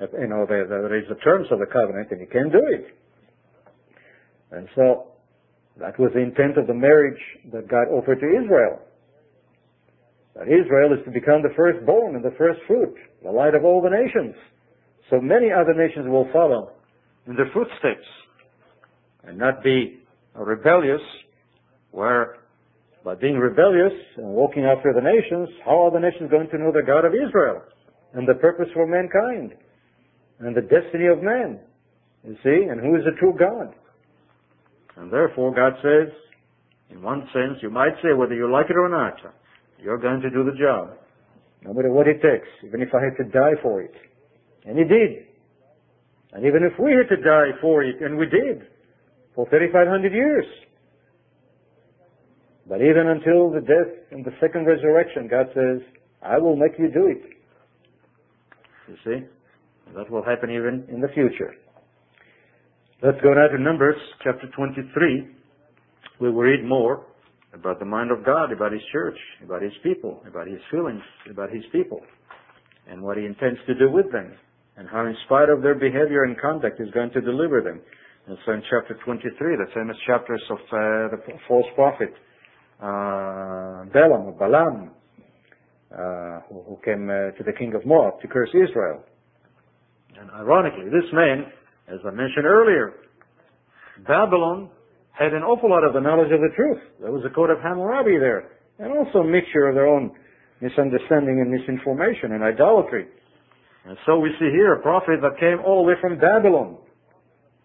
You 0.00 0.28
know, 0.28 0.46
they, 0.48 0.62
they 0.64 0.80
raise 0.88 1.08
the 1.08 1.16
terms 1.16 1.48
of 1.50 1.58
the 1.58 1.66
covenant 1.66 2.08
and 2.10 2.20
you 2.20 2.26
can't 2.30 2.52
do 2.52 2.62
it. 2.72 2.96
And 4.52 4.68
so 4.74 5.12
that 5.80 5.98
was 5.98 6.10
the 6.14 6.20
intent 6.20 6.56
of 6.56 6.66
the 6.66 6.74
marriage 6.74 7.20
that 7.52 7.68
God 7.68 7.88
offered 7.92 8.20
to 8.20 8.26
Israel. 8.26 8.80
That 10.38 10.46
Israel 10.46 10.94
is 10.94 11.04
to 11.04 11.10
become 11.10 11.42
the 11.42 11.52
firstborn 11.56 12.14
and 12.14 12.24
the 12.24 12.34
first 12.38 12.60
fruit, 12.68 12.94
the 13.24 13.30
light 13.30 13.56
of 13.56 13.64
all 13.64 13.82
the 13.82 13.90
nations. 13.90 14.36
So 15.10 15.20
many 15.20 15.50
other 15.50 15.74
nations 15.74 16.06
will 16.08 16.30
follow 16.32 16.70
in 17.26 17.34
their 17.34 17.50
footsteps 17.52 18.06
and 19.24 19.36
not 19.36 19.64
be 19.64 19.98
rebellious, 20.34 21.00
where 21.90 22.36
by 23.04 23.16
being 23.16 23.36
rebellious 23.36 23.92
and 24.16 24.28
walking 24.28 24.64
after 24.64 24.92
the 24.92 25.00
nations, 25.00 25.48
how 25.64 25.86
are 25.86 25.90
the 25.90 25.98
nations 25.98 26.30
going 26.30 26.48
to 26.50 26.58
know 26.58 26.70
the 26.70 26.86
God 26.86 27.04
of 27.04 27.12
Israel 27.14 27.62
and 28.14 28.28
the 28.28 28.34
purpose 28.34 28.68
for 28.74 28.86
mankind 28.86 29.54
and 30.38 30.54
the 30.54 30.62
destiny 30.62 31.06
of 31.06 31.20
man? 31.20 31.58
You 32.22 32.36
see, 32.44 32.68
and 32.70 32.80
who 32.80 32.94
is 32.94 33.02
the 33.04 33.18
true 33.18 33.34
God? 33.36 33.74
And 34.96 35.12
therefore 35.12 35.54
God 35.54 35.72
says, 35.82 36.14
In 36.90 37.02
one 37.02 37.22
sense, 37.32 37.58
you 37.60 37.70
might 37.70 37.94
say, 38.02 38.12
whether 38.14 38.34
you 38.34 38.50
like 38.50 38.66
it 38.70 38.76
or 38.76 38.88
not, 38.88 39.14
you're 39.80 39.98
going 39.98 40.20
to 40.20 40.30
do 40.30 40.44
the 40.44 40.56
job. 40.58 40.96
No 41.62 41.72
matter 41.72 41.90
what 41.90 42.06
it 42.06 42.22
takes, 42.22 42.48
even 42.64 42.82
if 42.82 42.88
I 42.94 43.02
had 43.02 43.16
to 43.22 43.30
die 43.30 43.60
for 43.62 43.80
it. 43.82 43.94
And 44.64 44.78
he 44.78 44.84
did. 44.84 45.26
And 46.32 46.44
even 46.44 46.62
if 46.62 46.72
we 46.78 46.92
had 46.92 47.08
to 47.14 47.22
die 47.22 47.58
for 47.60 47.82
it, 47.82 48.00
and 48.00 48.18
we 48.18 48.26
did, 48.26 48.68
for 49.34 49.48
3,500 49.48 50.12
years. 50.12 50.44
But 52.68 52.82
even 52.82 53.08
until 53.08 53.50
the 53.50 53.60
death 53.60 53.94
and 54.10 54.24
the 54.24 54.32
second 54.40 54.66
resurrection, 54.66 55.26
God 55.28 55.46
says, 55.54 55.80
I 56.22 56.38
will 56.38 56.56
make 56.56 56.72
you 56.78 56.90
do 56.92 57.06
it. 57.06 57.22
You 58.88 58.96
see? 59.04 59.26
That 59.96 60.10
will 60.10 60.22
happen 60.22 60.50
even 60.50 60.86
in 60.92 61.00
the 61.00 61.08
future. 61.08 61.54
Let's 63.02 63.18
go 63.22 63.32
now 63.32 63.48
to 63.48 63.62
Numbers 63.62 63.96
chapter 64.22 64.48
23. 64.54 65.28
We 66.20 66.30
will 66.30 66.42
read 66.42 66.64
more 66.64 67.06
about 67.54 67.78
the 67.78 67.84
mind 67.84 68.10
of 68.10 68.24
God, 68.24 68.52
about 68.52 68.72
His 68.72 68.82
church, 68.92 69.16
about 69.44 69.62
His 69.62 69.72
people, 69.82 70.22
about 70.26 70.46
His 70.46 70.60
feelings, 70.70 71.02
about 71.30 71.50
His 71.50 71.64
people, 71.72 72.00
and 72.88 73.02
what 73.02 73.16
He 73.16 73.24
intends 73.24 73.58
to 73.66 73.74
do 73.74 73.90
with 73.90 74.10
them, 74.12 74.32
and 74.76 74.88
how 74.88 75.06
in 75.06 75.16
spite 75.26 75.48
of 75.48 75.62
their 75.62 75.74
behavior 75.74 76.24
and 76.24 76.38
conduct 76.38 76.80
He's 76.80 76.92
going 76.92 77.10
to 77.12 77.20
deliver 77.20 77.60
them. 77.62 77.80
And 78.26 78.36
so 78.44 78.52
in 78.52 78.62
chapter 78.68 78.98
23, 79.04 79.56
the 79.56 79.64
famous 79.74 79.96
chapters 80.06 80.42
of 80.50 80.58
uh, 80.58 81.16
the 81.16 81.18
false 81.48 81.66
prophet, 81.74 82.12
uh, 82.80 83.88
Balaam 83.92 84.34
Balaam, 84.38 84.90
uh, 85.90 86.40
who, 86.48 86.62
who, 86.68 86.78
came 86.84 87.08
uh, 87.08 87.32
to 87.38 87.44
the 87.44 87.52
king 87.58 87.74
of 87.74 87.86
Moab 87.86 88.20
to 88.20 88.28
curse 88.28 88.50
Israel. 88.50 89.02
And 90.20 90.30
ironically, 90.32 90.84
this 90.84 91.08
man, 91.14 91.46
as 91.88 92.00
I 92.04 92.10
mentioned 92.10 92.44
earlier, 92.44 92.92
Babylon 94.06 94.68
had 95.18 95.34
an 95.34 95.42
awful 95.42 95.68
lot 95.68 95.82
of 95.82 95.92
the 95.92 96.00
knowledge 96.00 96.30
of 96.30 96.40
the 96.40 96.54
truth. 96.54 96.78
There 97.00 97.10
was 97.10 97.24
a 97.26 97.34
code 97.34 97.50
of 97.50 97.58
Hammurabi 97.58 98.18
there, 98.18 98.54
and 98.78 98.92
also 98.94 99.26
a 99.26 99.28
mixture 99.28 99.66
of 99.66 99.74
their 99.74 99.88
own 99.88 100.14
misunderstanding 100.60 101.42
and 101.42 101.50
misinformation 101.50 102.32
and 102.32 102.42
idolatry. 102.42 103.06
And 103.84 103.96
so 104.06 104.18
we 104.18 104.30
see 104.38 104.50
here 104.50 104.74
a 104.74 104.82
prophet 104.82 105.18
that 105.22 105.38
came 105.40 105.58
all 105.64 105.82
the 105.82 105.88
way 105.88 105.94
from 106.00 106.18
Babylon. 106.18 106.78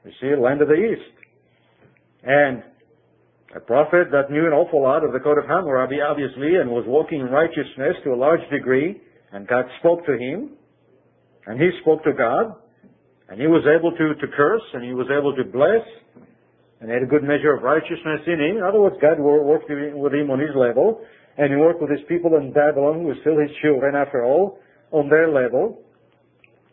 We 0.06 0.13
see 0.20 0.34
land 0.36 0.62
of 0.62 0.68
the 0.68 0.76
east. 0.76 1.13
And 2.24 2.63
a 3.56 3.60
prophet 3.60 4.10
that 4.12 4.32
knew 4.32 4.48
an 4.48 4.54
awful 4.54 4.82
lot 4.82 5.04
of 5.04 5.13
the 5.13 5.20
code 5.20 5.38
of 5.38 5.46
Hammurabi, 5.46 6.02
obviously, 6.02 6.58
and 6.58 6.70
was 6.72 6.86
walking 6.88 7.20
in 7.20 7.28
righteousness 7.28 8.02
to 8.04 8.13
a 8.13 8.18
large 8.18 8.42
degree, 8.50 9.00
and 9.32 9.48
God 9.48 9.66
spoke 9.80 10.06
to 10.06 10.13
him, 10.18 10.58
and 11.46 11.62
he 11.62 11.70
spoke 11.82 12.04
to 12.04 12.13
God, 12.13 12.56
and 13.30 13.39
he 13.39 13.46
was 13.46 13.62
able 13.70 13.92
to, 13.92 14.16
to 14.16 14.28
curse, 14.36 14.63
and 14.74 14.84
he 14.84 14.94
was 14.94 15.08
able 15.12 15.36
to 15.36 15.44
bless, 15.44 15.86
and 16.84 16.91
had 16.91 17.02
a 17.02 17.08
good 17.08 17.24
measure 17.24 17.56
of 17.56 17.63
righteousness 17.63 18.28
in 18.28 18.43
him. 18.43 18.58
In 18.60 18.63
other 18.63 18.84
words, 18.84 19.00
God 19.00 19.15
worked 19.17 19.72
with 19.72 20.13
him 20.13 20.28
on 20.28 20.39
his 20.39 20.52
level, 20.52 21.00
and 21.39 21.48
he 21.48 21.56
worked 21.56 21.80
with 21.80 21.89
his 21.89 22.04
people 22.12 22.36
in 22.36 22.52
Babylon, 22.52 23.00
who 23.00 23.08
were 23.08 23.22
still 23.24 23.39
his 23.39 23.50
children 23.63 23.96
after 23.96 24.26
all, 24.28 24.60
on 24.91 25.08
their 25.08 25.32
level. 25.32 25.80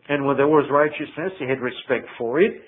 And 0.09 0.27
when 0.27 0.35
there 0.35 0.51
was 0.51 0.67
righteousness, 0.69 1.31
he 1.39 1.47
had 1.47 1.63
respect 1.63 2.11
for 2.19 2.41
it. 2.41 2.59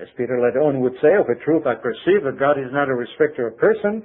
As 0.00 0.08
Peter 0.16 0.40
later 0.40 0.64
on 0.64 0.80
would 0.80 0.96
say, 1.02 1.12
of 1.20 1.28
a 1.28 1.36
truth 1.44 1.66
I 1.66 1.76
perceive 1.76 2.24
that 2.24 2.40
God 2.40 2.56
is 2.56 2.72
not 2.72 2.88
a 2.88 2.94
respecter 2.94 3.46
of 3.48 3.58
person, 3.58 4.02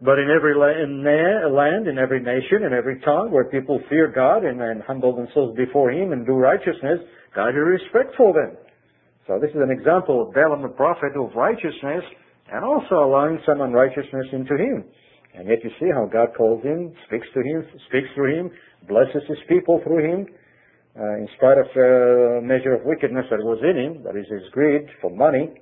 but 0.00 0.18
in 0.18 0.30
every 0.30 0.54
land, 0.54 1.86
in 1.88 1.98
every 1.98 2.22
nation, 2.22 2.62
in 2.62 2.72
every 2.72 3.00
tongue, 3.00 3.30
where 3.30 3.50
people 3.50 3.82
fear 3.90 4.06
God 4.06 4.44
and, 4.44 4.62
and 4.62 4.82
humble 4.82 5.14
themselves 5.14 5.56
before 5.56 5.90
Him 5.90 6.12
and 6.12 6.24
do 6.26 6.34
righteousness, 6.34 7.02
God 7.34 7.54
has 7.54 7.66
respect 7.66 8.14
for 8.16 8.32
them. 8.32 8.56
So 9.28 9.36
this 9.38 9.52
is 9.52 9.60
an 9.60 9.68
example 9.70 10.24
of 10.24 10.32
Balaam 10.32 10.62
the 10.64 10.72
prophet 10.72 11.12
of 11.12 11.36
righteousness 11.36 12.00
and 12.48 12.64
also 12.64 13.04
allowing 13.04 13.36
some 13.44 13.60
unrighteousness 13.60 14.32
into 14.32 14.56
him. 14.56 14.88
And 15.36 15.46
yet 15.46 15.60
you 15.62 15.68
see 15.78 15.92
how 15.92 16.08
God 16.08 16.32
calls 16.32 16.64
him, 16.64 16.96
speaks 17.06 17.28
to 17.36 17.40
him, 17.44 17.60
speaks 17.92 18.08
through 18.16 18.40
him, 18.40 18.50
blesses 18.88 19.20
his 19.28 19.36
people 19.46 19.84
through 19.84 20.00
him, 20.00 20.26
uh, 20.96 21.20
in 21.20 21.28
spite 21.36 21.60
of 21.60 21.68
a 21.76 22.40
measure 22.40 22.72
of 22.72 22.88
wickedness 22.88 23.26
that 23.28 23.44
was 23.44 23.60
in 23.60 23.76
him, 23.76 24.02
that 24.02 24.16
is 24.16 24.24
his 24.32 24.48
greed 24.50 24.88
for 25.02 25.12
money, 25.12 25.60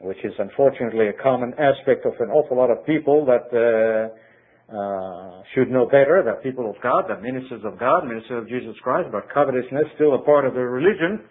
which 0.00 0.22
is 0.22 0.32
unfortunately 0.38 1.08
a 1.08 1.18
common 1.20 1.52
aspect 1.58 2.06
of 2.06 2.14
an 2.20 2.30
awful 2.30 2.56
lot 2.56 2.70
of 2.70 2.86
people 2.86 3.26
that 3.26 3.50
uh, 3.50 4.06
uh, 4.70 5.42
should 5.52 5.68
know 5.68 5.84
better, 5.84 6.22
that 6.24 6.44
people 6.46 6.70
of 6.70 6.80
God, 6.80 7.10
that 7.10 7.20
ministers 7.20 7.60
of 7.66 7.76
God, 7.76 8.06
ministers 8.06 8.46
of 8.46 8.48
Jesus 8.48 8.78
Christ, 8.84 9.10
but 9.10 9.26
covetousness 9.34 9.90
still 9.96 10.14
a 10.14 10.22
part 10.22 10.46
of 10.46 10.54
their 10.54 10.70
religion. 10.70 11.26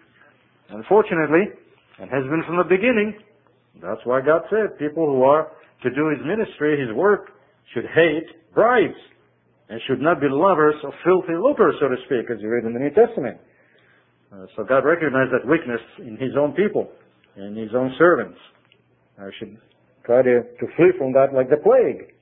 Unfortunately, 0.70 1.52
and 1.98 2.10
has 2.10 2.24
been 2.24 2.42
from 2.46 2.56
the 2.56 2.64
beginning, 2.64 3.14
that's 3.82 4.00
why 4.04 4.20
God 4.20 4.42
said 4.50 4.78
people 4.78 5.06
who 5.06 5.22
are 5.22 5.52
to 5.82 5.90
do 5.90 6.08
His 6.08 6.24
ministry, 6.24 6.80
His 6.80 6.94
work, 6.96 7.30
should 7.72 7.84
hate 7.94 8.54
bribes 8.54 8.98
and 9.68 9.80
should 9.86 10.00
not 10.00 10.20
be 10.20 10.26
lovers 10.28 10.74
of 10.84 10.92
filthy 11.04 11.34
lucre, 11.34 11.72
so 11.80 11.88
to 11.88 11.96
speak, 12.06 12.30
as 12.30 12.40
you 12.40 12.48
read 12.48 12.64
in 12.64 12.72
the 12.72 12.78
New 12.78 12.90
Testament. 12.90 13.38
Uh, 14.32 14.46
so 14.56 14.64
God 14.64 14.84
recognized 14.84 15.32
that 15.32 15.48
weakness 15.48 15.80
in 15.98 16.16
His 16.16 16.32
own 16.38 16.52
people, 16.52 16.90
in 17.36 17.56
His 17.56 17.70
own 17.74 17.94
servants. 17.98 18.38
I 19.18 19.30
should 19.38 19.56
try 20.04 20.22
to, 20.22 20.42
to 20.42 20.66
flee 20.76 20.92
from 20.98 21.12
that 21.12 21.32
like 21.34 21.50
the 21.50 21.56
plague. 21.56 22.12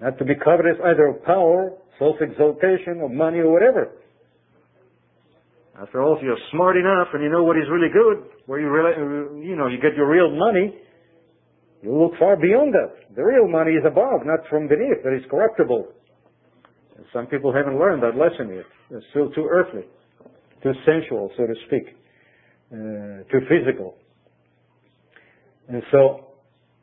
Not 0.00 0.18
to 0.18 0.24
be 0.24 0.34
covetous 0.34 0.76
either 0.84 1.06
of 1.06 1.24
power, 1.24 1.72
self-exaltation, 1.98 3.00
or 3.00 3.08
money, 3.08 3.38
or 3.38 3.52
whatever. 3.52 3.92
After 5.80 6.02
all, 6.02 6.16
if 6.16 6.22
you're 6.22 6.38
smart 6.52 6.76
enough 6.76 7.08
and 7.12 7.22
you 7.22 7.28
know 7.28 7.44
what 7.44 7.56
is 7.56 7.64
really 7.70 7.92
good, 7.92 8.24
where 8.46 8.60
you 8.60 8.70
really, 8.70 9.46
you 9.46 9.56
know, 9.56 9.66
you 9.66 9.76
get 9.76 9.94
your 9.94 10.08
real 10.08 10.30
money, 10.30 10.72
you 11.82 11.92
look 11.92 12.12
far 12.18 12.36
beyond 12.36 12.72
that. 12.72 13.14
The 13.14 13.22
real 13.22 13.46
money 13.46 13.72
is 13.72 13.84
above, 13.86 14.24
not 14.24 14.40
from 14.48 14.68
beneath, 14.68 15.04
that 15.04 15.12
is 15.12 15.22
corruptible. 15.30 15.88
And 16.96 17.04
some 17.12 17.26
people 17.26 17.52
haven't 17.52 17.78
learned 17.78 18.02
that 18.02 18.16
lesson 18.16 18.54
yet. 18.54 18.64
They're 18.90 19.04
still 19.10 19.30
too 19.30 19.46
earthly, 19.50 19.82
too 20.62 20.72
sensual, 20.86 21.30
so 21.36 21.46
to 21.46 21.54
speak, 21.66 21.94
uh, 22.72 23.28
too 23.30 23.44
physical. 23.46 23.96
And 25.68 25.82
so, 25.92 26.26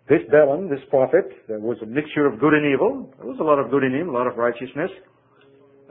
this 0.08 0.20
Balaam, 0.30 0.70
this 0.70 0.84
prophet, 0.90 1.26
there 1.48 1.60
was 1.60 1.78
a 1.82 1.86
mixture 1.86 2.28
of 2.28 2.40
good 2.40 2.54
and 2.54 2.74
evil. 2.74 3.12
There 3.18 3.26
was 3.26 3.40
a 3.40 3.44
lot 3.44 3.58
of 3.58 3.72
good 3.72 3.84
in 3.84 3.96
him, 3.96 4.10
a 4.10 4.12
lot 4.12 4.28
of 4.28 4.38
righteousness. 4.38 4.92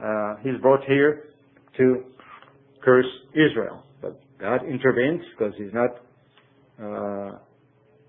Uh, 0.01 0.37
he's 0.43 0.61
brought 0.61 0.85
here 0.85 1.31
to 1.79 2.05
curse 2.83 3.07
Israel. 3.33 3.83
But 4.01 4.21
God 4.39 4.61
intervenes 4.69 5.23
because 5.37 5.55
He's 5.57 5.73
not 5.73 5.91
uh, 6.83 7.39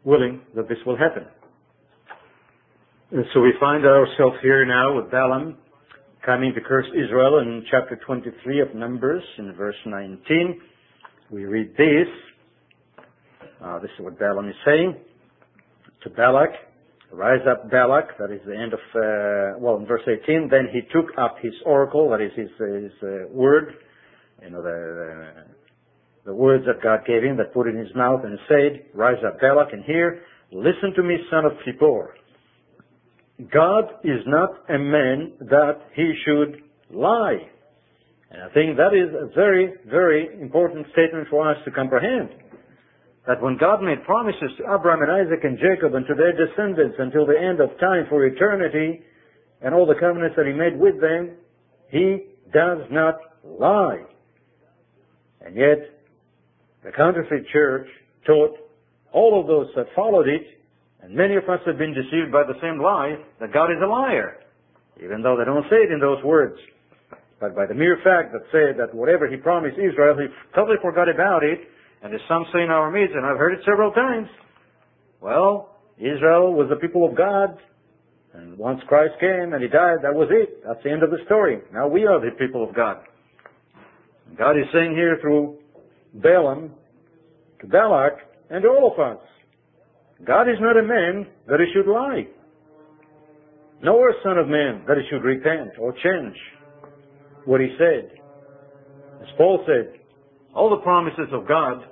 willing 0.04 0.42
that 0.56 0.68
this 0.68 0.78
will 0.86 0.98
happen. 0.98 1.26
And 3.12 3.26
so 3.34 3.42
we 3.42 3.54
find 3.60 3.86
ourselves 3.86 4.38
here 4.42 4.66
now 4.66 4.96
with 4.96 5.12
Balaam 5.12 5.58
coming 6.26 6.54
to 6.56 6.62
curse 6.62 6.88
Israel 6.96 7.40
in 7.40 7.64
chapter 7.70 8.00
23 8.06 8.62
of 8.62 8.74
Numbers 8.74 9.24
in 9.38 9.54
verse 9.54 9.76
19. 9.86 10.62
We 11.30 11.46
read 11.46 11.74
this. 11.78 12.08
Uh, 13.64 13.80
this 13.80 13.92
is 13.98 14.04
what 14.04 14.18
Balaam 14.18 14.50
is 14.50 14.56
saying 14.66 14.96
to 16.04 16.10
Balak. 16.10 16.50
Rise 17.12 17.42
up, 17.50 17.70
Balak. 17.70 18.18
That 18.18 18.32
is 18.32 18.42
the 18.48 18.56
end 18.56 18.74
of, 18.74 18.80
uh, 18.96 19.60
well, 19.60 19.78
in 19.78 19.86
verse 19.86 20.02
18. 20.08 20.50
Then 20.50 20.68
he 20.72 20.82
took 20.92 21.12
up 21.18 21.36
his 21.42 21.54
oracle, 21.66 22.10
that 22.10 22.22
is 22.22 22.32
his, 22.36 22.50
his 22.58 22.92
uh, 23.04 23.28
word, 23.30 23.76
you 24.44 24.50
know, 24.50 24.62
the, 24.62 25.34
the, 26.26 26.34
words 26.34 26.66
that 26.66 26.84
God 26.84 27.06
gave 27.08 27.24
him 27.24 27.38
that 27.38 27.54
put 27.54 27.68
in 27.68 27.78
his 27.78 27.94
mouth 27.96 28.22
and 28.24 28.38
said, 28.48 28.86
Rise 28.94 29.24
up, 29.26 29.40
Balak, 29.40 29.72
and 29.72 29.84
hear, 29.86 30.22
listen 30.52 30.94
to 30.96 31.04
me, 31.04 31.18
son 31.32 31.46
of 31.46 31.54
Zippor. 31.66 32.10
God 33.52 33.86
is 34.04 34.22
not 34.28 34.50
a 34.70 34.78
man 34.78 35.34
that 35.40 35.80
he 35.96 36.14
should 36.26 36.62
lie. 36.96 37.50
And 38.32 38.44
I 38.44 38.54
think 38.54 38.78
that 38.78 38.94
is 38.94 39.14
a 39.14 39.34
very, 39.34 39.74
very 39.90 40.28
important 40.42 40.88
statement 40.92 41.28
for 41.30 41.50
us 41.50 41.58
to 41.66 41.72
comprehend. 41.72 42.30
That 43.28 43.42
when 43.42 43.58
God 43.58 43.82
made 43.82 44.04
promises 44.04 44.52
to 44.58 44.64
Abraham 44.64 45.02
and 45.02 45.12
Isaac 45.12 45.44
and 45.44 45.58
Jacob 45.58 45.96
and 45.96 46.06
to 46.08 46.14
their 46.16 46.34
descendants 46.34 46.96
until 47.00 47.26
the 47.26 47.40
end 47.40 47.62
of 47.62 47.70
time 47.80 48.06
for 48.10 48.26
eternity 48.26 49.02
and 49.62 49.74
all 49.74 49.86
the 49.86 49.96
covenants 50.00 50.36
that 50.36 50.46
he 50.46 50.52
made 50.52 50.78
with 50.78 51.00
them, 51.00 51.38
he 51.90 52.34
does 52.52 52.80
not 52.92 53.16
lie. 53.44 54.04
And 55.46 55.56
yet, 55.56 55.80
the 56.84 56.92
counterfeit 56.92 57.48
church 57.52 57.88
taught 58.26 58.58
all 59.12 59.40
of 59.40 59.48
those 59.48 59.68
that 59.76 59.88
followed 59.96 60.28
it, 60.28 60.42
and 61.02 61.14
many 61.14 61.36
of 61.36 61.44
us 61.50 61.60
have 61.66 61.78
been 61.78 61.94
deceived 61.94 62.32
by 62.32 62.44
the 62.44 62.60
same 62.62 62.82
lie, 62.82 63.16
that 63.40 63.54
God 63.54 63.72
is 63.72 63.82
a 63.84 63.88
liar. 63.88 64.40
Even 65.04 65.22
though 65.22 65.38
they 65.38 65.46
don't 65.46 65.66
say 65.70 65.84
it 65.84 65.92
in 65.92 66.00
those 66.00 66.24
words. 66.24 66.58
But 67.40 67.56
by 67.56 67.66
the 67.66 67.74
mere 67.74 67.98
fact 68.04 68.32
that 68.32 68.42
said 68.52 68.80
that 68.80 68.96
whatever 68.96 69.28
he 69.28 69.36
promised 69.36 69.78
Israel, 69.78 70.16
he 70.18 70.28
totally 70.56 70.78
forgot 70.82 71.10
about 71.10 71.44
it, 71.44 71.60
and 72.02 72.14
as 72.14 72.22
some 72.28 72.46
say 72.54 72.64
in 72.64 72.70
our 72.70 72.90
midst, 72.92 73.16
and 73.16 73.26
I've 73.26 73.38
heard 73.38 73.54
it 73.54 73.60
several 73.66 73.92
times, 73.92 74.28
well, 75.20 75.78
Israel 75.98 76.54
was 76.54 76.68
the 76.70 76.76
people 76.78 77.08
of 77.08 77.16
God, 77.16 77.58
and 78.34 78.58
once 78.58 78.82
Christ 78.88 79.14
came 79.20 79.54
and 79.54 79.62
he 79.62 79.70
died, 79.70 79.98
that 80.02 80.14
was 80.14 80.30
it. 80.32 80.64
That's 80.66 80.82
the 80.84 80.92
end 80.92 81.04
of 81.04 81.12
the 81.12 81.20
story. 81.26 81.60
Now 81.72 81.88
we 81.88 82.06
are 82.06 82.20
the 82.20 82.32
people 82.38 82.68
of 82.68 82.76
God. 82.76 82.98
God 84.38 84.52
is 84.52 84.66
saying 84.74 84.96
here 84.96 85.18
through 85.22 85.58
Balaam 86.16 86.72
to 87.62 87.68
Balak 87.68 88.14
and 88.50 88.64
to 88.64 88.70
all 88.70 88.92
of 88.92 89.00
us, 89.00 89.24
God 90.26 90.44
is 90.44 90.58
not 90.60 90.78
a 90.78 90.84
man 90.84 91.28
that 91.48 91.60
he 91.60 91.66
should 91.74 91.92
lie, 91.92 92.28
nor 93.82 94.10
a 94.10 94.14
son 94.24 94.38
of 94.38 94.48
man 94.48 94.84
that 94.88 94.98
he 94.98 95.04
should 95.10 95.24
repent 95.24 95.72
or 95.80 95.92
change 95.92 96.36
what 97.46 97.60
he 97.62 97.76
said. 97.78 98.12
As 99.22 99.28
Paul 99.38 99.64
said, 99.66 100.00
all 100.56 100.70
the 100.70 100.78
promises 100.78 101.28
of 101.32 101.48
God 101.48 101.84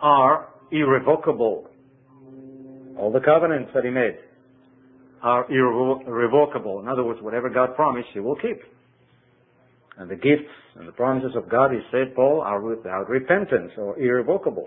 are 0.00 0.48
irrevocable. 0.70 1.68
All 2.98 3.12
the 3.12 3.20
covenants 3.20 3.70
that 3.74 3.84
he 3.84 3.90
made 3.90 4.18
are 5.22 5.50
irrevocable. 5.50 6.80
In 6.80 6.88
other 6.88 7.02
words, 7.02 7.20
whatever 7.22 7.48
God 7.50 7.74
promised, 7.74 8.08
he 8.12 8.20
will 8.20 8.36
keep. 8.36 8.60
And 10.00 10.08
the 10.08 10.16
gifts 10.16 10.48
and 10.76 10.88
the 10.88 10.92
promises 10.92 11.32
of 11.36 11.50
God, 11.50 11.72
he 11.72 11.80
said, 11.92 12.14
Paul, 12.14 12.40
are 12.40 12.62
without 12.62 13.10
repentance 13.10 13.70
or 13.76 13.98
irrevocable. 14.00 14.64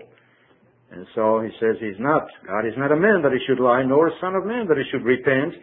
And 0.92 1.04
so 1.16 1.40
he 1.40 1.50
says 1.58 1.74
he's 1.80 1.98
not. 1.98 2.28
God 2.46 2.64
is 2.68 2.74
not 2.76 2.92
a 2.92 2.96
man 2.96 3.20
that 3.22 3.32
he 3.32 3.40
should 3.48 3.60
lie, 3.60 3.82
nor 3.82 4.06
a 4.06 4.12
son 4.20 4.36
of 4.36 4.46
man 4.46 4.68
that 4.68 4.76
he 4.76 4.84
should 4.92 5.04
repent. 5.04 5.54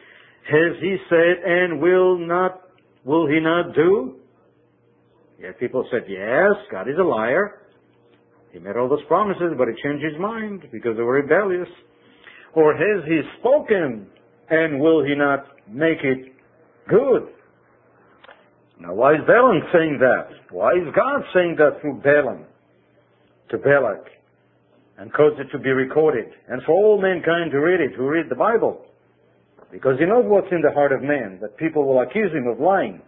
Has 0.43 0.76
he 0.82 0.97
said, 1.09 1.39
and 1.45 1.82
will 1.82 2.17
not, 2.17 2.63
will 3.05 3.30
he 3.30 3.39
not 3.39 3.74
do? 3.74 4.17
Yet 5.39 5.57
people 5.57 5.88
said, 5.89 6.01
yes, 6.09 6.51
God 6.69 6.89
is 6.89 6.97
a 6.99 7.03
liar. 7.03 7.61
He 8.51 8.59
made 8.59 8.76
all 8.76 8.89
those 8.89 9.05
promises, 9.07 9.53
but 9.57 9.69
he 9.69 9.82
changed 9.82 10.03
his 10.03 10.19
mind 10.19 10.63
because 10.74 10.97
they 10.97 11.03
were 11.03 11.22
rebellious. 11.22 11.69
Or 12.53 12.74
has 12.74 13.05
he 13.07 13.22
spoken, 13.39 14.07
and 14.49 14.82
will 14.82 15.01
he 15.01 15.15
not 15.15 15.45
make 15.69 15.99
it 16.03 16.34
good? 16.89 17.30
Now, 18.82 18.96
why 18.96 19.14
is 19.14 19.22
Balaam 19.28 19.62
saying 19.72 20.00
that? 20.00 20.28
Why 20.50 20.72
is 20.72 20.90
God 20.96 21.22
saying 21.36 21.56
that 21.60 21.82
through 21.82 22.02
Balaam 22.02 22.46
to 23.52 23.58
Balak 23.60 24.10
and 24.98 25.14
cause 25.14 25.34
it 25.38 25.52
to 25.52 25.60
be 25.60 25.70
recorded 25.70 26.26
and 26.50 26.64
for 26.66 26.74
all 26.74 27.00
mankind 27.00 27.52
to 27.52 27.60
read 27.60 27.80
it, 27.80 27.96
who 27.96 28.08
read 28.08 28.26
the 28.30 28.36
Bible? 28.36 28.82
Because 29.72 30.00
he 30.00 30.06
knows 30.06 30.26
what's 30.26 30.52
in 30.52 30.62
the 30.62 30.72
heart 30.74 30.92
of 30.92 31.04
man, 31.04 31.38
that 31.42 31.58
people 31.58 31.86
will 31.86 32.02
accuse 32.02 32.32
him 32.34 32.48
of 32.48 32.60
lying, 32.60 33.02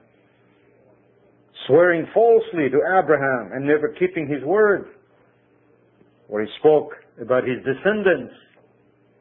swearing 1.66 2.06
falsely 2.14 2.70
to 2.70 2.78
Abraham 2.78 3.52
and 3.52 3.66
never 3.66 3.90
keeping 4.00 4.28
his 4.28 4.44
word. 4.44 4.86
Or 6.30 6.42
he 6.42 6.48
spoke 6.60 6.94
about 7.20 7.44
his 7.44 7.58
descendants, 7.66 8.34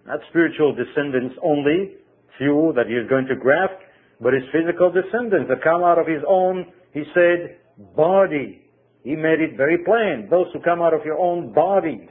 not 0.07 0.21
spiritual 0.29 0.75
descendants 0.75 1.35
only, 1.43 1.97
few 2.37 2.73
that 2.77 2.87
he 2.87 2.95
is 2.95 3.09
going 3.09 3.27
to 3.27 3.37
graft, 3.37 3.83
but 4.23 4.33
his 4.33 4.45
physical 4.55 4.93
descendants 4.95 5.51
that 5.51 5.63
come 5.67 5.83
out 5.83 5.99
of 5.99 6.07
his 6.07 6.23
own, 6.27 6.71
he 6.95 7.03
said, 7.13 7.59
body. 7.97 8.63
He 9.03 9.17
made 9.17 9.41
it 9.41 9.57
very 9.57 9.79
plain. 9.79 10.29
Those 10.31 10.47
who 10.53 10.61
come 10.61 10.81
out 10.81 10.95
of 10.95 11.05
your 11.05 11.19
own 11.19 11.53
body. 11.53 12.09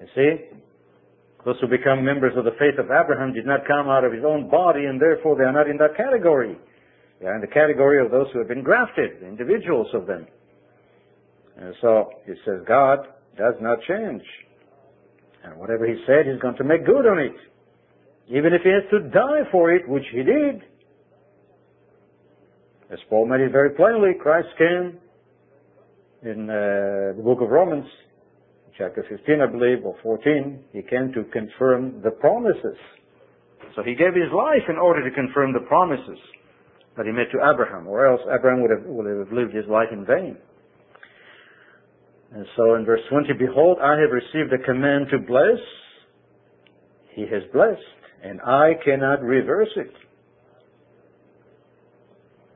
You 0.00 0.06
see? 0.14 0.58
Those 1.44 1.54
who 1.60 1.68
become 1.68 2.04
members 2.04 2.34
of 2.36 2.44
the 2.44 2.58
faith 2.58 2.78
of 2.82 2.86
Abraham 2.86 3.32
did 3.32 3.46
not 3.46 3.60
come 3.66 3.88
out 3.88 4.02
of 4.02 4.12
his 4.12 4.24
own 4.26 4.50
body 4.50 4.86
and 4.86 5.00
therefore 5.00 5.36
they 5.38 5.44
are 5.44 5.52
not 5.52 5.70
in 5.70 5.76
that 5.78 5.96
category. 5.96 6.58
They 7.20 7.26
are 7.26 7.34
in 7.36 7.40
the 7.40 7.46
category 7.46 8.04
of 8.04 8.10
those 8.10 8.26
who 8.32 8.40
have 8.40 8.48
been 8.48 8.64
grafted, 8.64 9.22
individuals 9.22 9.86
of 9.94 10.06
them. 10.06 10.26
And 11.56 11.74
so, 11.80 12.10
he 12.26 12.34
says, 12.44 12.62
God 12.66 12.98
does 13.36 13.54
not 13.60 13.78
change. 13.86 14.22
And 15.44 15.58
whatever 15.58 15.86
he 15.86 15.94
said, 16.06 16.26
he's 16.26 16.40
going 16.40 16.56
to 16.56 16.64
make 16.64 16.84
good 16.84 17.06
on 17.06 17.18
it. 17.18 17.34
Even 18.28 18.52
if 18.52 18.62
he 18.62 18.70
has 18.70 18.82
to 18.90 19.08
die 19.10 19.48
for 19.50 19.72
it, 19.72 19.88
which 19.88 20.04
he 20.12 20.22
did. 20.22 20.62
As 22.90 22.98
Paul 23.10 23.26
made 23.26 23.40
it 23.40 23.52
very 23.52 23.70
plainly, 23.70 24.12
Christ 24.18 24.48
came 24.56 24.98
in 26.22 26.48
uh, 26.48 27.12
the 27.16 27.22
book 27.22 27.42
of 27.42 27.50
Romans, 27.50 27.84
chapter 28.78 29.04
15, 29.10 29.40
I 29.42 29.46
believe, 29.46 29.84
or 29.84 29.94
14. 30.02 30.58
He 30.72 30.80
came 30.80 31.12
to 31.12 31.24
confirm 31.24 32.00
the 32.02 32.10
promises. 32.12 32.78
So 33.76 33.82
he 33.82 33.94
gave 33.94 34.14
his 34.14 34.32
life 34.34 34.64
in 34.70 34.76
order 34.76 35.04
to 35.06 35.14
confirm 35.14 35.52
the 35.52 35.66
promises 35.68 36.18
that 36.96 37.04
he 37.04 37.12
made 37.12 37.28
to 37.32 37.38
Abraham, 37.44 37.86
or 37.86 38.06
else 38.06 38.20
Abraham 38.24 38.62
would 38.62 38.70
have, 38.70 38.84
would 38.86 39.06
have 39.06 39.32
lived 39.32 39.54
his 39.54 39.66
life 39.68 39.88
in 39.92 40.06
vain. 40.06 40.38
And 42.32 42.46
so 42.56 42.74
in 42.74 42.86
verse 42.86 43.00
20, 43.10 43.34
Behold, 43.38 43.78
I 43.82 44.00
have 44.00 44.10
received 44.10 44.52
a 44.52 44.64
command 44.64 45.08
to 45.10 45.18
bless. 45.18 45.60
He 47.12 47.22
has 47.22 47.42
blessed, 47.52 47.80
and 48.24 48.40
I 48.40 48.72
cannot 48.82 49.22
reverse 49.22 49.70
it. 49.76 49.92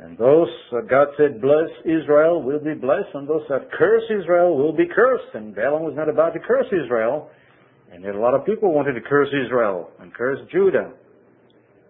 And 0.03 0.18
those 0.18 0.48
that 0.72 0.90
God 0.90 1.09
said 1.16 1.40
bless 1.40 1.70
Israel 1.84 2.42
will 2.42 2.59
be 2.59 2.74
blessed, 2.74 3.14
and 3.14 3.28
those 3.28 3.46
that 3.48 3.70
curse 3.70 4.03
Israel 4.11 4.59
will 4.59 4.72
be 4.72 4.86
cursed. 4.92 5.30
And 5.34 5.55
Balaam 5.55 5.84
was 5.84 5.94
not 5.94 6.09
about 6.09 6.34
to 6.34 6.40
curse 6.40 6.66
Israel. 6.72 7.30
And 7.92 8.03
yet 8.03 8.16
a 8.16 8.18
lot 8.18 8.34
of 8.34 8.44
people 8.44 8.72
wanted 8.72 8.94
to 8.94 9.00
curse 9.00 9.28
Israel, 9.46 9.90
and 10.00 10.12
curse 10.12 10.40
Judah, 10.50 10.90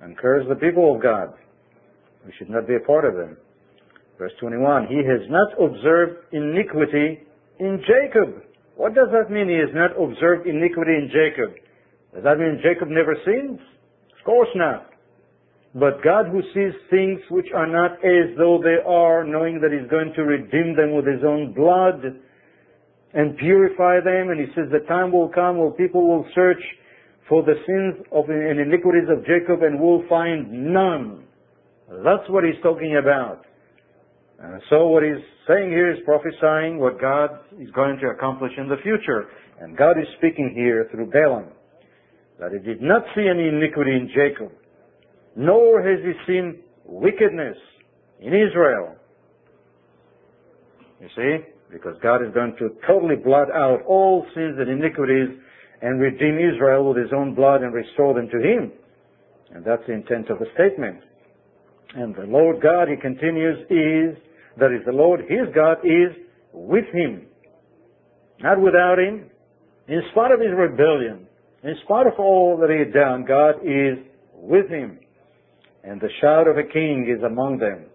and 0.02 0.18
curse 0.18 0.44
the 0.48 0.56
people 0.56 0.94
of 0.94 1.02
God. 1.02 1.32
We 2.26 2.32
should 2.38 2.50
not 2.50 2.68
be 2.68 2.74
a 2.74 2.86
part 2.86 3.06
of 3.06 3.14
them. 3.14 3.36
Verse 4.18 4.32
21, 4.40 4.88
He 4.88 5.00
has 5.08 5.24
not 5.30 5.56
observed 5.56 6.26
iniquity 6.32 7.20
in 7.60 7.80
Jacob. 7.80 8.42
What 8.76 8.94
does 8.94 9.08
that 9.12 9.32
mean? 9.32 9.48
He 9.48 9.56
has 9.56 9.72
not 9.72 9.96
observed 9.96 10.46
iniquity 10.46 10.92
in 10.92 11.08
Jacob. 11.08 11.54
Does 12.14 12.24
that 12.24 12.36
mean 12.36 12.60
Jacob 12.62 12.88
never 12.88 13.16
sins? 13.24 13.58
Of 14.18 14.24
course 14.24 14.50
not. 14.54 14.91
But 15.74 16.04
God 16.04 16.26
who 16.28 16.42
sees 16.52 16.74
things 16.90 17.20
which 17.30 17.46
are 17.54 17.66
not 17.66 17.92
as 18.04 18.36
though 18.36 18.60
they 18.62 18.76
are, 18.86 19.24
knowing 19.24 19.60
that 19.60 19.72
He's 19.72 19.88
going 19.90 20.12
to 20.16 20.22
redeem 20.22 20.76
them 20.76 20.92
with 20.92 21.06
His 21.06 21.24
own 21.24 21.54
blood 21.54 22.04
and 23.14 23.36
purify 23.38 24.00
them, 24.00 24.28
and 24.28 24.38
He 24.38 24.52
says 24.54 24.68
the 24.70 24.86
time 24.86 25.12
will 25.12 25.30
come 25.30 25.56
where 25.56 25.70
people 25.70 26.06
will 26.06 26.26
search 26.34 26.60
for 27.26 27.42
the 27.42 27.54
sins 27.66 28.04
of 28.12 28.28
and 28.28 28.60
iniquities 28.60 29.08
of 29.08 29.24
Jacob 29.24 29.62
and 29.62 29.80
will 29.80 30.04
find 30.08 30.52
none. 30.52 31.24
That's 31.88 32.28
what 32.28 32.44
He's 32.44 32.60
talking 32.62 32.98
about. 33.00 33.46
And 34.40 34.60
so 34.68 34.88
what 34.88 35.02
He's 35.02 35.24
saying 35.48 35.70
here 35.70 35.90
is 35.90 36.00
prophesying 36.04 36.78
what 36.80 37.00
God 37.00 37.30
is 37.58 37.70
going 37.70 37.98
to 38.02 38.08
accomplish 38.08 38.52
in 38.58 38.68
the 38.68 38.76
future. 38.82 39.28
And 39.58 39.74
God 39.76 39.92
is 39.92 40.06
speaking 40.18 40.52
here 40.54 40.86
through 40.90 41.06
Balaam 41.06 41.48
that 42.38 42.52
He 42.52 42.58
did 42.58 42.82
not 42.82 43.04
see 43.14 43.26
any 43.26 43.48
iniquity 43.48 43.92
in 43.92 44.10
Jacob 44.14 44.52
nor 45.36 45.82
has 45.82 46.00
he 46.04 46.12
seen 46.26 46.60
wickedness 46.84 47.56
in 48.20 48.28
Israel. 48.28 48.96
You 51.00 51.08
see? 51.16 51.36
Because 51.70 51.96
God 52.02 52.16
is 52.16 52.32
going 52.34 52.54
to 52.58 52.70
totally 52.86 53.16
blot 53.16 53.50
out 53.50 53.80
all 53.86 54.26
sins 54.34 54.56
and 54.58 54.68
iniquities 54.68 55.38
and 55.80 56.00
redeem 56.00 56.38
Israel 56.38 56.88
with 56.88 56.98
his 56.98 57.12
own 57.16 57.34
blood 57.34 57.62
and 57.62 57.74
restore 57.74 58.14
them 58.14 58.28
to 58.28 58.38
him. 58.38 58.72
And 59.54 59.64
that's 59.64 59.82
the 59.86 59.94
intent 59.94 60.30
of 60.30 60.38
the 60.38 60.46
statement. 60.54 61.00
And 61.94 62.14
the 62.14 62.22
Lord 62.22 62.62
God, 62.62 62.88
he 62.88 62.96
continues, 62.96 63.58
is, 63.68 64.16
that 64.58 64.70
is 64.70 64.84
the 64.86 64.92
Lord, 64.92 65.20
his 65.20 65.52
God, 65.54 65.78
is 65.82 66.14
with 66.52 66.84
him. 66.92 67.26
Not 68.40 68.60
without 68.60 68.98
him. 68.98 69.30
In 69.88 70.02
spite 70.12 70.30
of 70.30 70.40
his 70.40 70.52
rebellion, 70.56 71.26
in 71.64 71.74
spite 71.84 72.06
of 72.06 72.14
all 72.18 72.56
that 72.60 72.70
he 72.70 72.78
had 72.78 72.92
done, 72.92 73.24
God 73.26 73.56
is 73.64 73.98
with 74.34 74.68
him 74.70 74.98
and 75.84 76.00
the 76.00 76.08
shout 76.20 76.46
of 76.48 76.56
a 76.56 76.62
king 76.62 77.12
is 77.14 77.22
among 77.24 77.58
them. 77.58 77.86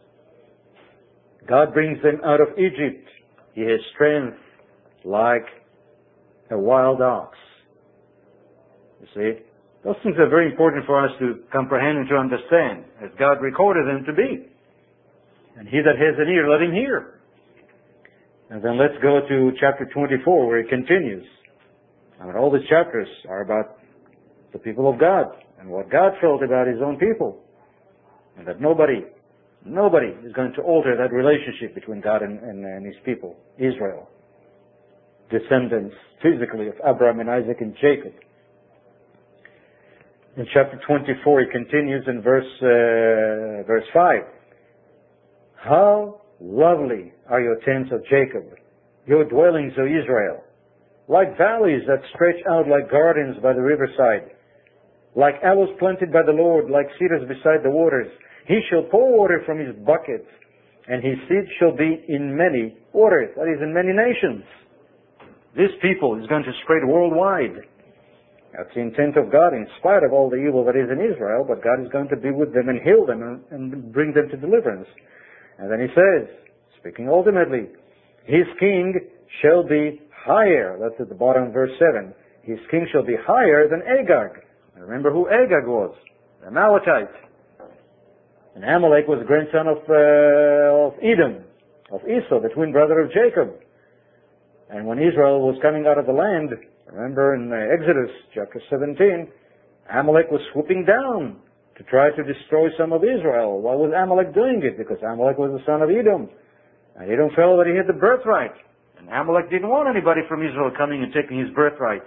God 1.48 1.74
brings 1.74 2.02
them 2.04 2.20
out 2.26 2.42
of 2.42 2.50
Egypt. 2.58 3.08
He 3.54 3.62
has 3.62 3.80
strength 3.94 4.38
like 5.06 5.46
a 6.52 6.58
wild 6.58 7.02
ox. 7.02 7.38
You 9.02 9.08
see? 9.16 9.44
Those 9.84 9.96
things 10.04 10.16
are 10.20 10.28
very 10.28 10.52
important 10.52 10.86
for 10.86 11.04
us 11.06 11.12
to 11.20 11.40
comprehend 11.52 12.00
and 12.00 12.10
to 12.10 12.16
understand, 12.16 12.84
as 13.02 13.10
God 13.18 13.42
recorded 13.42 13.88
them 13.88 14.04
to 14.06 14.14
be. 14.14 14.50
And 15.58 15.68
he 15.68 15.78
that 15.78 15.96
has 15.96 16.16
an 16.20 16.28
ear, 16.28 16.50
let 16.50 16.62
him 16.62 16.74
hear. 16.74 17.22
And 18.50 18.64
then 18.64 18.78
let's 18.78 19.02
go 19.02 19.22
to 19.28 19.52
chapter 19.60 19.88
24, 19.94 20.48
where 20.48 20.60
it 20.60 20.70
continues. 20.70 21.26
I 22.20 22.26
mean, 22.26 22.36
all 22.36 22.52
these 22.52 22.68
chapters 22.70 23.08
are 23.30 23.42
about 23.42 23.78
the 24.52 24.60
people 24.60 24.90
of 24.90 25.00
God 25.00 25.28
and 25.60 25.70
what 25.70 25.90
God 25.90 26.14
felt 26.20 26.44
about 26.44 26.68
his 26.68 26.78
own 26.84 26.98
people. 26.98 27.44
And 28.38 28.48
that 28.48 28.62
nobody, 28.62 29.06
nobody 29.66 30.08
is 30.26 30.34
going 30.34 30.54
to 30.54 30.62
alter 30.62 30.96
that 30.98 31.14
relationship 31.14 31.74
between 31.76 32.02
God 32.02 32.22
and, 32.22 32.40
and, 32.40 32.66
and 32.66 32.86
His 32.86 32.96
people, 33.06 33.36
Israel. 33.58 34.10
Descendants 35.32 35.96
physically 36.22 36.68
of 36.68 36.76
Abraham 36.86 37.20
and 37.20 37.30
Isaac 37.30 37.58
and 37.60 37.76
Jacob. 37.82 38.14
In 40.38 40.46
chapter 40.54 40.80
24, 40.86 41.42
he 41.42 41.46
continues 41.52 42.04
in 42.08 42.22
verse, 42.22 42.46
uh, 42.62 43.66
verse 43.66 43.86
5. 43.92 44.22
How 45.56 46.22
lovely 46.40 47.12
are 47.28 47.42
your 47.42 47.58
tents 47.66 47.92
of 47.92 48.04
Jacob, 48.04 48.46
your 49.08 49.26
dwellings, 49.26 49.74
O 49.80 49.86
Israel, 49.86 50.44
like 51.08 51.38
valleys 51.38 51.82
that 51.88 52.02
stretch 52.14 52.40
out 52.50 52.68
like 52.68 52.92
gardens 52.92 53.38
by 53.42 53.54
the 53.54 53.62
riverside, 53.62 54.32
like 55.16 55.36
aloes 55.44 55.70
planted 55.80 56.12
by 56.12 56.22
the 56.22 56.32
Lord, 56.32 56.70
like 56.70 56.88
cedars 57.00 57.28
beside 57.28 57.64
the 57.64 57.72
waters. 57.72 58.08
He 58.48 58.60
shall 58.70 58.84
pour 58.90 59.12
water 59.12 59.44
from 59.46 59.60
his 59.60 59.76
bucket, 59.86 60.26
and 60.88 61.04
his 61.04 61.20
seed 61.28 61.46
shall 61.60 61.76
be 61.76 62.04
in 62.08 62.36
many 62.36 62.78
waters, 62.94 63.36
that 63.36 63.52
is, 63.52 63.62
in 63.62 63.74
many 63.74 63.92
nations. 63.92 64.44
This 65.56 65.72
people 65.82 66.16
is 66.16 66.28
going 66.28 66.44
to 66.44 66.54
spread 66.64 66.88
worldwide. 66.88 67.60
That's 68.56 68.72
the 68.74 68.82
intent 68.82 69.18
of 69.18 69.32
God, 69.32 69.52
in 69.54 69.68
spite 69.80 70.04
of 70.04 70.14
all 70.14 70.30
the 70.30 70.40
evil 70.40 70.64
that 70.64 70.80
is 70.80 70.88
in 70.90 71.04
Israel, 71.04 71.44
but 71.44 71.62
God 71.62 71.84
is 71.84 71.92
going 71.92 72.08
to 72.08 72.16
be 72.16 72.32
with 72.32 72.54
them 72.54 72.70
and 72.70 72.80
heal 72.82 73.06
them 73.06 73.22
and, 73.22 73.44
and 73.52 73.92
bring 73.92 74.14
them 74.14 74.30
to 74.30 74.38
deliverance. 74.38 74.88
And 75.60 75.70
then 75.70 75.82
he 75.84 75.92
says, 75.92 76.32
speaking 76.80 77.10
ultimately, 77.10 77.68
his 78.24 78.48
king 78.60 78.96
shall 79.42 79.68
be 79.68 80.00
higher. 80.16 80.80
That's 80.80 81.00
at 81.02 81.10
the 81.10 81.20
bottom 81.20 81.48
of 81.48 81.54
verse 81.54 81.72
7. 81.80 82.14
His 82.44 82.60
king 82.72 82.88
shall 82.92 83.04
be 83.04 83.16
higher 83.20 83.68
than 83.68 83.82
Agag. 83.84 84.40
remember 84.76 85.12
who 85.12 85.28
Agag 85.28 85.68
was? 85.68 85.94
The 86.40 86.48
Amalekite. 86.48 87.27
And 88.58 88.66
Amalek 88.66 89.06
was 89.06 89.22
grandson 89.30 89.70
of, 89.70 89.86
uh, 89.86 90.90
of 90.90 90.98
Edom, 90.98 91.46
of 91.94 92.02
Esau, 92.10 92.42
the 92.42 92.50
twin 92.50 92.74
brother 92.74 93.06
of 93.06 93.14
Jacob. 93.14 93.54
And 94.74 94.90
when 94.90 94.98
Israel 94.98 95.46
was 95.46 95.62
coming 95.62 95.86
out 95.86 96.02
of 96.02 96.10
the 96.10 96.18
land, 96.18 96.50
remember 96.90 97.38
in 97.38 97.54
uh, 97.54 97.70
Exodus 97.70 98.10
chapter 98.34 98.58
17, 98.74 99.30
Amalek 99.94 100.34
was 100.34 100.42
swooping 100.50 100.90
down 100.90 101.38
to 101.78 101.86
try 101.86 102.10
to 102.10 102.24
destroy 102.26 102.74
some 102.82 102.98
of 102.98 103.06
Israel. 103.06 103.62
Why 103.62 103.78
was 103.78 103.94
Amalek 103.94 104.34
doing 104.34 104.66
it? 104.66 104.74
Because 104.74 104.98
Amalek 105.06 105.38
was 105.38 105.54
the 105.54 105.62
son 105.62 105.86
of 105.86 105.94
Edom. 105.94 106.26
And 106.98 107.14
Edom 107.14 107.30
felt 107.38 107.62
that 107.62 107.70
he 107.70 107.78
had 107.78 107.86
the 107.86 107.94
birthright. 107.94 108.58
And 108.98 109.06
Amalek 109.14 109.54
didn't 109.54 109.70
want 109.70 109.86
anybody 109.86 110.26
from 110.26 110.42
Israel 110.42 110.74
coming 110.74 111.06
and 111.06 111.14
taking 111.14 111.38
his 111.38 111.54
birthright. 111.54 112.02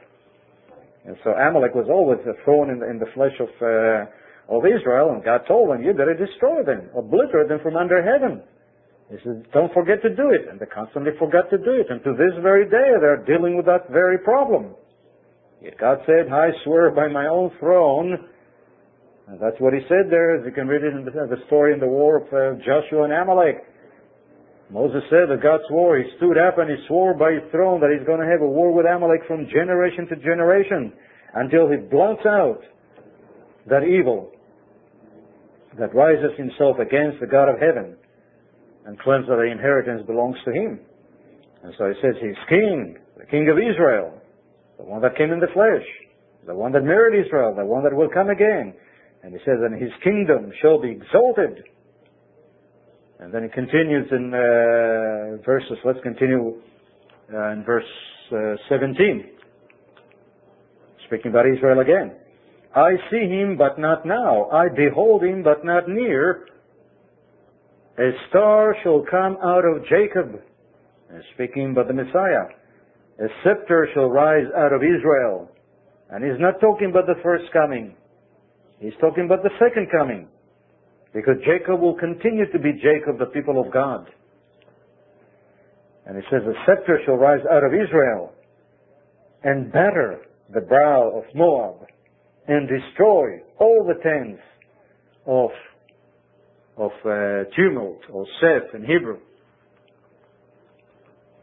And 1.07 1.15
so 1.23 1.31
Amalek 1.31 1.79
was 1.79 1.87
always 1.87 2.19
a 2.27 2.35
thorn 2.43 2.75
in 2.75 2.83
the, 2.83 2.91
in 2.91 2.99
the 2.99 3.07
flesh 3.15 3.39
of, 3.39 3.55
uh, 3.63 4.11
of 4.51 4.67
Israel, 4.67 5.15
and 5.15 5.23
God 5.23 5.47
told 5.47 5.71
them, 5.71 5.83
you 5.83 5.95
better 5.95 6.19
destroy 6.19 6.67
them, 6.67 6.91
obliterate 6.99 7.49
them 7.49 7.61
from 7.63 7.77
under 7.77 8.03
heaven. 8.03 8.43
He 9.11 9.17
said, 9.23 9.47
don't 9.53 9.73
forget 9.73 10.03
to 10.03 10.11
do 10.11 10.31
it. 10.31 10.51
And 10.51 10.59
they 10.59 10.67
constantly 10.67 11.13
forgot 11.19 11.51
to 11.51 11.59
do 11.59 11.75
it. 11.79 11.87
And 11.91 12.03
to 12.05 12.13
this 12.15 12.35
very 12.43 12.67
day, 12.67 12.95
they're 13.01 13.25
dealing 13.27 13.57
with 13.57 13.67
that 13.67 13.91
very 13.91 14.19
problem. 14.19 14.75
Yet 15.63 15.79
God 15.79 15.99
said, 16.07 16.33
I 16.33 16.51
swear 16.65 16.91
by 16.91 17.09
my 17.09 17.27
own 17.27 17.51
throne. 17.59 18.27
And 19.27 19.41
that's 19.41 19.59
what 19.59 19.75
he 19.75 19.81
said 19.89 20.11
there, 20.11 20.39
as 20.39 20.47
you 20.47 20.53
can 20.53 20.67
read 20.67 20.83
it 20.83 20.95
in 20.95 21.05
the, 21.05 21.43
story 21.47 21.75
in 21.75 21.81
the 21.81 21.87
war 21.87 22.19
of 22.19 22.27
uh, 22.31 22.59
Joshua 22.63 23.05
and 23.05 23.13
Amalek. 23.13 23.67
Moses 24.71 25.03
said 25.11 25.27
that 25.31 25.43
God 25.43 25.59
swore, 25.69 25.99
he 25.99 26.05
stood 26.17 26.39
up 26.39 26.59
and 26.59 26.71
he 26.71 26.77
swore 26.87 27.15
by 27.15 27.33
his 27.33 27.43
throne 27.51 27.81
that 27.81 27.91
he's 27.91 28.07
going 28.07 28.21
to 28.21 28.31
have 28.31 28.41
a 28.41 28.47
war 28.47 28.73
with 28.73 28.87
Amalek 28.87 29.27
from 29.27 29.47
generation 29.51 30.07
to 30.07 30.17
generation 30.17 30.93
until 31.35 31.69
he 31.69 31.77
blots 31.77 32.23
out 32.27 32.63
that 33.69 33.83
evil 33.83 34.31
that 35.79 35.95
rises 35.95 36.33
himself 36.37 36.79
against 36.79 37.21
the 37.21 37.27
God 37.27 37.49
of 37.49 37.61
heaven 37.61 37.97
and 38.87 38.99
claims 39.01 39.27
that 39.29 39.37
the 39.37 39.51
inheritance 39.51 40.03
belongs 40.07 40.37
to 40.45 40.53
him. 40.53 40.81
And 41.63 41.75
so 41.79 41.89
he 41.89 41.95
says 42.01 42.15
he's 42.21 42.41
king, 42.49 42.97
the 43.19 43.27
king 43.27 43.49
of 43.51 43.59
Israel, 43.59 44.19
the 44.79 44.85
one 44.85 45.03
that 45.03 45.17
came 45.17 45.31
in 45.31 45.41
the 45.41 45.53
flesh, 45.53 45.85
the 46.47 46.55
one 46.55 46.73
that 46.73 46.83
married 46.83 47.25
Israel, 47.27 47.55
the 47.55 47.65
one 47.65 47.85
that 47.85 47.95
will 47.95 48.09
come 48.09 48.31
again. 48.31 48.75
And 49.23 49.33
he 49.33 49.39
says, 49.41 49.61
and 49.61 49.81
his 49.81 49.93
kingdom 50.03 50.51
shall 50.63 50.81
be 50.81 50.91
exalted. 50.91 51.63
And 53.21 53.33
then 53.33 53.43
he 53.43 53.51
continues 53.51 54.09
in 54.11 54.33
uh, 54.33 55.45
verses, 55.45 55.77
let's 55.85 56.01
continue 56.03 56.57
uh, 57.33 57.53
in 57.53 57.63
verse 57.65 57.85
uh, 58.33 58.57
17. 58.71 59.27
Speaking 61.07 61.31
about 61.31 61.45
Israel 61.47 61.81
again. 61.81 62.17
I 62.75 62.93
see 63.11 63.29
him, 63.29 63.57
but 63.57 63.79
not 63.79 64.07
now. 64.07 64.49
I 64.51 64.69
behold 64.69 65.25
him, 65.25 65.43
but 65.43 65.65
not 65.65 65.89
near. 65.89 66.47
A 67.99 68.11
star 68.29 68.77
shall 68.83 69.05
come 69.11 69.37
out 69.43 69.65
of 69.65 69.83
Jacob, 69.89 70.41
speaking 71.35 71.73
about 71.73 71.89
the 71.89 71.95
Messiah. 71.95 72.47
A 73.19 73.27
scepter 73.43 73.89
shall 73.93 74.09
rise 74.09 74.47
out 74.57 74.73
of 74.73 74.83
Israel. 74.83 75.51
And 76.11 76.25
he's 76.25 76.41
not 76.41 76.61
talking 76.61 76.91
about 76.91 77.07
the 77.07 77.21
first 77.23 77.45
coming. 77.53 77.95
He's 78.79 78.95
talking 79.01 79.27
about 79.27 79.43
the 79.43 79.51
second 79.59 79.89
coming. 79.91 80.29
Because 81.13 81.37
Jacob 81.45 81.81
will 81.81 81.99
continue 81.99 82.51
to 82.53 82.59
be 82.59 82.73
Jacob, 82.73 83.19
the 83.19 83.27
people 83.27 83.61
of 83.61 83.73
God. 83.73 84.07
And 86.07 86.17
he 86.17 86.23
says, 86.31 86.43
a 86.47 86.55
scepter 86.65 87.01
shall 87.05 87.17
rise 87.17 87.45
out 87.53 87.65
of 87.65 87.73
Israel 87.75 88.33
and 89.43 89.73
batter 89.73 90.21
the 90.55 90.61
brow 90.61 91.11
of 91.11 91.25
Moab 91.35 91.87
and 92.51 92.69
destroy 92.69 93.39
all 93.59 93.87
the 93.87 94.01
tents 94.03 94.43
of 95.27 95.51
of 96.77 96.91
uh, 97.05 97.45
tumult 97.55 98.01
or 98.11 98.27
Seth 98.41 98.75
in 98.75 98.83
Hebrew. 98.85 99.19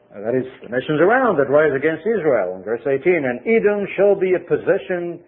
Uh, 0.09 0.21
that 0.21 0.35
is 0.35 0.45
the 0.63 0.69
nations 0.69 0.99
around 0.99 1.37
that 1.37 1.49
rise 1.49 1.71
against 1.77 2.01
Israel. 2.01 2.55
In 2.57 2.63
verse 2.63 2.81
18, 2.81 3.13
and 3.13 3.39
Edom 3.45 3.87
shall 3.95 4.15
be 4.19 4.33
a 4.33 4.39
possession. 4.39 5.19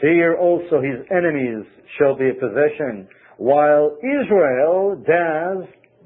Seir 0.00 0.36
also 0.36 0.82
his 0.82 1.00
enemies 1.10 1.64
shall 1.98 2.16
be 2.16 2.28
a 2.28 2.34
possession, 2.34 3.08
while 3.38 3.96
Israel 4.02 4.96
does 5.06 5.64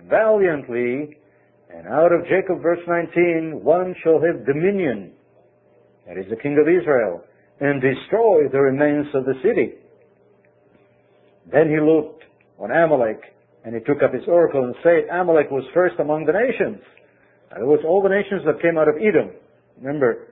valiantly, 0.08 1.16
and 1.70 1.88
out 1.88 2.12
of 2.12 2.22
Jacob, 2.24 2.62
verse 2.62 2.80
19, 2.86 3.60
one 3.64 3.94
shall 4.04 4.20
have 4.20 4.46
dominion. 4.46 5.12
That 6.06 6.18
is 6.18 6.26
the 6.30 6.36
king 6.36 6.56
of 6.60 6.68
Israel, 6.68 7.24
and 7.60 7.80
destroy 7.80 8.48
the 8.50 8.60
remains 8.60 9.06
of 9.14 9.24
the 9.24 9.34
city. 9.42 9.74
Then 11.50 11.68
he 11.70 11.80
looked 11.80 12.24
on 12.58 12.70
Amalek, 12.70 13.20
and 13.64 13.74
he 13.74 13.80
took 13.80 14.02
up 14.02 14.12
his 14.12 14.22
oracle 14.28 14.64
and 14.64 14.74
said, 14.82 15.08
Amalek 15.12 15.50
was 15.50 15.64
first 15.72 15.96
among 15.98 16.26
the 16.26 16.32
nations. 16.32 16.82
And 17.50 17.62
it 17.62 17.66
was 17.66 17.80
all 17.86 18.02
the 18.02 18.08
nations 18.08 18.42
that 18.44 18.60
came 18.60 18.76
out 18.78 18.88
of 18.88 18.96
Edom. 18.96 19.30
Remember, 19.80 20.28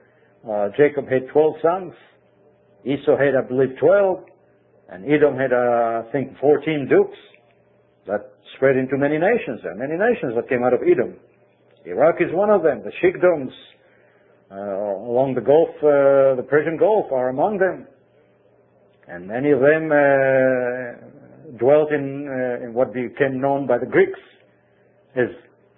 uh, 0.47 0.69
Jacob 0.77 1.07
had 1.07 1.27
12 1.31 1.53
sons. 1.61 1.93
Esau 2.83 3.17
had, 3.17 3.35
I 3.35 3.41
believe, 3.47 3.77
12. 3.79 4.23
And 4.89 5.05
Edom 5.05 5.35
had, 5.35 5.51
uh, 5.51 6.05
I 6.05 6.11
think, 6.11 6.37
14 6.39 6.87
dukes. 6.89 7.17
That 8.05 8.35
spread 8.55 8.77
into 8.77 8.97
many 8.97 9.17
nations. 9.17 9.61
There 9.63 9.71
are 9.71 9.75
many 9.75 9.97
nations 9.97 10.33
that 10.35 10.47
came 10.47 10.63
out 10.63 10.73
of 10.73 10.81
Edom. 10.85 11.17
Iraq 11.85 12.15
is 12.21 12.29
one 12.31 12.49
of 12.49 12.61
them. 12.61 12.83
The 12.83 12.91
Sheikhdoms 13.01 13.49
uh, 13.49 13.74
along 14.51 15.33
the 15.35 15.41
Gulf, 15.41 15.69
uh, 15.79 16.35
the 16.35 16.45
Persian 16.47 16.77
Gulf 16.77 17.11
are 17.11 17.29
among 17.29 17.57
them. 17.57 17.87
And 19.07 19.27
many 19.27 19.51
of 19.51 19.59
them 19.59 19.91
uh, 19.91 21.57
dwelt 21.57 21.91
in, 21.91 22.27
uh, 22.27 22.65
in 22.65 22.73
what 22.73 22.93
became 22.93 23.39
known 23.39 23.67
by 23.67 23.77
the 23.77 23.85
Greeks 23.85 24.19
as 25.15 25.29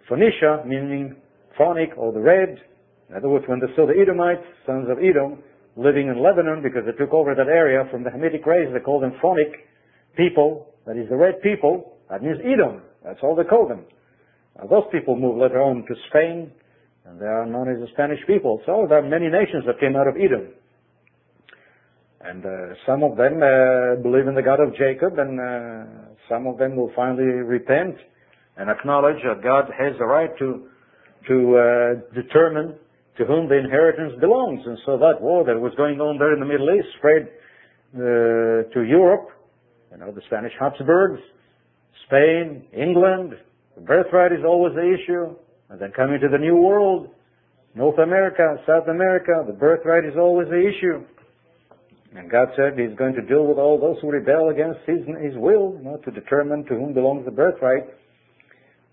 Phoenicia, 0.08 0.64
meaning 0.66 1.16
Phonic 1.58 1.92
or 1.98 2.14
the 2.14 2.20
red. 2.20 2.58
In 3.10 3.16
other 3.16 3.30
words, 3.30 3.46
when 3.48 3.60
they 3.60 3.68
saw 3.76 3.86
the 3.86 4.00
Edomites, 4.00 4.44
sons 4.66 4.88
of 4.90 4.98
Edom, 5.00 5.44
living 5.76 6.08
in 6.08 6.24
Lebanon 6.24 6.62
because 6.64 6.84
they 6.86 6.98
took 6.98 7.14
over 7.14 7.36
that 7.36 7.48
area 7.48 7.84
from 7.92 8.04
the 8.04 8.10
Hamitic 8.10 8.46
race, 8.46 8.68
they 8.74 8.80
called 8.80 9.04
them 9.04 9.14
Phonic 9.22 9.68
people, 10.16 10.74
that 10.86 10.98
is 10.98 11.08
the 11.10 11.16
red 11.16 11.42
people, 11.42 11.98
that 12.10 12.24
means 12.24 12.38
Edom. 12.42 12.82
That's 13.04 13.20
all 13.22 13.36
they 13.36 13.44
called 13.44 13.70
them. 13.70 13.86
Now, 14.58 14.68
those 14.68 14.84
people 14.92 15.16
moved 15.16 15.40
later 15.40 15.62
on 15.62 15.86
to 15.88 15.96
Spain, 16.10 16.52
and 17.08 17.20
they 17.20 17.26
are 17.26 17.46
known 17.46 17.72
as 17.72 17.80
the 17.80 17.88
Spanish 17.94 18.20
people. 18.28 18.62
So 18.66 18.86
there 18.90 19.00
are 19.00 19.08
many 19.08 19.30
nations 19.30 19.64
that 19.66 19.80
came 19.80 19.96
out 19.96 20.08
of 20.08 20.16
Edom. 20.16 20.52
And 22.20 22.46
uh, 22.46 22.76
some 22.86 23.04
of 23.04 23.16
them 23.16 23.40
uh, 23.42 24.02
believe 24.04 24.28
in 24.28 24.36
the 24.36 24.44
God 24.44 24.60
of 24.60 24.76
Jacob, 24.76 25.18
and 25.18 25.40
uh, 25.40 26.12
some 26.28 26.48
of 26.48 26.58
them 26.58 26.76
will 26.76 26.92
finally 26.96 27.24
repent 27.24 27.96
and 28.58 28.70
acknowledge 28.70 29.22
that 29.24 29.42
God 29.42 29.72
has 29.78 29.94
the 30.00 30.06
right 30.06 30.32
to 30.40 30.68
to 31.28 31.58
uh, 31.58 32.16
determine 32.16 32.76
to 33.18 33.26
whom 33.26 33.50
the 33.50 33.58
inheritance 33.58 34.14
belongs. 34.20 34.62
And 34.66 34.78
so 34.86 34.98
that 34.98 35.20
war 35.20 35.44
that 35.46 35.60
was 35.60 35.74
going 35.76 36.00
on 36.00 36.18
there 36.18 36.34
in 36.34 36.40
the 36.40 36.46
Middle 36.46 36.70
East 36.72 36.88
spread 36.98 37.28
uh, 37.96 38.70
to 38.74 38.84
Europe. 38.84 39.30
You 39.92 39.98
know, 39.98 40.12
the 40.12 40.22
Spanish 40.28 40.54
Habsburgs, 40.60 41.20
Spain, 42.06 42.66
England. 42.74 43.34
The 43.76 43.82
birthright 43.82 44.32
is 44.32 44.44
always 44.46 44.74
the 44.76 44.88
issue. 44.94 45.36
And 45.70 45.80
then 45.80 45.92
coming 45.96 46.20
to 46.20 46.30
the 46.30 46.38
New 46.38 46.56
World, 46.56 47.10
North 47.76 48.00
America, 48.00 48.56
South 48.66 48.88
America, 48.88 49.44
the 49.46 49.54
birthright 49.54 50.06
is 50.06 50.14
always 50.18 50.48
the 50.48 50.62
issue. 50.62 51.04
And 52.16 52.32
God 52.32 52.50
said 52.56 52.80
He's 52.80 52.98
going 52.98 53.14
to 53.16 53.22
deal 53.22 53.46
with 53.46 53.58
all 53.58 53.80
those 53.80 53.98
who 54.02 54.10
rebel 54.10 54.50
against 54.50 54.80
His, 54.88 55.06
his 55.22 55.36
will, 55.36 55.76
you 55.78 55.84
know, 55.84 55.98
to 55.98 56.12
determine 56.12 56.64
to 56.66 56.74
whom 56.76 56.94
belongs 56.94 57.26
the 57.26 57.32
birthright. 57.32 57.84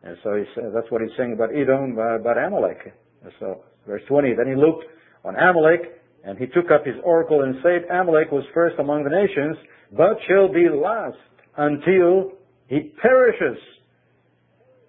And 0.03 0.17
so 0.23 0.35
he 0.35 0.45
said, 0.55 0.65
that's 0.75 0.91
what 0.91 1.01
He's 1.01 1.17
saying 1.17 1.33
about 1.33 1.51
Edom, 1.55 1.97
about 1.97 2.37
Amalek. 2.37 2.93
And 3.23 3.33
so, 3.41 3.63
verse 3.87 4.03
20, 4.09 4.35
then 4.37 4.49
He 4.49 4.57
looked 4.57 4.85
on 5.25 5.37
Amalek, 5.37 6.03
and 6.25 6.37
He 6.37 6.47
took 6.47 6.71
up 6.71 6.85
His 6.85 6.97
oracle 7.05 7.43
and 7.43 7.57
said, 7.63 7.89
Amalek 7.89 8.31
was 8.33 8.45
first 8.53 8.77
among 8.79 9.05
the 9.05 9.11
nations, 9.11 9.57
but 9.97 10.19
shall 10.29 10.53
be 10.53 10.69
last 10.69 11.17
until 11.57 12.33
he 12.67 12.93
perishes. 13.01 13.59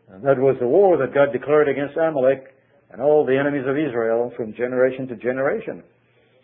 And 0.10 0.24
that 0.24 0.38
was 0.38 0.56
the 0.60 0.68
war 0.68 0.98
that 0.98 1.14
God 1.14 1.34
declared 1.34 1.68
against 1.68 1.98
Amalek 1.98 2.54
and 2.92 3.02
all 3.02 3.26
the 3.26 3.38
enemies 3.38 3.66
of 3.68 3.76
Israel 3.78 4.32
from 4.38 4.54
generation 4.54 5.08
to 5.08 5.16
generation. 5.16 5.84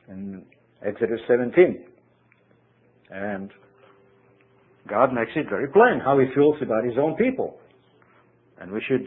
in 0.07 0.43
Exodus 0.85 1.19
17. 1.27 1.85
And 3.11 3.51
God 4.89 5.13
makes 5.13 5.31
it 5.35 5.47
very 5.49 5.67
plain 5.67 6.01
how 6.03 6.17
he 6.17 6.25
feels 6.33 6.55
about 6.61 6.83
his 6.83 6.97
own 6.97 7.15
people. 7.15 7.59
And 8.59 8.71
we 8.71 8.81
should 8.87 9.05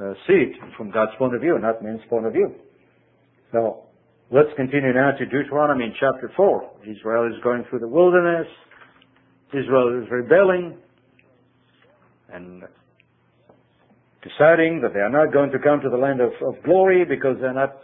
uh, 0.00 0.14
see 0.26 0.34
it 0.34 0.56
from 0.76 0.90
God's 0.90 1.12
point 1.18 1.34
of 1.34 1.42
view, 1.42 1.58
not 1.58 1.82
man's 1.82 2.00
point 2.08 2.26
of 2.26 2.32
view. 2.32 2.54
So, 3.52 3.84
Let's 4.34 4.48
continue 4.56 4.94
now 4.94 5.10
to 5.10 5.26
Deuteronomy 5.26 5.84
in 5.84 5.92
chapter 6.00 6.32
4. 6.34 6.70
Israel 6.86 7.26
is 7.26 7.34
going 7.44 7.66
through 7.68 7.80
the 7.80 7.88
wilderness. 7.88 8.46
Israel 9.52 10.02
is 10.02 10.10
rebelling 10.10 10.78
and 12.32 12.62
deciding 14.22 14.80
that 14.82 14.94
they 14.94 15.00
are 15.00 15.10
not 15.10 15.32
going 15.32 15.50
to 15.50 15.58
come 15.58 15.80
to 15.82 15.90
the 15.90 15.96
land 15.96 16.20
of, 16.20 16.30
of 16.42 16.62
glory 16.62 17.04
because 17.04 17.36
they're 17.40 17.52
not 17.52 17.74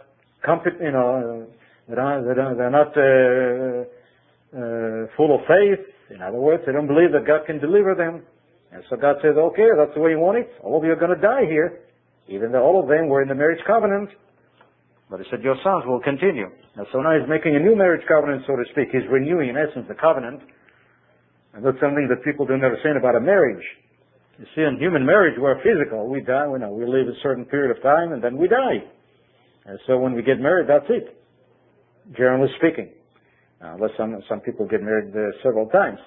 competent, 0.45 0.81
you 0.81 0.91
know, 0.91 1.47
they're, 1.87 2.23
they're, 2.23 2.55
they're 2.55 2.71
not 2.71 2.95
uh, 2.95 3.83
uh, 4.55 5.07
full 5.17 5.35
of 5.35 5.41
faith. 5.47 5.83
In 6.09 6.21
other 6.21 6.39
words, 6.39 6.63
they 6.65 6.71
don't 6.71 6.87
believe 6.87 7.11
that 7.11 7.27
God 7.27 7.45
can 7.45 7.59
deliver 7.59 7.93
them. 7.93 8.23
And 8.71 8.83
so 8.89 8.95
God 8.95 9.17
says, 9.21 9.35
okay, 9.35 9.67
that's 9.75 9.93
the 9.93 10.01
way 10.01 10.11
you 10.11 10.19
want 10.19 10.37
it. 10.37 10.49
All 10.63 10.77
of 10.77 10.83
you 10.83 10.91
are 10.91 10.99
going 10.99 11.13
to 11.13 11.21
die 11.21 11.45
here, 11.45 11.81
even 12.27 12.51
though 12.51 12.63
all 12.63 12.81
of 12.81 12.87
them 12.87 13.09
were 13.09 13.21
in 13.21 13.27
the 13.27 13.35
marriage 13.35 13.61
covenant. 13.65 14.09
But 15.09 15.19
he 15.19 15.25
said, 15.29 15.41
your 15.41 15.57
sons 15.63 15.83
will 15.85 15.99
continue. 15.99 16.45
And 16.77 16.85
so 16.93 17.01
now 17.01 17.17
he's 17.17 17.27
making 17.27 17.55
a 17.55 17.59
new 17.59 17.75
marriage 17.75 18.05
covenant, 18.07 18.43
so 18.45 18.55
to 18.55 18.63
speak. 18.71 18.93
He's 18.93 19.09
renewing, 19.09 19.49
in 19.49 19.57
essence, 19.57 19.89
the 19.89 19.97
covenant. 19.97 20.39
And 21.53 21.65
that's 21.65 21.81
something 21.81 22.05
that 22.13 22.23
people 22.23 22.45
don't 22.45 22.63
understand 22.63 22.97
about 22.97 23.17
a 23.17 23.19
marriage. 23.19 23.65
You 24.39 24.45
see, 24.55 24.61
in 24.61 24.79
human 24.79 25.05
marriage, 25.05 25.35
we're 25.37 25.59
physical. 25.59 26.07
We 26.07 26.21
die, 26.21 26.47
we 26.47 26.59
know, 26.59 26.71
we 26.71 26.85
live 26.85 27.11
a 27.11 27.19
certain 27.21 27.43
period 27.43 27.75
of 27.75 27.83
time, 27.83 28.13
and 28.13 28.23
then 28.23 28.37
we 28.37 28.47
die. 28.47 28.79
And 29.65 29.77
so 29.85 29.97
when 29.99 30.13
we 30.13 30.23
get 30.23 30.39
married, 30.39 30.69
that's 30.69 30.87
it. 30.87 31.21
Generally 32.15 32.47
speaking. 32.55 32.89
Uh, 33.61 33.75
unless 33.75 33.91
some, 33.97 34.15
some 34.29 34.39
people 34.39 34.65
get 34.65 34.81
married 34.81 35.11
uh, 35.11 35.35
several 35.43 35.67
times. 35.67 35.99